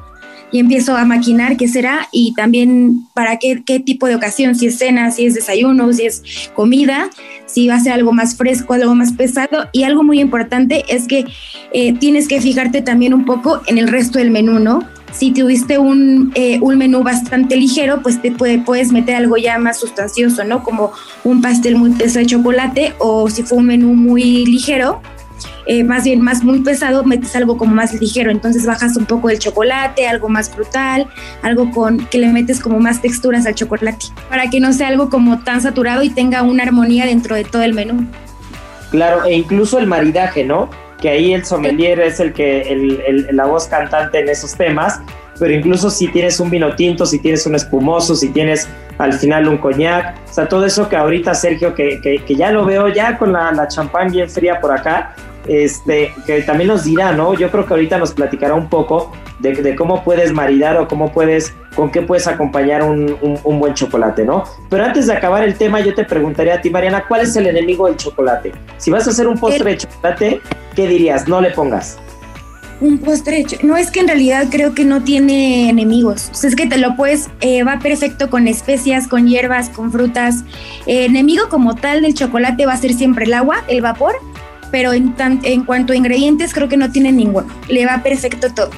y 0.53 0.59
empiezo 0.59 0.97
a 0.97 1.05
maquinar 1.05 1.57
qué 1.57 1.67
será 1.67 2.09
y 2.13 2.35
también 2.35 3.07
para 3.15 3.39
qué, 3.39 3.63
qué 3.65 3.81
tipo 3.81 4.07
de 4.07 4.17
ocasión, 4.17 4.55
si 4.55 4.67
es 4.67 4.79
cena, 4.79 5.11
si 5.11 5.27
es 5.27 5.35
desayuno, 5.35 5.93
si 5.93 6.05
es 6.05 6.23
comida, 6.55 7.09
si 7.47 7.69
va 7.69 7.77
a 7.77 7.81
ser 7.81 7.93
algo 7.93 8.13
más 8.13 8.37
fresco, 8.37 8.75
algo 8.75 8.95
más 8.95 9.13
pesado. 9.13 9.69
Y 9.73 9.85
algo 9.85 10.03
muy 10.03 10.21
importante 10.21 10.85
es 10.89 11.07
que 11.09 11.25
eh, 11.73 11.95
tienes 11.95 12.29
que 12.29 12.41
fijarte 12.41 12.83
también 12.83 13.15
un 13.15 13.25
poco 13.25 13.63
en 13.67 13.79
el 13.79 13.89
resto 13.89 14.19
del 14.19 14.31
menú, 14.31 14.59
¿no? 14.59 14.87
Si 15.13 15.31
tuviste 15.31 15.79
un, 15.79 16.33
eh, 16.35 16.59
un 16.61 16.79
menú 16.79 17.03
bastante 17.03 17.57
ligero, 17.57 18.03
pues 18.03 18.21
te 18.21 18.33
puede, 18.33 18.59
puedes 18.59 18.93
meter 18.93 19.17
algo 19.17 19.37
ya 19.37 19.59
más 19.59 19.79
sustancioso, 19.79 20.43
¿no? 20.45 20.63
Como 20.65 20.93
un 21.23 21.43
pastel 21.43 21.77
muy 21.77 21.91
pesado 21.91 22.21
de 22.21 22.27
chocolate 22.27 22.95
o 22.99 23.29
si 23.29 23.43
fue 23.43 23.59
un 23.59 23.67
menú 23.67 23.95
muy 23.95 24.47
ligero, 24.47 25.01
eh, 25.67 25.85
más 25.85 26.05
bien 26.05 26.21
más 26.21 26.43
muy 26.43 26.61
pesado, 26.61 27.05
metes 27.05 27.37
algo 27.37 27.57
como 27.57 27.75
más 27.75 27.93
ligero, 28.01 28.31
entonces 28.31 28.67
bajas 28.67 28.97
un 28.97 29.07
poco 29.07 29.31
el 29.31 29.39
chocolate, 29.39 30.09
algo 30.09 30.29
más 30.29 30.51
frutal, 30.51 31.07
algo 31.43 31.71
con 31.71 32.07
que 32.07 32.19
le 32.19 32.29
metes 32.29 32.59
como 32.59 32.81
más 32.81 33.01
texturas 33.01 33.47
al 33.47 33.55
chocolate, 33.55 34.07
para 34.29 34.51
que 34.51 34.59
no 34.59 34.73
sea 34.73 34.89
algo 34.89 35.09
como 35.09 35.41
tan 35.41 35.61
saturado 35.61 36.03
y 36.03 36.11
tenga 36.11 36.43
una 36.43 36.65
armonía 36.65 37.07
dentro 37.07 37.37
de 37.37 37.45
todo 37.45 37.63
el 37.63 37.75
menú. 37.75 38.07
Claro, 38.91 39.25
e 39.25 39.35
incluso 39.35 39.79
el 39.79 39.87
maridaje, 39.87 40.45
¿no? 40.45 40.69
Que 41.03 41.11
ahí 41.11 41.35
el 41.35 41.45
sommelier 41.45 42.01
es 42.01 42.21
el 42.21 42.33
que, 42.33 42.63
el, 42.63 43.29
la 43.33 43.45
voz 43.45 43.67
cantante 43.67 44.21
en 44.21 44.29
esos 44.29 44.55
temas, 44.55 45.01
pero 45.39 45.53
incluso 45.53 45.91
si 45.91 46.09
tienes 46.09 46.39
un 46.39 46.49
vino 46.49 46.75
tinto, 46.77 47.05
si 47.05 47.19
tienes 47.19 47.45
un 47.45 47.57
espumoso, 47.57 48.15
si 48.15 48.29
tienes 48.29 48.69
al 48.99 49.13
final 49.13 49.49
un 49.49 49.59
coñac, 49.59 50.15
o 50.31 50.33
sea, 50.33 50.49
todo 50.49 50.65
eso 50.65 50.89
que 50.89 50.97
ahorita 50.97 51.35
Sergio, 51.35 51.75
que, 51.75 52.01
que, 52.01 52.35
ya 52.37 52.53
lo 52.53 52.65
veo 52.65 52.89
ya 52.89 53.19
con 53.19 53.33
la, 53.33 53.51
la 53.51 53.67
champán 53.67 54.13
bien 54.13 54.31
fría 54.31 54.61
por 54.61 54.71
acá, 54.71 55.17
este, 55.47 56.13
que 56.27 56.43
también 56.43 56.69
nos 56.69 56.85
dirá, 56.85 57.13
¿no? 57.13 57.35
Yo 57.35 57.51
creo 57.51 57.67
que 57.67 57.75
ahorita 57.75 57.99
nos 57.99 58.13
platicará 58.13 58.55
un 58.55 58.69
poco 58.69 59.13
de, 59.41 59.75
cómo 59.75 60.05
puedes 60.05 60.33
maridar 60.33 60.77
o 60.77 60.89
cómo 60.89 61.13
puedes, 61.13 61.53
con 61.75 61.91
qué 61.91 62.03
puedes 62.03 62.27
acompañar 62.27 62.83
un, 62.83 63.19
buen 63.45 63.75
chocolate, 63.75 64.25
¿no? 64.25 64.45
Pero 64.71 64.85
antes 64.85 65.07
de 65.07 65.15
acabar 65.15 65.43
el 65.43 65.57
tema, 65.57 65.81
yo 65.81 65.95
te 65.95 66.05
preguntaría 66.05 66.55
a 66.55 66.61
ti, 66.61 66.71
Mariana, 66.71 67.05
¿cuál 67.07 67.23
es 67.23 67.35
el 67.37 67.47
enemigo 67.47 67.87
del 67.87 67.97
chocolate? 67.97 68.53
Si 68.79 68.91
vas 68.91 69.07
a 69.07 69.11
hacer 69.11 69.27
un 69.27 69.39
postre 69.39 69.71
de 69.71 69.77
chocolate, 69.79 70.41
¿qué 70.75 70.89
dirías? 70.89 71.29
No 71.29 71.41
le 71.41 71.51
pongas. 71.51 71.99
Un 72.81 72.99
postre, 72.99 73.45
no 73.63 73.77
es 73.77 73.93
que 73.93 74.01
en 74.01 74.09
realidad 74.09 74.47
creo 74.51 74.75
que 74.75 74.85
no 74.85 75.05
tiene 75.05 75.69
enemigos. 75.69 76.31
O 76.33 76.35
sea, 76.35 76.51
es 76.51 76.57
que 76.57 76.67
te 76.67 76.79
lo 76.79 76.97
puedes, 76.97 77.31
eh, 77.41 77.63
va 77.63 77.79
perfecto 77.79 78.29
con 78.29 78.49
especias, 78.49 79.07
con 79.07 79.29
hierbas, 79.29 79.69
con 79.69 79.93
frutas. 79.93 80.43
Eh, 80.87 81.05
enemigo 81.05 81.49
como 81.49 81.77
tal 81.77 82.03
del 82.03 82.15
chocolate 82.15 82.67
va 82.67 82.73
a 82.73 82.77
ser 82.77 82.95
siempre 82.95 83.27
el 83.27 83.35
agua, 83.35 83.63
el 83.69 83.83
vapor 83.83 84.17
pero 84.73 84.93
en, 84.93 85.15
en 85.45 85.65
cuanto 85.65 85.93
a 85.93 85.97
ingredientes 85.97 86.53
creo 86.53 86.69
que 86.69 86.77
no 86.77 86.91
tiene 86.91 87.13
ninguno. 87.13 87.47
Le 87.69 87.87
va 87.87 88.03
perfecto 88.03 88.53
todo. 88.53 88.71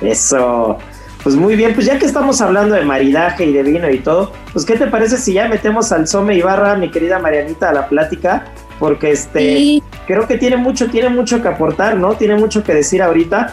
Eso. 0.00 0.78
Pues 1.22 1.36
muy 1.36 1.54
bien, 1.54 1.74
pues 1.74 1.86
ya 1.86 1.98
que 1.98 2.06
estamos 2.06 2.40
hablando 2.40 2.74
de 2.74 2.84
maridaje 2.84 3.44
y 3.44 3.52
de 3.52 3.62
vino 3.62 3.88
y 3.88 3.98
todo, 3.98 4.32
pues 4.52 4.64
¿qué 4.64 4.76
te 4.76 4.88
parece 4.88 5.16
si 5.18 5.34
ya 5.34 5.46
metemos 5.46 5.92
al 5.92 6.08
Some 6.08 6.34
Ibarra, 6.34 6.74
mi 6.74 6.90
querida 6.90 7.20
Marianita, 7.20 7.68
a 7.68 7.72
la 7.72 7.88
plática? 7.88 8.46
Porque 8.80 9.12
este 9.12 9.80
creo 10.06 10.26
que 10.26 10.36
tiene 10.36 10.56
mucho, 10.56 10.88
tiene 10.88 11.10
mucho 11.10 11.40
que 11.40 11.46
aportar, 11.46 11.96
¿no? 11.96 12.14
Tiene 12.14 12.34
mucho 12.34 12.64
que 12.64 12.74
decir 12.74 13.02
ahorita. 13.02 13.52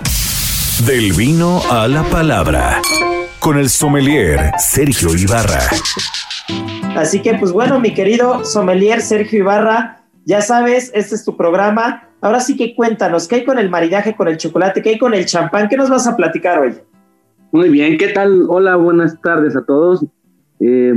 Del 0.88 1.14
vino 1.14 1.62
a 1.70 1.88
la 1.88 2.04
palabra. 2.04 2.82
Con 3.38 3.60
el 3.60 3.70
sommelier 3.70 4.52
Sergio 4.58 5.16
Ibarra. 5.16 5.62
Así 6.98 7.22
que, 7.22 7.36
pues 7.36 7.52
bueno, 7.52 7.80
mi 7.80 7.94
querido 7.94 8.44
sommelier 8.44 9.02
Sergio 9.02 9.40
Ibarra, 9.40 9.99
ya 10.26 10.42
sabes, 10.42 10.92
este 10.94 11.16
es 11.16 11.26
tu 11.26 11.36
programa. 11.36 12.10
Ahora 12.22 12.40
sí 12.40 12.58
que 12.58 12.76
cuéntanos, 12.76 13.28
¿qué 13.28 13.36
hay 13.36 13.46
con 13.46 13.58
el 13.58 13.70
maridaje, 13.70 14.16
con 14.16 14.28
el 14.28 14.38
chocolate? 14.38 14.82
¿Qué 14.82 14.90
hay 14.90 15.00
con 15.00 15.14
el 15.14 15.26
champán? 15.26 15.70
¿Qué 15.70 15.78
nos 15.78 15.90
vas 15.90 16.06
a 16.08 16.16
platicar 16.16 16.60
hoy? 16.60 16.74
Muy 17.52 17.70
bien, 17.70 17.98
¿qué 17.98 18.10
tal? 18.10 18.46
Hola, 18.48 18.76
buenas 18.76 19.20
tardes 19.22 19.56
a 19.56 19.66
todos, 19.66 20.06
eh, 20.60 20.94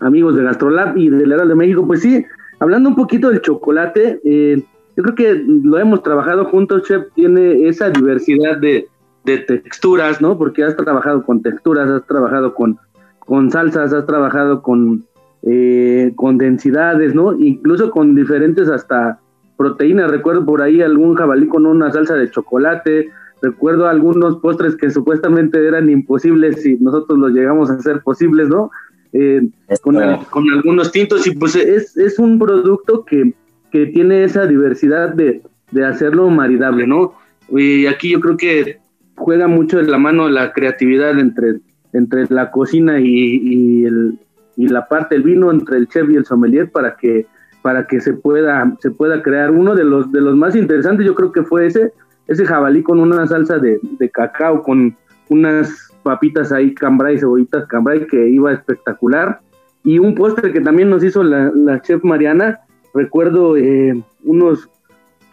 amigos 0.00 0.34
de 0.36 0.44
Gastrolab 0.44 0.96
y 0.96 1.10
del 1.10 1.32
Heraldo 1.32 1.50
de 1.50 1.54
México. 1.56 1.86
Pues 1.86 2.00
sí, 2.00 2.24
hablando 2.60 2.88
un 2.88 2.96
poquito 2.96 3.28
del 3.28 3.42
chocolate, 3.42 4.20
eh, 4.24 4.62
yo 4.96 5.02
creo 5.02 5.14
que 5.14 5.44
lo 5.46 5.78
hemos 5.78 6.02
trabajado 6.02 6.46
juntos, 6.46 6.84
Chef, 6.84 7.04
tiene 7.14 7.68
esa 7.68 7.90
diversidad 7.90 8.58
de, 8.58 8.88
texturas, 9.24 10.20
¿no? 10.20 10.38
Porque 10.38 10.62
has 10.62 10.76
trabajado 10.76 11.24
con 11.24 11.42
texturas, 11.42 11.88
has 11.88 12.06
trabajado 12.06 12.54
con, 12.54 12.78
con 13.18 13.50
salsas, 13.50 13.92
has 13.92 14.06
trabajado 14.06 14.62
con 14.62 15.04
eh, 15.46 16.12
con 16.16 16.38
densidades, 16.38 17.14
¿no? 17.14 17.38
Incluso 17.38 17.90
con 17.90 18.14
diferentes 18.14 18.68
hasta 18.68 19.20
proteínas. 19.58 20.10
Recuerdo 20.10 20.46
por 20.46 20.62
ahí 20.62 20.80
algún 20.80 21.14
jabalí 21.14 21.46
con 21.48 21.66
una 21.66 21.92
salsa 21.92 22.14
de 22.14 22.30
chocolate. 22.30 23.10
Recuerdo 23.42 23.86
algunos 23.86 24.36
postres 24.36 24.74
que 24.74 24.90
supuestamente 24.90 25.66
eran 25.66 25.90
imposibles 25.90 26.62
si 26.62 26.76
nosotros 26.76 27.18
los 27.18 27.32
llegamos 27.32 27.70
a 27.70 27.74
hacer 27.74 28.00
posibles, 28.00 28.48
¿no? 28.48 28.70
Eh, 29.12 29.42
con, 29.82 29.96
algunos 29.98 30.90
tintos 30.90 31.26
y 31.26 31.36
pues 31.36 31.54
es, 31.54 31.96
es 31.96 32.18
un 32.18 32.38
producto 32.38 33.04
que, 33.04 33.34
que 33.70 33.86
tiene 33.86 34.24
esa 34.24 34.46
diversidad 34.46 35.10
de, 35.12 35.42
de 35.70 35.84
hacerlo 35.84 36.30
maridable, 36.30 36.86
¿no? 36.86 37.12
Y 37.50 37.84
aquí 37.84 38.10
yo 38.10 38.20
creo 38.20 38.36
que 38.36 38.78
juega 39.14 39.46
mucho 39.46 39.78
en 39.78 39.90
la 39.90 39.98
mano 39.98 40.28
la 40.30 40.52
creatividad 40.52 41.18
entre, 41.18 41.60
entre 41.92 42.24
la 42.30 42.50
cocina 42.50 42.98
y, 42.98 43.04
y 43.06 43.84
el, 43.84 44.18
y 44.56 44.68
la 44.68 44.86
parte 44.86 45.14
del 45.14 45.24
vino 45.24 45.50
entre 45.50 45.76
el 45.78 45.88
chef 45.88 46.08
y 46.10 46.16
el 46.16 46.24
sommelier 46.24 46.70
para 46.70 46.96
que 46.96 47.26
para 47.62 47.86
que 47.86 48.00
se 48.00 48.12
pueda 48.12 48.76
se 48.80 48.90
pueda 48.90 49.22
crear. 49.22 49.50
Uno 49.50 49.74
de 49.74 49.84
los 49.84 50.12
de 50.12 50.20
los 50.20 50.36
más 50.36 50.54
interesantes 50.54 51.06
yo 51.06 51.14
creo 51.14 51.32
que 51.32 51.42
fue 51.42 51.66
ese 51.66 51.92
ese 52.26 52.46
jabalí 52.46 52.82
con 52.82 53.00
una 53.00 53.26
salsa 53.26 53.58
de, 53.58 53.80
cacao 54.12 54.62
con 54.62 54.96
unas 55.28 55.90
papitas 56.02 56.52
ahí 56.52 56.74
cambray 56.74 57.18
cebollitas 57.18 57.66
cambray 57.66 58.06
que 58.06 58.28
iba 58.28 58.52
espectacular. 58.52 59.40
Y 59.82 59.98
un 59.98 60.14
postre 60.14 60.52
que 60.52 60.60
también 60.60 60.88
nos 60.88 61.04
hizo 61.04 61.22
la, 61.22 61.80
chef 61.82 62.02
Mariana 62.04 62.60
recuerdo 62.94 63.56
eh, 63.56 64.02
unos 64.24 64.68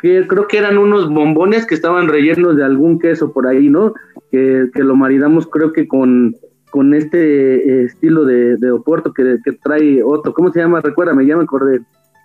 que 0.01 0.26
creo 0.28 0.47
que 0.47 0.57
eran 0.57 0.78
unos 0.78 1.09
bombones 1.09 1.65
que 1.65 1.76
estaban 1.76 2.07
rellenos 2.07 2.55
de 2.55 2.63
algún 2.63 2.97
queso 2.97 3.32
por 3.32 3.45
ahí 3.45 3.69
no 3.69 3.93
que, 4.32 4.69
que 4.74 4.84
lo 4.84 4.95
maridamos 4.95 5.47
creo 5.47 5.72
que 5.72 5.88
con 5.88 6.36
con 6.72 6.93
este 6.93 7.55
eh, 7.55 7.84
estilo 7.84 8.26
de, 8.26 8.57
de 8.57 8.72
Oporto 8.72 9.13
que, 9.13 9.38
trae 9.61 10.01
Otto. 10.01 10.34
¿Cómo 10.34 10.51
se 10.51 10.59
llama? 10.59 10.82
Recuérdame, 10.82 11.28
ya 11.28 11.38
me 11.38 11.43
acordé. 11.43 11.82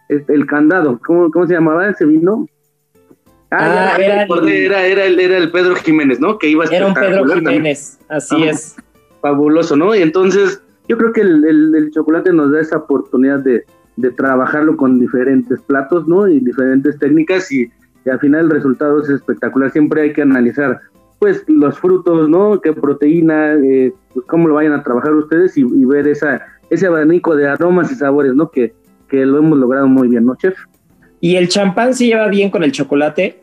El, 0.08 0.46
candado, 0.46 1.00
¿cómo, 1.04 1.30
¿cómo 1.32 1.46
se 1.48 1.54
llamaba 1.54 1.90
ese 1.90 2.06
vino? 2.06 2.46
Ah, 3.50 3.94
ah 3.94 3.96
era, 3.98 4.22
el, 4.22 4.48
era, 4.48 4.86
era, 4.86 5.04
el, 5.04 5.18
era 5.18 5.36
el 5.36 5.50
Pedro 5.50 5.74
Jiménez, 5.74 6.20
¿no? 6.20 6.38
Que 6.38 6.48
iba 6.48 6.64
a 6.64 6.68
Era 6.68 6.86
un 6.86 6.94
Pedro 6.94 7.26
Jiménez, 7.26 7.98
así 8.08 8.44
es. 8.44 8.76
Fabuloso, 9.20 9.76
¿no? 9.76 9.94
Y 9.96 10.02
entonces 10.02 10.62
yo 10.88 10.96
creo 10.96 11.12
que 11.12 11.22
el, 11.22 11.90
chocolate 11.92 12.32
nos 12.32 12.52
da 12.52 12.60
esa 12.60 12.76
oportunidad 12.76 13.40
de, 13.40 13.64
de, 13.96 14.10
trabajarlo 14.12 14.76
con 14.76 15.00
diferentes 15.00 15.60
platos, 15.62 16.06
¿no? 16.06 16.28
Y 16.28 16.38
diferentes 16.38 16.96
técnicas 17.00 17.50
y, 17.50 17.68
y 18.04 18.10
al 18.10 18.20
final 18.20 18.44
el 18.44 18.50
resultado 18.50 19.02
es 19.02 19.10
espectacular. 19.10 19.72
Siempre 19.72 20.02
hay 20.02 20.12
que 20.12 20.22
analizar 20.22 20.80
pues 21.18 21.44
los 21.46 21.78
frutos, 21.78 22.28
¿no? 22.28 22.60
Qué 22.60 22.72
proteína, 22.72 23.54
eh, 23.54 23.92
pues 24.12 24.26
cómo 24.26 24.48
lo 24.48 24.54
vayan 24.54 24.72
a 24.72 24.82
trabajar 24.82 25.14
ustedes 25.14 25.56
y, 25.56 25.64
ver 25.84 26.06
esa, 26.08 26.42
ese 26.70 26.86
abanico 26.86 27.34
de 27.36 27.48
aromas 27.48 27.90
y 27.90 27.94
sabores, 27.94 28.34
¿no? 28.34 28.50
Que, 28.50 28.74
que 29.08 29.24
lo 29.24 29.38
hemos 29.38 29.58
logrado 29.58 29.88
muy 29.88 30.08
bien, 30.08 30.26
¿no, 30.26 30.36
chef? 30.36 30.56
¿Y 31.20 31.36
el 31.36 31.48
champán 31.48 31.94
se 31.94 32.06
lleva 32.06 32.28
bien 32.28 32.50
con 32.50 32.62
el 32.62 32.72
chocolate? 32.72 33.42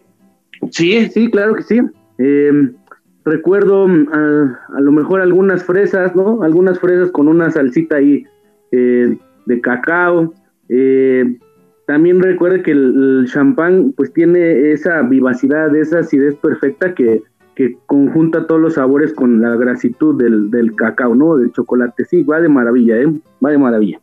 Sí, 0.72 1.08
sí, 1.10 1.30
claro 1.32 1.56
que 1.56 1.64
sí. 1.64 1.82
Em, 2.20 2.76
recuerdo 3.26 3.88
mm, 3.88 4.08
a, 4.12 4.82
lo 4.82 4.92
mejor 4.92 5.22
algunas 5.22 5.64
fresas, 5.64 6.16
¿no? 6.16 6.44
Algunas 6.44 6.80
fresas 6.80 7.12
con 7.12 7.28
una 7.28 7.50
salsita 7.50 7.98
ahí 7.98 8.26
eh, 8.72 9.18
de 9.46 9.62
cacao. 9.62 10.34
Eh, 10.70 11.38
también 11.88 12.22
recuerde 12.22 12.62
que 12.62 12.72
el, 12.72 13.20
el 13.22 13.28
champán 13.28 13.94
pues 13.98 14.14
tiene 14.14 14.72
esa 14.72 15.02
vivacidad, 15.02 15.76
esa 15.76 16.00
acidez 16.00 16.36
perfecta 16.36 16.94
que, 16.94 17.24
que 17.56 17.78
conjunta 17.86 18.48
todos 18.48 18.62
los 18.62 18.74
sabores 18.76 19.14
con 19.14 19.42
la 19.42 19.56
grasitud 19.56 20.18
del, 20.22 20.50
del 20.50 20.76
cacao, 20.76 21.16
¿no? 21.16 21.38
Del 21.38 21.52
chocolate. 21.52 22.06
Sí, 22.06 22.24
va 22.24 22.42
de 22.42 22.50
maravilla, 22.50 22.98
¿eh? 22.98 23.08
Va 23.44 23.52
de 23.52 23.58
maravilla. 23.58 24.00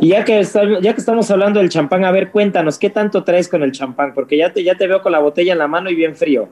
Y 0.00 0.08
ya 0.08 0.24
que, 0.24 0.42
ya 0.80 0.94
que 0.94 1.00
estamos 1.00 1.30
hablando 1.30 1.60
del 1.60 1.68
champán, 1.68 2.04
a 2.04 2.10
ver, 2.10 2.30
cuéntanos, 2.30 2.78
¿qué 2.78 2.90
tanto 2.90 3.24
traes 3.24 3.48
con 3.48 3.62
el 3.62 3.72
champán? 3.72 4.12
Porque 4.14 4.36
ya 4.36 4.52
te, 4.52 4.64
ya 4.64 4.76
te 4.76 4.86
veo 4.86 5.02
con 5.02 5.12
la 5.12 5.18
botella 5.18 5.52
en 5.52 5.58
la 5.58 5.68
mano 5.68 5.90
y 5.90 5.94
bien 5.94 6.16
frío. 6.16 6.48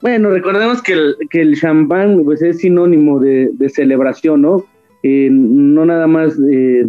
Bueno, 0.00 0.30
recordemos 0.30 0.80
que 0.80 0.92
el, 0.92 1.16
que 1.30 1.40
el 1.40 1.56
champán 1.56 2.22
pues, 2.24 2.40
es 2.42 2.58
sinónimo 2.58 3.18
de, 3.18 3.50
celebración, 3.68 4.42
¿no? 4.42 4.64
Eh, 5.02 5.28
no 5.30 5.84
nada 5.84 6.06
más 6.06 6.38
eh, 6.50 6.88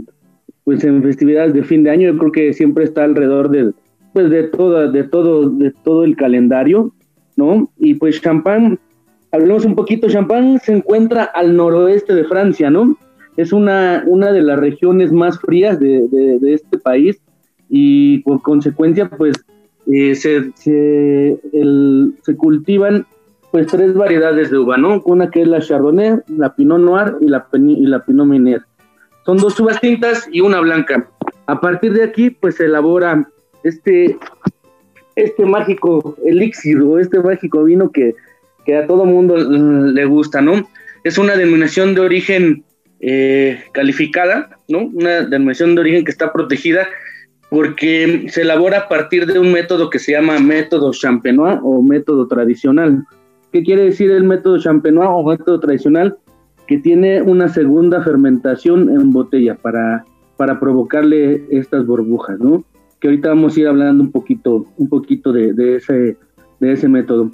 pues 0.64 0.84
en 0.84 1.02
festividades 1.02 1.54
de 1.54 1.64
fin 1.64 1.84
de 1.84 1.92
año, 1.92 2.12
yo 2.12 2.18
creo 2.18 2.32
que 2.32 2.54
siempre 2.54 2.84
está 2.84 3.04
alrededor 3.04 3.50
del, 3.50 3.74
pues 4.14 4.30
de 4.30 4.44
todo, 4.44 4.92
de 4.92 5.04
todo, 5.04 5.50
de 5.50 5.72
todo 5.84 6.04
el 6.04 6.16
calendario. 6.16 6.94
¿No? 7.40 7.72
Y 7.78 7.96
pues 7.96 8.22
Champagne, 8.22 8.78
hablemos 9.32 9.66
un 9.66 9.76
poquito, 9.76 10.10
Champagne 10.10 10.60
se 10.60 10.74
encuentra 10.74 11.24
al 11.24 11.56
noroeste 11.56 12.14
de 12.14 12.26
Francia, 12.26 12.70
¿no? 12.70 12.98
Es 13.38 13.54
una, 13.54 14.04
una 14.06 14.32
de 14.32 14.42
las 14.42 14.60
regiones 14.60 15.12
más 15.12 15.40
frías 15.40 15.80
de, 15.80 16.40
este 16.44 16.78
país 16.78 17.22
y 17.70 18.20
por 18.20 18.42
consecuencia, 18.42 19.10
pues 19.10 19.36
eh, 19.88 20.14
se, 20.16 20.52
se, 20.56 22.36
cultivan 22.36 23.06
pues 23.52 23.68
tres 23.68 23.94
variedades 23.96 24.52
de 24.52 24.58
uva, 24.58 24.78
¿no? 24.78 25.02
Una 25.06 25.32
que 25.32 25.42
es 25.42 25.48
la 25.48 25.62
Chardonnay, 25.62 26.20
la 26.28 26.54
Pinot 26.54 26.80
Noir 26.80 27.16
y 27.22 27.28
la, 27.28 27.48
y 27.54 27.88
la 27.88 28.04
Pinot 28.04 28.28
Meunier. 28.28 28.62
Son 29.26 29.38
dos 29.38 29.60
uvas 29.60 29.80
tintas 29.80 30.28
y 30.32 30.42
una 30.42 30.60
blanca. 30.60 31.10
A 31.48 31.62
partir 31.62 31.94
de 31.94 32.04
aquí, 32.04 32.30
pues 32.30 32.56
se 32.56 32.66
elabora 32.66 33.28
este, 33.64 34.18
este 35.16 35.46
mágico 35.46 36.16
elixir 36.26 36.82
o 36.82 37.00
este 37.00 37.20
mágico 37.20 37.64
vino 37.64 37.92
que, 37.92 38.16
a 38.76 38.86
todo 38.86 39.06
mundo 39.06 39.36
le 39.36 40.06
gusta, 40.06 40.42
¿no? 40.42 40.70
Es 41.04 41.18
una 41.18 41.36
denominación 41.36 41.96
de 41.96 42.02
origen 42.02 42.64
eh, 43.00 43.64
calificada, 43.72 44.58
¿no? 44.68 44.86
Una 44.94 45.22
denominación 45.22 45.74
de 45.74 45.82
origen 45.82 46.06
que 46.06 46.12
está 46.12 46.32
protegida 46.32 46.88
porque 47.50 48.28
se 48.30 48.42
elabora 48.42 48.80
a 48.80 48.88
partir 48.88 49.26
de 49.26 49.40
un 49.40 49.52
método 49.52 49.90
que 49.90 49.98
se 49.98 50.12
llama 50.12 50.40
método 50.40 50.92
champenois 50.92 51.60
o 51.64 51.82
método 51.82 52.28
tradicional. 52.28 53.04
¿Qué 53.52 53.64
quiere 53.64 53.86
decir 53.86 54.12
el 54.12 54.24
método 54.24 54.60
champenois 54.60 55.10
o 55.12 55.24
método 55.24 55.60
tradicional? 55.60 56.16
Que 56.68 56.78
tiene 56.78 57.24
una 57.24 57.50
segunda 57.50 58.04
fermentación 58.04 58.90
en 58.90 59.12
botella 59.12 59.56
para, 59.56 60.06
para 60.38 60.60
provocarle 60.60 61.44
estas 61.50 61.88
burbujas, 61.88 62.40
¿no? 62.40 62.64
Que 63.00 63.08
ahorita 63.08 63.30
vamos 63.30 63.56
a 63.56 63.60
ir 63.60 63.68
hablando 63.68 64.04
un 64.04 64.12
poquito, 64.12 64.66
un 64.78 64.90
poquito 64.90 65.32
de, 65.32 65.76
ese, 65.76 66.18
de 66.60 66.72
ese 66.72 66.88
método. 66.88 67.32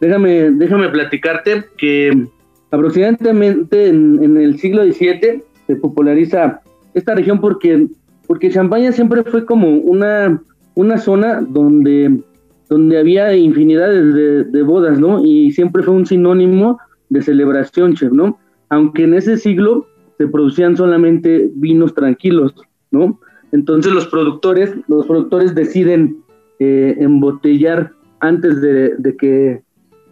Déjame, 0.00 0.50
déjame 0.52 0.88
platicarte 0.88 1.64
que 1.78 2.26
aproximadamente 2.70 3.88
en, 3.88 4.22
en 4.22 4.36
el 4.36 4.58
siglo 4.58 4.84
XVII 4.84 5.42
se 5.66 5.76
populariza 5.76 6.60
esta 6.94 7.14
región 7.14 7.40
porque 7.40 7.88
porque 8.26 8.50
Champaña 8.50 8.92
siempre 8.92 9.22
fue 9.24 9.44
como 9.44 9.68
una, 9.68 10.40
una 10.74 10.98
zona 10.98 11.40
donde, 11.40 12.22
donde 12.68 12.98
había 12.98 13.34
infinidades 13.36 14.14
de, 14.14 14.44
de, 14.44 14.62
bodas, 14.62 14.98
¿no? 14.98 15.24
Y 15.24 15.52
siempre 15.52 15.82
fue 15.82 15.94
un 15.94 16.06
sinónimo 16.06 16.78
de 17.08 17.22
celebración, 17.22 17.94
chef, 17.94 18.12
¿no? 18.12 18.38
Aunque 18.68 19.04
en 19.04 19.14
ese 19.14 19.36
siglo 19.36 19.86
se 20.18 20.26
producían 20.26 20.76
solamente 20.76 21.50
vinos 21.54 21.94
tranquilos, 21.94 22.54
¿no? 22.90 23.20
Entonces 23.52 23.92
los 23.92 24.06
productores, 24.06 24.74
los 24.88 25.06
productores 25.06 25.54
deciden 25.54 26.22
eh, 26.58 26.96
embotellar 26.98 27.92
antes 28.20 28.60
de, 28.60 28.94
de 28.96 29.16
que 29.16 29.62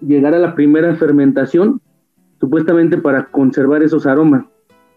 llegara 0.00 0.38
la 0.38 0.54
primera 0.54 0.94
fermentación, 0.96 1.80
supuestamente 2.40 2.98
para 2.98 3.26
conservar 3.26 3.82
esos 3.82 4.06
aromas. 4.06 4.44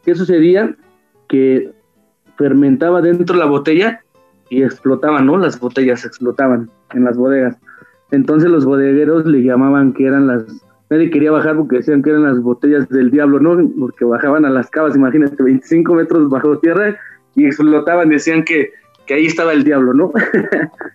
¿Qué 0.03 0.15
sucedía? 0.15 0.75
Que 1.27 1.71
fermentaba 2.37 3.01
dentro 3.01 3.35
de 3.35 3.39
la 3.39 3.49
botella 3.49 4.01
y 4.49 4.63
explotaban, 4.63 5.25
¿no? 5.25 5.37
Las 5.37 5.59
botellas 5.59 6.05
explotaban 6.05 6.69
en 6.93 7.03
las 7.03 7.17
bodegas. 7.17 7.57
Entonces 8.11 8.49
los 8.49 8.65
bodegueros 8.65 9.25
le 9.25 9.43
llamaban 9.43 9.93
que 9.93 10.05
eran 10.05 10.27
las... 10.27 10.45
Nadie 10.89 11.09
quería 11.09 11.31
bajar 11.31 11.57
porque 11.57 11.77
decían 11.77 12.01
que 12.01 12.11
eran 12.11 12.23
las 12.23 12.41
botellas 12.41 12.87
del 12.87 13.11
diablo, 13.11 13.39
¿no? 13.39 13.69
Porque 13.77 14.05
bajaban 14.05 14.45
a 14.45 14.49
las 14.49 14.69
cavas, 14.69 14.95
imagínate, 14.95 15.43
25 15.43 15.93
metros 15.93 16.29
bajo 16.29 16.59
tierra 16.59 16.97
y 17.37 17.45
explotaban, 17.45 18.09
decían 18.09 18.43
que, 18.43 18.71
que 19.05 19.13
ahí 19.13 19.27
estaba 19.27 19.53
el 19.53 19.63
diablo, 19.63 19.93
¿no? 19.93 20.11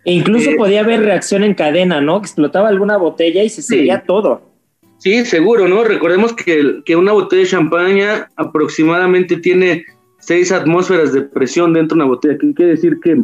E 0.04 0.12
incluso 0.12 0.50
eh, 0.50 0.56
podía 0.56 0.80
haber 0.80 1.00
reacción 1.00 1.44
en 1.44 1.54
cadena, 1.54 2.00
¿no? 2.00 2.18
Explotaba 2.18 2.68
alguna 2.68 2.96
botella 2.96 3.42
y 3.42 3.48
se 3.48 3.62
seguía 3.62 4.00
sí. 4.00 4.04
todo. 4.06 4.42
Sí, 4.98 5.24
seguro, 5.24 5.68
¿no? 5.68 5.84
Recordemos 5.84 6.32
que, 6.32 6.82
que 6.84 6.96
una 6.96 7.12
botella 7.12 7.42
de 7.42 7.48
champaña 7.48 8.28
aproximadamente 8.36 9.36
tiene 9.36 9.84
seis 10.18 10.50
atmósferas 10.52 11.12
de 11.12 11.22
presión 11.22 11.72
dentro 11.72 11.96
de 11.96 12.02
una 12.02 12.10
botella. 12.12 12.36
¿Qué 12.38 12.52
quiere 12.54 12.72
decir 12.72 12.98
que, 13.02 13.22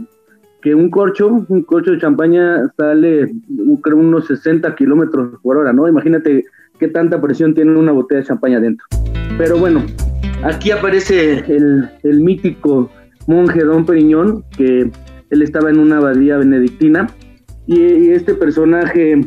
que 0.62 0.74
un 0.74 0.88
corcho, 0.90 1.44
un 1.48 1.62
corcho 1.62 1.90
de 1.90 2.00
champaña 2.00 2.72
sale 2.76 3.32
creo 3.82 3.96
unos 3.96 4.26
60 4.26 4.74
kilómetros 4.76 5.40
por 5.42 5.56
hora, 5.56 5.72
¿no? 5.72 5.88
Imagínate 5.88 6.44
qué 6.78 6.88
tanta 6.88 7.20
presión 7.20 7.54
tiene 7.54 7.76
una 7.76 7.92
botella 7.92 8.20
de 8.20 8.26
champaña 8.26 8.60
dentro. 8.60 8.86
Pero 9.36 9.58
bueno, 9.58 9.84
aquí 10.44 10.70
aparece 10.70 11.44
el, 11.48 11.88
el 12.02 12.20
mítico 12.20 12.90
monje 13.28 13.62
Don 13.62 13.86
Periñón, 13.86 14.44
que 14.56 14.90
él 15.30 15.42
estaba 15.42 15.70
en 15.70 15.78
una 15.78 15.98
abadía 15.98 16.36
benedictina, 16.36 17.06
y, 17.68 18.10
este 18.10 18.34
personaje, 18.34 19.20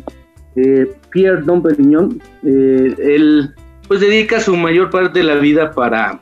eh, 0.56 0.92
Pierre 1.10 1.42
Don 1.42 1.62
Periñón, 1.62 2.20
eh, 2.42 2.94
él 2.98 3.54
pues 3.88 4.00
dedica 4.00 4.40
su 4.40 4.56
mayor 4.56 4.90
parte 4.90 5.20
de 5.20 5.24
la 5.24 5.36
vida 5.36 5.70
para 5.70 6.20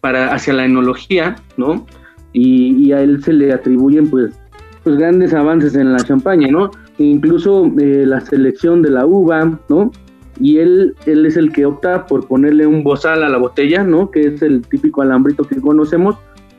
para, 0.00 0.32
hacia 0.32 0.52
la 0.52 0.64
enología, 0.64 1.36
¿no? 1.56 1.86
Y, 2.32 2.92
a 2.92 3.00
él 3.00 3.22
se 3.24 3.32
le 3.32 3.52
atribuyen 3.52 4.08
pues, 4.08 4.32
pues 4.84 4.96
grandes 4.96 5.32
avances 5.32 5.74
en 5.74 5.92
la 5.92 5.98
champaña, 5.98 6.48
¿no? 6.48 6.70
incluso 6.98 7.66
eh, 7.78 8.04
la 8.06 8.20
selección 8.20 8.80
de 8.80 8.90
la 8.90 9.04
uva, 9.04 9.58
¿no? 9.68 9.90
Y 10.40 10.58
él, 10.58 10.94
él 11.06 11.26
es 11.26 11.36
el 11.36 11.52
que 11.52 11.66
opta 11.66 12.06
por 12.06 12.26
ponerle 12.26 12.66
un 12.66 12.82
bozal 12.82 13.22
a 13.22 13.28
la 13.28 13.36
botella, 13.36 13.84
¿no? 13.84 14.10
Que 14.10 14.28
es 14.28 14.40
el 14.42 14.62
típico 14.62 15.02
alambrito 15.02 15.44
que 15.44 15.60
conocemos 15.60 16.16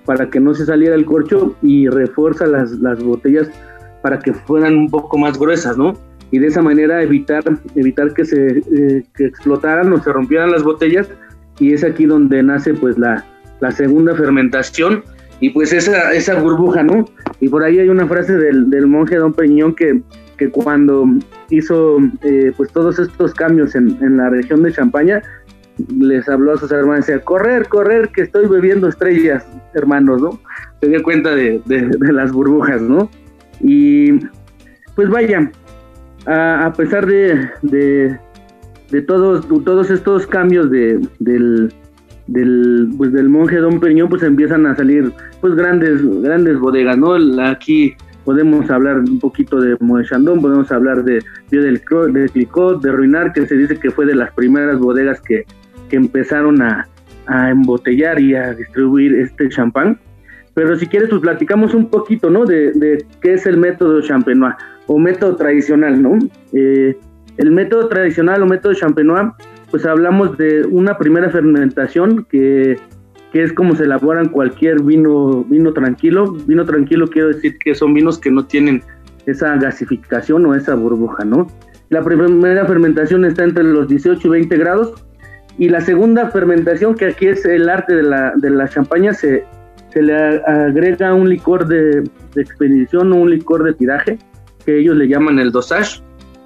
para 0.07 0.29
que 0.29 0.39
no 0.39 0.55
se 0.55 0.65
saliera 0.65 0.95
el 0.95 1.05
corcho 1.05 1.55
y 1.61 1.87
refuerza 1.89 2.47
las, 2.47 2.71
las 2.79 3.03
botellas 3.03 3.51
para 4.01 4.17
que 4.17 4.33
fueran 4.33 4.77
un 4.77 4.89
poco 4.89 5.17
más 5.17 5.37
gruesas, 5.37 5.77
¿no? 5.77 5.93
Y 6.31 6.39
de 6.39 6.47
esa 6.47 6.61
manera 6.61 7.03
evitar, 7.03 7.43
evitar 7.75 8.13
que 8.13 8.23
se 8.23 8.59
eh, 8.59 9.03
que 9.15 9.25
explotaran 9.25 9.91
o 9.91 10.01
se 10.01 10.11
rompieran 10.11 10.51
las 10.51 10.63
botellas 10.63 11.09
y 11.59 11.73
es 11.73 11.83
aquí 11.83 12.05
donde 12.05 12.41
nace 12.41 12.73
pues 12.73 12.97
la, 12.97 13.25
la 13.59 13.71
segunda 13.71 14.15
fermentación 14.15 15.03
y 15.41 15.49
pues 15.49 15.73
esa, 15.73 16.13
esa 16.13 16.39
burbuja, 16.39 16.83
¿no? 16.83 17.05
Y 17.41 17.49
por 17.49 17.63
ahí 17.63 17.77
hay 17.79 17.89
una 17.89 18.07
frase 18.07 18.37
del, 18.37 18.69
del 18.69 18.87
monje 18.87 19.17
Don 19.17 19.33
Peñón 19.33 19.75
que, 19.75 20.01
que 20.37 20.49
cuando 20.49 21.05
hizo 21.49 21.97
eh, 22.23 22.53
pues 22.55 22.71
todos 22.71 22.97
estos 22.97 23.33
cambios 23.33 23.75
en, 23.75 23.97
en, 24.01 24.17
la 24.17 24.29
región 24.29 24.63
de 24.63 24.71
Champaña, 24.71 25.21
les 25.97 26.27
habló 26.29 26.53
a 26.53 26.57
sus 26.57 26.71
hermanos, 26.71 27.05
decía, 27.05 27.23
correr, 27.23 27.67
correr, 27.67 28.09
que 28.09 28.21
estoy 28.21 28.47
bebiendo 28.47 28.87
estrellas, 28.87 29.45
hermanos, 29.73 30.21
¿no? 30.21 30.39
Se 30.81 30.87
dio 30.87 31.03
cuenta 31.03 31.35
de, 31.35 31.61
de, 31.65 32.13
las 32.13 32.31
burbujas, 32.31 32.81
¿no? 32.81 33.09
Y 33.59 34.19
pues 34.95 35.09
vaya, 35.09 35.51
a, 36.25 36.65
a 36.65 36.73
pesar 36.73 37.05
de, 37.05 37.49
de, 37.61 38.17
de, 38.91 39.01
todos, 39.01 39.47
todos 39.47 39.89
estos 39.89 40.27
cambios 40.27 40.69
de, 40.69 40.99
del, 41.19 41.73
del, 42.27 42.89
pues 42.97 43.13
del 43.13 43.29
monje 43.29 43.57
Don 43.57 43.79
Periñón, 43.79 44.09
pues 44.09 44.23
empiezan 44.23 44.65
a 44.65 44.75
salir 44.75 45.11
pues 45.41 45.55
grandes, 45.55 46.01
grandes 46.21 46.59
bodegas, 46.59 46.97
¿no? 46.97 47.15
Aquí 47.43 47.95
podemos 48.27 48.69
hablar 48.69 48.99
un 48.99 49.19
poquito 49.19 49.61
de 49.61 49.77
Chandon, 50.03 50.41
podemos 50.41 50.69
hablar 50.69 51.05
de 51.05 51.23
Bio 51.49 51.63
del 51.63 51.81
de 52.11 52.29
Clicot, 52.29 52.81
de 52.81 52.91
Ruinar, 52.91 53.31
que 53.31 53.47
se 53.47 53.55
dice 53.55 53.79
que 53.79 53.89
fue 53.89 54.05
de 54.05 54.15
las 54.15 54.33
primeras 54.33 54.77
bodegas 54.79 55.21
que, 55.21 55.45
que 55.89 55.95
empezaron 55.95 56.61
a, 56.61 56.87
a, 57.27 57.49
embotellar 57.49 58.19
y 58.19 58.35
a 58.35 58.53
distribuir 58.53 59.15
este 59.15 59.49
champán. 59.49 59.99
Pero 60.53 60.75
si 60.77 60.87
quieres, 60.87 61.09
pues 61.09 61.21
platicamos 61.21 61.73
un 61.73 61.89
poquito, 61.89 62.29
¿no? 62.29 62.45
De, 62.45 62.71
de 62.73 63.05
qué 63.21 63.33
es 63.33 63.45
el 63.45 63.57
método 63.57 64.01
champenois 64.01 64.55
o 64.87 64.97
método 64.97 65.35
tradicional, 65.35 66.01
¿no? 66.01 66.17
Eh, 66.53 66.97
el 67.37 67.51
método 67.51 67.87
tradicional 67.87 68.41
o 68.41 68.47
método 68.47 68.73
champenois 68.73 69.31
pues 69.69 69.85
hablamos 69.85 70.37
de 70.37 70.65
una 70.65 70.97
primera 70.97 71.29
fermentación 71.29 72.25
que, 72.29 72.79
que, 73.31 73.43
es 73.43 73.53
como 73.53 73.75
se 73.75 73.83
elaboran 73.83 74.29
cualquier 74.29 74.81
vino, 74.81 75.43
vino 75.43 75.73
tranquilo. 75.73 76.31
Vino 76.47 76.65
tranquilo 76.65 77.07
quiero 77.07 77.27
decir 77.29 77.57
que 77.59 77.75
son 77.75 77.93
vinos 77.93 78.17
que 78.17 78.31
no 78.31 78.45
tienen 78.45 78.81
esa 79.25 79.55
gasificación 79.57 80.45
o 80.45 80.55
esa 80.55 80.75
burbuja, 80.75 81.25
¿no? 81.25 81.47
La 81.89 82.01
primera 82.01 82.65
fermentación 82.65 83.25
está 83.25 83.43
entre 83.43 83.63
los 83.63 83.87
18 83.87 84.25
y 84.25 84.31
20 84.31 84.57
grados 84.57 85.06
y 85.57 85.69
la 85.69 85.81
segunda 85.81 86.29
fermentación, 86.29 86.95
que 86.95 87.05
aquí 87.05 87.27
es 87.27 87.45
el 87.45 87.69
arte 87.69 87.95
de 87.95 88.03
la, 88.03 88.33
de 88.35 88.49
la 88.49 88.67
champaña, 88.67 89.13
se, 89.13 89.43
se 89.91 90.01
le 90.01 90.15
agrega 90.15 91.13
un 91.13 91.29
licor 91.29 91.67
de, 91.67 92.03
de 92.35 92.41
expedición 92.41 93.11
o 93.13 93.15
un 93.15 93.31
licor 93.31 93.63
de 93.63 93.73
tiraje, 93.73 94.19
que 94.65 94.79
ellos 94.79 94.95
le 94.95 95.07
llaman 95.07 95.39
el 95.39 95.51
dosage, 95.51 96.01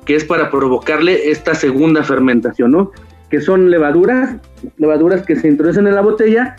que 0.06 0.16
es 0.16 0.24
para 0.24 0.50
provocarle 0.50 1.30
esta 1.30 1.54
segunda 1.56 2.04
fermentación, 2.04 2.72
¿no? 2.72 2.92
que 3.32 3.42
son 3.42 3.72
levaduras, 3.72 4.36
levaduras 4.78 5.26
que 5.26 5.38
se 5.38 5.48
introducen 5.48 5.88
en 5.88 5.96
la 5.96 6.02
botella 6.02 6.58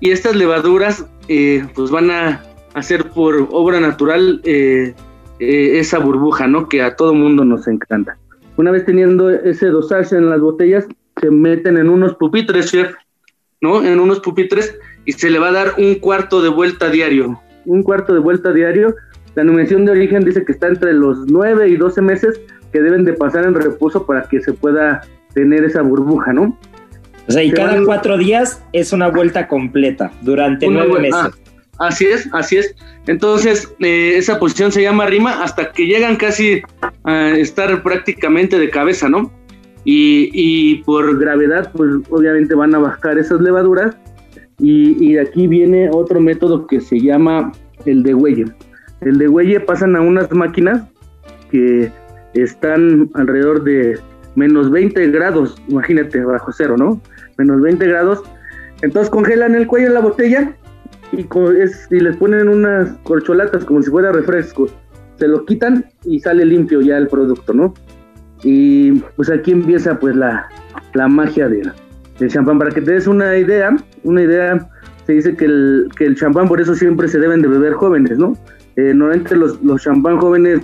y 0.00 0.12
estas 0.12 0.36
levaduras 0.36 1.04
eh, 1.28 1.66
pues 1.74 1.90
van 1.90 2.10
a 2.10 2.42
hacer 2.74 3.10
por 3.10 3.48
obra 3.50 3.80
natural 3.80 4.40
eh, 4.44 4.94
eh, 5.40 5.78
esa 5.78 5.98
burbuja, 5.98 6.46
¿no? 6.46 6.68
Que 6.68 6.80
a 6.82 6.94
todo 6.94 7.12
mundo 7.12 7.44
nos 7.44 7.66
encanta. 7.66 8.16
Una 8.56 8.70
vez 8.70 8.86
teniendo 8.86 9.30
ese 9.30 9.66
dosaje 9.66 10.16
en 10.16 10.30
las 10.30 10.40
botellas, 10.40 10.86
se 11.20 11.30
meten 11.30 11.76
en 11.76 11.88
unos 11.88 12.14
pupitres, 12.14 12.70
chef, 12.70 12.94
¿no? 13.60 13.82
En 13.84 14.00
unos 14.00 14.20
pupitres 14.20 14.78
y 15.04 15.12
se 15.12 15.30
le 15.30 15.38
va 15.38 15.48
a 15.48 15.52
dar 15.52 15.74
un 15.78 15.96
cuarto 15.96 16.42
de 16.42 16.48
vuelta 16.48 16.90
diario. 16.90 17.40
Un 17.64 17.82
cuarto 17.82 18.14
de 18.14 18.20
vuelta 18.20 18.52
diario. 18.52 18.94
La 19.34 19.44
numeración 19.44 19.84
de 19.84 19.92
origen 19.92 20.24
dice 20.24 20.44
que 20.44 20.52
está 20.52 20.68
entre 20.68 20.92
los 20.92 21.26
9 21.26 21.68
y 21.68 21.76
12 21.76 22.02
meses 22.02 22.40
que 22.72 22.80
deben 22.80 23.04
de 23.04 23.12
pasar 23.12 23.44
en 23.44 23.54
reposo 23.54 24.06
para 24.06 24.22
que 24.22 24.40
se 24.40 24.52
pueda 24.52 25.02
tener 25.34 25.64
esa 25.64 25.82
burbuja, 25.82 26.32
¿no? 26.32 26.58
O 27.28 27.32
sea, 27.32 27.42
y 27.42 27.52
cada 27.52 27.74
van... 27.74 27.84
cuatro 27.84 28.18
días 28.18 28.62
es 28.72 28.92
una 28.92 29.08
vuelta 29.08 29.46
completa 29.46 30.10
durante 30.22 30.66
una 30.66 30.84
nueve 30.84 31.02
meses. 31.02 31.32
Ah, 31.78 31.86
así 31.86 32.06
es, 32.06 32.28
así 32.32 32.56
es. 32.56 32.74
Entonces, 33.06 33.72
eh, 33.80 34.14
esa 34.16 34.38
posición 34.38 34.72
se 34.72 34.82
llama 34.82 35.06
rima 35.06 35.42
hasta 35.42 35.72
que 35.72 35.86
llegan 35.86 36.16
casi 36.16 36.62
a 37.04 37.30
estar 37.30 37.82
prácticamente 37.82 38.58
de 38.58 38.70
cabeza, 38.70 39.08
¿no? 39.08 39.30
Y, 39.84 40.76
por 40.84 41.18
gravedad, 41.18 41.70
pues 41.72 41.90
obviamente 42.10 42.54
van 42.54 42.74
a 42.74 42.78
bajar 42.78 43.18
esas 43.18 43.40
levaduras. 43.40 43.96
Y, 44.58 45.16
aquí 45.18 45.48
viene 45.48 45.90
otro 45.92 46.20
método 46.20 46.66
que 46.66 46.80
se 46.80 47.00
llama 47.00 47.52
el 47.84 48.02
de 48.02 48.14
huelle. 48.14 48.44
El 49.00 49.18
de 49.18 49.28
huelle 49.28 49.60
pasan 49.60 49.96
a 49.96 50.00
unas 50.00 50.30
máquinas 50.32 50.88
que 51.50 51.90
están 52.34 53.10
alrededor 53.14 53.64
de 53.64 53.98
menos 54.36 54.70
20 54.70 55.10
grados, 55.10 55.60
imagínate, 55.68 56.24
bajo 56.24 56.52
cero, 56.52 56.76
¿no? 56.78 57.00
Menos 57.36 57.60
20 57.60 57.86
grados. 57.86 58.22
Entonces 58.82 59.10
congelan 59.10 59.54
el 59.54 59.66
cuello 59.66 59.88
de 59.88 59.94
la 59.94 60.00
botella 60.00 60.56
y, 61.12 61.26
y 61.90 62.00
les 62.00 62.16
ponen 62.16 62.48
unas 62.48 62.90
corcholatas 63.02 63.64
como 63.64 63.82
si 63.82 63.90
fuera 63.90 64.12
refresco. 64.12 64.68
Se 65.16 65.28
lo 65.28 65.44
quitan 65.44 65.84
y 66.04 66.20
sale 66.20 66.44
limpio 66.44 66.80
ya 66.80 66.96
el 66.96 67.08
producto, 67.08 67.52
¿no? 67.52 67.74
Y 68.42 68.92
pues 69.16 69.30
aquí 69.30 69.52
empieza 69.52 69.98
pues 69.98 70.16
la, 70.16 70.48
la 70.94 71.08
magia 71.08 71.48
de, 71.48 71.70
del 72.18 72.30
champán. 72.30 72.58
Para 72.58 72.70
que 72.70 72.80
te 72.80 72.92
des 72.92 73.06
una 73.06 73.36
idea, 73.36 73.76
una 74.04 74.22
idea, 74.22 74.68
se 75.06 75.12
dice 75.12 75.36
que 75.36 75.44
el, 75.44 75.88
que 75.96 76.06
el 76.06 76.16
champán 76.16 76.48
por 76.48 76.60
eso 76.60 76.74
siempre 76.74 77.08
se 77.08 77.18
deben 77.18 77.42
de 77.42 77.48
beber 77.48 77.74
jóvenes, 77.74 78.18
¿no? 78.18 78.36
Eh, 78.76 78.92
normalmente 78.94 79.36
los, 79.36 79.62
los 79.62 79.82
champán 79.82 80.18
jóvenes 80.18 80.60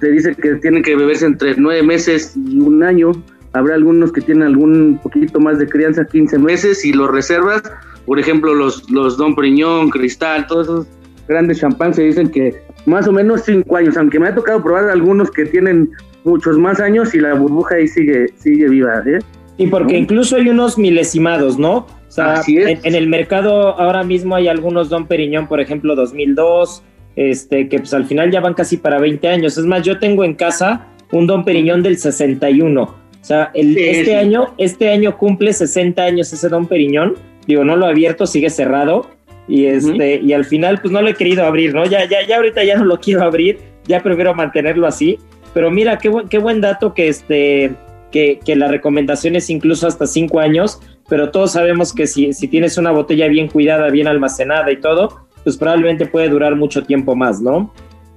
se 0.00 0.10
dice 0.10 0.34
que 0.34 0.54
tienen 0.56 0.82
que 0.82 0.96
beberse 0.96 1.26
entre 1.26 1.54
nueve 1.56 1.82
meses 1.82 2.36
y 2.36 2.60
un 2.60 2.82
año. 2.82 3.12
Habrá 3.52 3.74
algunos 3.74 4.12
que 4.12 4.20
tienen 4.20 4.48
algún 4.48 5.00
poquito 5.02 5.40
más 5.40 5.58
de 5.58 5.66
crianza, 5.66 6.04
15 6.04 6.38
meses, 6.38 6.84
y 6.84 6.92
los 6.92 7.10
reservas, 7.10 7.62
por 8.04 8.18
ejemplo, 8.18 8.54
los, 8.54 8.90
los 8.90 9.16
Don 9.16 9.34
Priñón, 9.34 9.88
Cristal, 9.88 10.46
todos 10.46 10.66
esos 10.66 10.86
grandes 11.26 11.58
champán 11.58 11.94
se 11.94 12.02
dicen 12.02 12.30
que 12.30 12.54
más 12.84 13.08
o 13.08 13.12
menos 13.12 13.42
cinco 13.44 13.76
años, 13.76 13.96
aunque 13.96 14.20
me 14.20 14.28
ha 14.28 14.34
tocado 14.34 14.62
probar 14.62 14.90
algunos 14.90 15.30
que 15.30 15.46
tienen 15.46 15.90
muchos 16.26 16.58
más 16.58 16.80
años 16.80 17.14
y 17.14 17.20
la 17.20 17.34
burbuja 17.34 17.76
ahí 17.76 17.88
sigue, 17.88 18.26
sigue 18.36 18.68
viva. 18.68 19.02
¿eh? 19.06 19.20
Y 19.58 19.68
porque 19.68 19.96
incluso 19.96 20.36
hay 20.36 20.48
unos 20.48 20.76
milesimados, 20.76 21.58
¿no? 21.58 21.86
O 22.08 22.10
sea, 22.16 22.42
en, 22.46 22.94
el 22.94 23.08
mercado 23.08 23.78
ahora 23.78 24.02
mismo 24.02 24.34
hay 24.34 24.48
algunos 24.48 24.88
Don 24.88 25.06
Periñón, 25.06 25.48
por 25.48 25.60
ejemplo, 25.60 25.94
2002, 25.94 26.82
este, 27.16 27.68
que 27.68 27.78
pues 27.78 27.92
al 27.94 28.04
final 28.04 28.30
ya 28.30 28.40
van 28.40 28.54
casi 28.54 28.76
para 28.76 28.98
20 28.98 29.28
años. 29.28 29.56
Es 29.56 29.64
más, 29.64 29.82
yo 29.82 29.98
tengo 29.98 30.24
en 30.24 30.34
casa 30.34 30.86
un 31.12 31.26
Don 31.26 31.44
Periñón 31.44 31.82
del 31.82 31.98
61. 31.98 32.82
O 32.82 32.94
sea, 33.20 33.50
el, 33.54 33.76
este, 33.76 34.16
Año, 34.16 34.54
este 34.56 34.90
año 34.90 35.16
cumple 35.18 35.52
60 35.52 36.02
años 36.02 36.32
ese 36.32 36.48
Don 36.48 36.66
Periñón. 36.66 37.14
Digo, 37.46 37.64
no 37.64 37.76
lo 37.76 37.86
he 37.86 37.90
abierto, 37.90 38.26
sigue 38.26 38.50
cerrado. 38.50 39.10
Y, 39.48 39.66
este, 39.66 40.20
y 40.22 40.32
al 40.32 40.44
final, 40.44 40.80
pues 40.80 40.92
no 40.92 41.00
lo 41.00 41.08
he 41.08 41.14
querido 41.14 41.44
abrir, 41.44 41.74
¿no? 41.74 41.86
Ya, 41.86 42.08
ya, 42.08 42.26
ya 42.26 42.36
ahorita 42.36 42.64
ya 42.64 42.76
no 42.76 42.84
lo 42.84 42.98
quiero 42.98 43.22
abrir, 43.22 43.58
ya 43.86 44.02
prefiero 44.02 44.34
mantenerlo 44.34 44.86
así. 44.86 45.18
Pero 45.56 45.70
mira, 45.70 45.96
qué 45.96 46.10
buen, 46.10 46.28
qué 46.28 46.36
buen 46.36 46.60
dato 46.60 46.92
que, 46.92 47.08
este, 47.08 47.74
que, 48.12 48.38
que 48.44 48.56
la 48.56 48.68
recomendación 48.68 49.36
es 49.36 49.48
incluso 49.48 49.86
hasta 49.86 50.06
cinco 50.06 50.38
años, 50.38 50.78
pero 51.08 51.30
todos 51.30 51.52
sabemos 51.52 51.94
que 51.94 52.06
si, 52.06 52.34
si 52.34 52.46
tienes 52.46 52.76
una 52.76 52.90
botella 52.90 53.26
bien 53.28 53.48
cuidada, 53.48 53.88
bien 53.88 54.06
almacenada 54.06 54.70
y 54.70 54.76
todo, 54.76 55.26
pues 55.44 55.56
probablemente 55.56 56.04
puede 56.04 56.28
durar 56.28 56.56
mucho 56.56 56.82
tiempo 56.82 57.16
más, 57.16 57.40
¿no? 57.40 57.72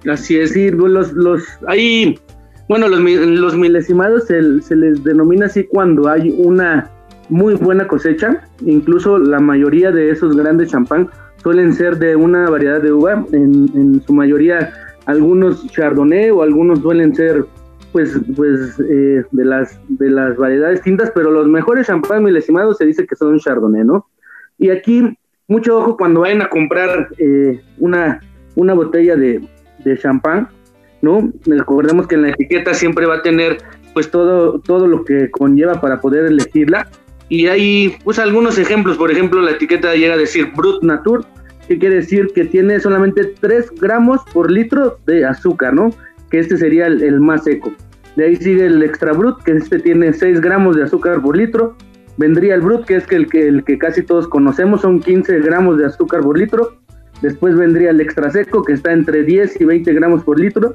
Así 0.05 0.37
es, 0.37 0.51
sí, 0.51 0.69
los, 0.69 1.13
los, 1.13 1.41
hay, 1.65 2.19
bueno, 2.67 2.89
los, 2.89 2.99
los 2.99 3.55
milesimados 3.55 4.25
se, 4.27 4.61
se, 4.61 4.75
les 4.75 5.01
denomina 5.05 5.45
así 5.45 5.63
cuando 5.63 6.09
hay 6.09 6.35
una 6.37 6.91
muy 7.29 7.53
buena 7.53 7.87
cosecha, 7.87 8.49
incluso 8.65 9.17
la 9.17 9.39
mayoría 9.39 9.91
de 9.91 10.11
esos 10.11 10.35
grandes 10.35 10.71
champán 10.71 11.09
suelen 11.41 11.71
ser 11.71 11.99
de 11.99 12.17
una 12.17 12.49
variedad 12.49 12.81
de 12.81 12.91
uva, 12.91 13.25
en, 13.31 13.69
en 13.75 14.03
su 14.05 14.11
mayoría 14.11 14.73
algunos 15.09 15.67
chardonnay 15.67 16.29
o 16.29 16.41
algunos 16.41 16.79
suelen 16.79 17.15
ser 17.15 17.45
pues 17.91 18.19
pues 18.35 18.79
eh, 18.79 19.23
de 19.31 19.45
las 19.45 19.79
de 19.87 20.09
las 20.09 20.37
variedades 20.37 20.81
tintas 20.81 21.11
pero 21.13 21.31
los 21.31 21.47
mejores 21.47 21.87
champán 21.87 22.23
milesimados 22.23 22.77
se 22.77 22.85
dice 22.85 23.07
que 23.07 23.15
son 23.15 23.39
chardonnay 23.39 23.83
no 23.83 24.07
y 24.57 24.69
aquí 24.69 25.17
mucho 25.47 25.77
ojo 25.77 25.97
cuando 25.97 26.21
vayan 26.21 26.41
a 26.41 26.49
comprar 26.49 27.09
eh, 27.17 27.61
una 27.79 28.19
una 28.55 28.73
botella 28.73 29.15
de, 29.15 29.41
de 29.83 29.97
champán 29.97 30.49
no 31.01 31.31
recordemos 31.45 32.07
que 32.07 32.15
en 32.15 32.23
la 32.23 32.29
etiqueta 32.29 32.73
siempre 32.73 33.05
va 33.05 33.15
a 33.15 33.21
tener 33.21 33.57
pues 33.93 34.11
todo 34.11 34.59
todo 34.59 34.87
lo 34.87 35.03
que 35.05 35.31
conlleva 35.31 35.81
para 35.81 36.01
poder 36.01 36.25
elegirla. 36.25 36.89
Y 37.29 37.47
hay 37.47 37.95
pues 38.03 38.17
algunos 38.19 38.57
ejemplos 38.57 38.97
por 38.97 39.11
ejemplo 39.11 39.41
la 39.41 39.51
etiqueta 39.51 39.93
llega 39.93 40.15
a 40.15 40.17
decir 40.17 40.51
brut 40.55 40.83
nature 40.83 41.23
que 41.69 41.77
quiere 41.77 41.97
decir 41.97 42.31
que 42.33 42.45
tiene 42.45 42.79
solamente 42.79 43.35
3 43.39 43.73
gramos 43.79 44.21
por 44.33 44.49
litro 44.49 44.97
de 45.05 45.23
azúcar, 45.23 45.75
¿no? 45.75 45.91
Que 46.31 46.39
este 46.39 46.57
sería 46.57 46.87
el, 46.87 47.19
más 47.19 47.43
seco. 47.43 47.71
De 48.15 48.25
ahí 48.25 48.35
sigue 48.37 48.65
el 48.65 48.81
extra 48.81 49.13
brut, 49.13 49.43
que 49.43 49.51
este 49.51 49.77
tiene 49.77 50.11
6 50.11 50.41
gramos 50.41 50.75
de 50.75 50.83
azúcar 50.83 51.21
por 51.21 51.37
litro. 51.37 51.75
Vendría 52.17 52.55
el 52.55 52.61
brut, 52.61 52.85
que 52.85 52.95
es 52.95 53.11
el, 53.11 53.29
que, 53.29 53.47
el 53.47 53.63
que 53.63 53.77
casi 53.77 54.01
todos 54.01 54.27
conocemos, 54.27 54.81
son 54.81 54.99
15 54.99 55.41
gramos 55.41 55.77
de 55.77 55.85
azúcar 55.85 56.21
por 56.21 56.39
litro. 56.39 56.79
Después 57.21 57.55
vendría 57.55 57.91
el 57.91 58.01
extra 58.01 58.31
seco, 58.31 58.63
que 58.63 58.73
está 58.73 58.91
entre 58.91 59.21
10 59.21 59.61
y 59.61 59.65
20 59.65 59.93
gramos 59.93 60.23
por 60.23 60.39
litro. 60.39 60.73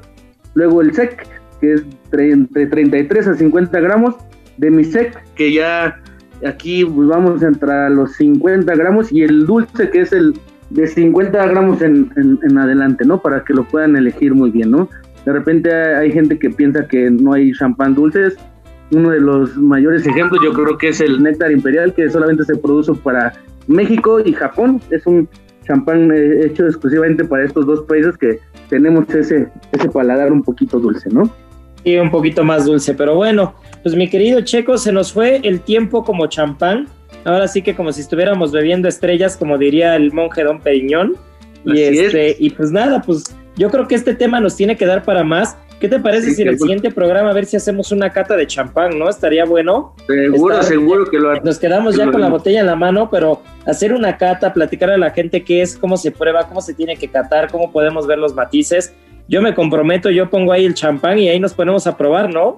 Luego 0.53 0.81
el 0.81 0.93
sec, 0.93 1.27
que 1.59 1.73
es 1.73 1.83
entre 2.13 2.67
33 2.67 3.27
a 3.27 3.33
50 3.33 3.79
gramos. 3.81 4.15
De 4.57 4.71
mi 4.71 4.85
sec, 4.85 5.21
que 5.35 5.51
ya 5.51 6.01
aquí 6.47 6.85
pues, 6.85 7.09
vamos 7.09 7.43
a 7.43 7.47
entrar 7.47 7.87
a 7.87 7.89
los 7.89 8.13
50 8.13 8.73
gramos. 8.75 9.11
Y 9.11 9.23
el 9.23 9.45
dulce, 9.45 9.89
que 9.89 9.99
es 9.99 10.13
el 10.13 10.39
de 10.75 10.87
50 10.87 11.47
gramos 11.47 11.81
en, 11.81 12.11
en, 12.17 12.57
adelante, 12.57 13.05
¿no? 13.05 13.21
Para 13.21 13.43
que 13.43 13.53
lo 13.53 13.63
puedan 13.63 13.95
elegir 13.95 14.35
muy 14.35 14.51
bien, 14.51 14.71
¿no? 14.71 14.89
De 15.25 15.31
repente 15.31 15.73
hay, 15.73 16.11
gente 16.11 16.37
que 16.37 16.49
piensa 16.49 16.85
que 16.87 17.09
no 17.09 17.33
hay 17.33 17.53
champán 17.53 17.95
dulces. 17.95 18.35
Uno 18.91 19.09
de 19.09 19.21
los 19.21 19.57
mayores 19.57 20.05
ejemplos 20.05 20.41
yo 20.43 20.53
creo 20.53 20.77
que 20.77 20.89
es 20.89 20.99
el 20.99 21.23
néctar 21.23 21.51
imperial, 21.51 21.93
que 21.93 22.09
solamente 22.09 22.43
se 22.43 22.57
produce 22.57 22.93
para 22.93 23.33
México 23.67 24.19
y 24.19 24.33
Japón. 24.33 24.81
Es 24.91 25.07
un 25.07 25.27
champán 25.65 26.11
eh, 26.11 26.45
hecho 26.45 26.65
exclusivamente 26.67 27.23
para 27.23 27.45
estos 27.45 27.65
dos 27.65 27.81
países 27.83 28.17
que 28.17 28.39
tenemos 28.69 29.09
ese, 29.15 29.47
ese 29.71 29.89
paladar 29.89 30.31
un 30.31 30.43
poquito 30.43 30.79
dulce, 30.79 31.09
¿no? 31.09 31.29
Sí, 31.83 31.97
un 31.97 32.11
poquito 32.11 32.43
más 32.43 32.65
dulce, 32.65 32.93
pero 32.93 33.15
bueno, 33.15 33.55
pues 33.81 33.95
mi 33.95 34.09
querido 34.09 34.41
Checo, 34.41 34.77
se 34.77 34.91
nos 34.91 35.13
fue 35.13 35.39
el 35.43 35.61
tiempo 35.61 36.03
como 36.03 36.27
champán. 36.27 36.87
Ahora 37.25 37.47
sí 37.47 37.63
que 37.63 37.75
como 37.75 37.91
si 37.91 38.01
estuviéramos 38.01 38.51
bebiendo 38.51 38.87
estrellas, 38.87 39.35
como 39.35 39.57
diría 39.57 39.95
el 39.95 40.13
monje 40.13 40.43
Don 40.43 40.59
Periñón. 40.59 41.15
Y, 41.65 41.81
este, 41.81 42.35
y 42.39 42.51
pues 42.51 42.71
nada, 42.71 43.01
pues 43.01 43.35
yo 43.57 43.71
creo 43.71 43.87
que 43.87 43.95
este 43.95 44.13
tema 44.13 44.39
nos 44.39 44.55
tiene 44.55 44.77
que 44.77 44.85
dar 44.85 45.03
para 45.03 45.23
más. 45.23 45.57
¿Qué 45.79 45.89
te 45.89 45.99
parece 45.99 46.31
si 46.31 46.43
en 46.43 46.49
el 46.49 46.59
siguiente 46.59 46.89
programa 46.91 47.31
a 47.31 47.33
ver 47.33 47.45
si 47.45 47.57
hacemos 47.57 47.91
una 47.91 48.09
cata 48.09 48.37
de 48.37 48.47
champán, 48.47 48.97
no? 48.97 49.09
Estaría 49.09 49.43
bueno. 49.43 49.93
Seguro, 50.07 50.63
seguro 50.63 51.05
que 51.05 51.19
lo 51.19 51.35
Nos 51.41 51.59
quedamos 51.59 51.97
ya 51.97 52.09
con 52.09 52.21
la 52.21 52.29
botella 52.29 52.61
en 52.61 52.67
la 52.67 52.75
mano, 52.75 53.09
pero 53.09 53.41
hacer 53.65 53.91
una 53.91 54.15
cata, 54.17 54.53
platicar 54.53 54.91
a 54.91 54.97
la 54.97 55.09
gente 55.11 55.43
qué 55.43 55.61
es, 55.61 55.75
cómo 55.75 55.97
se 55.97 56.11
prueba, 56.11 56.47
cómo 56.47 56.61
se 56.61 56.73
tiene 56.75 56.95
que 56.95 57.09
catar, 57.09 57.51
cómo 57.51 57.71
podemos 57.71 58.07
ver 58.07 58.19
los 58.19 58.33
matices. 58.33 58.93
Yo 59.27 59.41
me 59.41 59.53
comprometo, 59.53 60.09
yo 60.11 60.29
pongo 60.29 60.53
ahí 60.53 60.65
el 60.65 60.75
champán 60.75 61.17
y 61.17 61.27
ahí 61.27 61.39
nos 61.39 61.53
ponemos 61.53 61.87
a 61.87 61.97
probar, 61.97 62.31
¿no? 62.31 62.57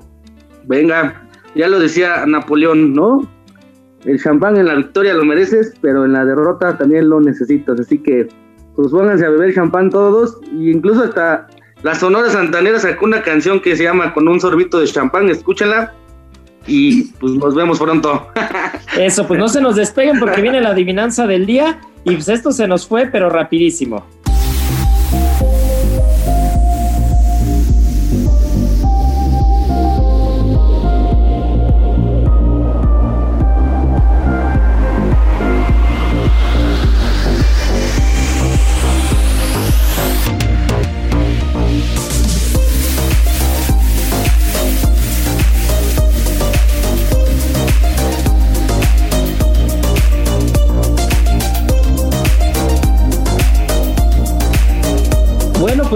Venga, 0.65 1.27
ya 1.55 1.69
lo 1.69 1.79
decía 1.79 2.25
Napoleón, 2.27 2.93
¿no? 2.93 3.27
El 4.07 4.21
champán 4.21 4.55
en 4.55 4.67
la 4.67 4.75
victoria 4.75 5.13
lo 5.13 5.25
mereces, 5.25 5.73
pero 5.81 6.05
en 6.05 6.13
la 6.13 6.23
derrota 6.23 6.77
también 6.77 7.09
lo 7.09 7.19
necesitas. 7.19 7.79
Así 7.79 7.99
que, 7.99 8.29
pues 8.75 8.89
pónganse 8.89 9.25
a 9.25 9.29
beber 9.29 9.53
champán 9.53 9.89
todos, 9.89 10.39
e 10.45 10.71
incluso 10.71 11.03
hasta 11.03 11.47
la 11.83 11.93
Sonora 11.93 12.29
Santanera 12.29 12.79
sacó 12.79 13.05
una 13.05 13.21
canción 13.21 13.59
que 13.59 13.75
se 13.75 13.83
llama 13.83 14.13
Con 14.13 14.27
un 14.27 14.39
sorbito 14.39 14.79
de 14.79 14.87
champán, 14.87 15.29
escúchala. 15.29 15.93
Y 16.65 17.13
pues 17.19 17.33
nos 17.33 17.55
vemos 17.55 17.79
pronto. 17.79 18.27
Eso, 18.97 19.27
pues 19.27 19.39
no 19.39 19.47
se 19.47 19.61
nos 19.61 19.75
despeguen 19.75 20.19
porque 20.19 20.41
viene 20.41 20.59
la 20.59 20.69
adivinanza 20.69 21.27
del 21.27 21.45
día 21.45 21.79
y 22.03 22.13
pues 22.15 22.27
esto 22.27 22.51
se 22.51 22.67
nos 22.67 22.87
fue, 22.87 23.05
pero 23.05 23.29
rapidísimo. 23.29 24.05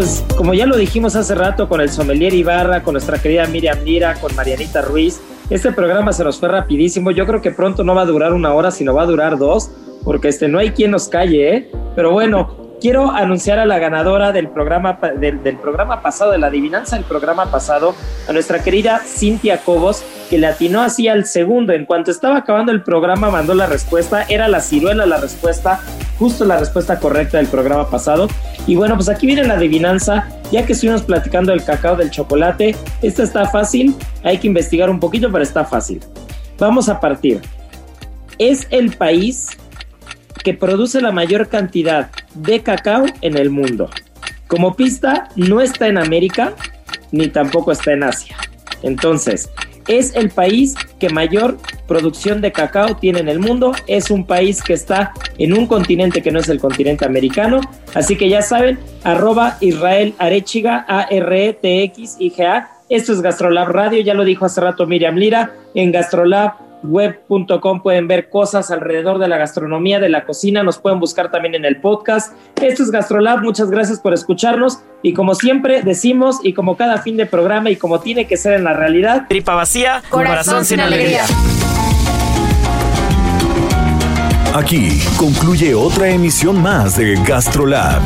Pues 0.02 0.26
como 0.36 0.56
ya 0.56 0.66
lo 0.66 0.78
dijimos 0.78 1.16
hace 1.16 1.36
rato 1.36 1.70
con 1.70 1.80
el 1.80 1.92
sommelier 1.92 2.34
Ibarra, 2.34 2.82
con 2.82 2.94
nuestra 2.94 3.20
querida 3.22 3.46
Miriam 3.46 3.84
Lira, 3.84 4.16
con 4.16 4.36
Marianita 4.36 4.82
Ruiz, 4.82 5.22
este 5.48 5.72
programa 5.72 6.12
se 6.12 6.24
nos 6.24 6.40
fue 6.40 6.50
rapidísimo. 6.50 7.12
Yo 7.12 7.28
creo 7.28 7.40
que 7.40 7.52
pronto 7.52 7.84
no 7.84 7.94
va 7.94 8.02
a 8.02 8.06
durar 8.06 8.34
una 8.34 8.52
hora, 8.52 8.72
sino 8.72 8.96
va 8.96 9.04
a 9.04 9.06
durar 9.06 9.38
dos, 9.38 9.70
porque 10.04 10.30
este, 10.30 10.48
no 10.48 10.58
hay 10.58 10.72
quien 10.72 10.90
nos 10.90 11.08
calle, 11.08 11.56
¿eh? 11.56 11.72
Pero 11.96 12.10
bueno, 12.14 12.61
quiero 12.82 13.12
anunciar 13.12 13.60
a 13.60 13.66
la 13.66 13.78
ganadora 13.78 14.32
del 14.32 14.50
programa, 14.50 15.00
del, 15.18 15.38
programa 15.58 16.02
pasado, 16.02 16.32
de 16.32 16.40
la 16.40 16.48
adivinanza 16.48 16.96
del 16.96 17.06
programa 17.06 17.52
pasado, 17.52 17.96
a 18.28 18.34
nuestra 18.34 18.64
querida 18.64 19.00
Cintia 19.06 19.60
Cobos, 19.60 20.04
que 20.30 20.40
le 20.40 20.48
atinó 20.48 20.82
así 20.82 21.08
al 21.08 21.26
segundo. 21.26 21.74
En 21.74 21.86
cuanto 21.86 22.10
estaba 22.10 22.38
acabando 22.38 22.72
el 22.72 22.82
programa, 22.82 23.30
mandó 23.30 23.54
la 23.54 23.68
respuesta. 23.68 24.26
Era 24.28 24.48
la 24.48 24.60
ciruela 24.62 25.06
la 25.06 25.18
respuesta, 25.18 25.80
justo 26.18 26.44
la 26.44 26.58
respuesta 26.58 27.00
correcta 27.00 27.38
del 27.38 27.48
programa 27.48 27.90
pasado. 27.90 28.28
Y 28.66 28.76
bueno, 28.76 28.96
pues 28.96 29.08
aquí 29.10 29.28
viene 29.28 29.44
la 29.44 29.54
adivinanza. 29.54 30.28
Ya 30.52 30.66
que 30.66 30.74
estuvimos 30.74 31.04
platicando 31.04 31.52
del 31.52 31.64
cacao, 31.64 31.96
del 31.96 32.10
chocolate, 32.10 32.76
esta 33.02 33.24
está 33.24 33.46
fácil. 33.46 33.96
Hay 34.24 34.40
que 34.40 34.48
investigar 34.48 34.90
un 34.90 35.00
poquito, 35.00 35.32
pero 35.32 35.44
está 35.44 35.64
fácil. 35.64 36.02
Vamos 36.58 36.90
a 36.90 37.00
partir. 37.00 37.42
Es 38.38 38.68
el 38.72 38.98
país 38.98 39.50
que 40.44 40.54
produce 40.54 41.02
la 41.02 41.12
mayor 41.12 41.48
cantidad 41.50 42.10
de 42.36 42.62
cacao 42.62 43.06
en 43.22 43.38
el 43.38 43.50
mundo. 43.50 43.90
Como 44.48 44.76
pista, 44.76 45.30
no 45.36 45.62
está 45.62 45.88
en 45.88 45.98
América 45.98 46.54
ni 47.12 47.28
tampoco 47.28 47.72
está 47.72 47.94
en 47.94 48.04
Asia. 48.04 48.36
Entonces, 48.84 49.50
es 49.88 50.16
el 50.16 50.30
país 50.30 50.76
que 51.00 51.10
mayor 51.10 51.58
producción 51.88 52.42
de 52.42 52.52
cacao 52.52 52.96
tiene 52.96 53.20
en 53.20 53.28
el 53.28 53.40
mundo. 53.40 53.74
Es 53.88 54.12
un 54.12 54.26
país 54.26 54.62
que 54.62 54.74
está 54.74 55.14
en 55.38 55.58
un 55.58 55.68
continente 55.68 56.22
que 56.22 56.32
no 56.32 56.40
es 56.40 56.50
el 56.50 56.60
continente 56.60 57.06
americano. 57.06 57.62
Así 57.94 58.16
que 58.16 58.30
ya 58.30 58.42
saben, 58.42 58.80
arroba 59.04 59.58
Israel 59.60 60.14
Arechiga, 60.18 60.86
A-R-E-T-X-I-G-A. 60.88 62.70
Esto 62.90 63.14
es 63.14 63.22
Gastrolab 63.22 63.70
Radio, 63.70 64.02
ya 64.02 64.14
lo 64.14 64.26
dijo 64.26 64.46
hace 64.46 64.62
rato 64.62 64.86
Miriam 64.86 65.16
Lira, 65.16 65.54
en 65.76 65.92
Gastrolab 65.92 66.71
web.com 66.84 67.82
pueden 67.82 68.08
ver 68.08 68.30
cosas 68.30 68.72
alrededor 68.72 69.20
de 69.20 69.28
la 69.28 69.38
gastronomía, 69.38 70.00
de 70.00 70.10
la 70.10 70.26
cocina, 70.26 70.64
nos 70.64 70.80
pueden 70.80 71.00
buscar 71.00 71.32
también 71.32 71.56
en 71.56 71.66
el 71.66 71.80
podcast. 71.80 72.34
Esto 72.62 72.84
es 72.84 72.92
Gastrolab, 72.92 73.42
muchas 73.42 73.70
gracias 73.70 74.00
por 74.00 74.14
escucharnos 74.14 74.80
y 75.02 75.14
como 75.14 75.36
siempre 75.36 75.82
decimos 75.82 76.40
y 76.44 76.54
como 76.54 76.78
cada 76.78 77.00
fin 77.00 77.18
de 77.18 77.26
programa 77.26 77.70
y 77.70 77.76
como 77.76 78.00
tiene 78.00 78.28
que 78.28 78.38
ser 78.38 78.54
en 78.54 78.64
la 78.64 78.74
realidad, 78.74 79.26
tripa 79.28 79.56
vacía, 79.56 80.02
corazón, 80.10 80.66
sin 80.66 80.80
alegría. 80.80 81.24
Aquí 84.54 85.00
concluye 85.18 85.74
otra 85.74 86.10
emisión 86.10 86.62
más 86.62 86.98
de 86.98 87.16
Gastrolab, 87.26 88.02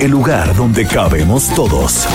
el 0.00 0.10
lugar 0.10 0.54
donde 0.54 0.86
cabemos 0.86 1.52
todos. 1.54 2.06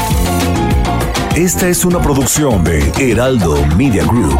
Esta 1.35 1.67
es 1.67 1.83
una 1.83 1.99
producción 2.01 2.63
de 2.63 2.91
Heraldo 2.99 3.65
Media 3.75 4.05
Group. 4.05 4.39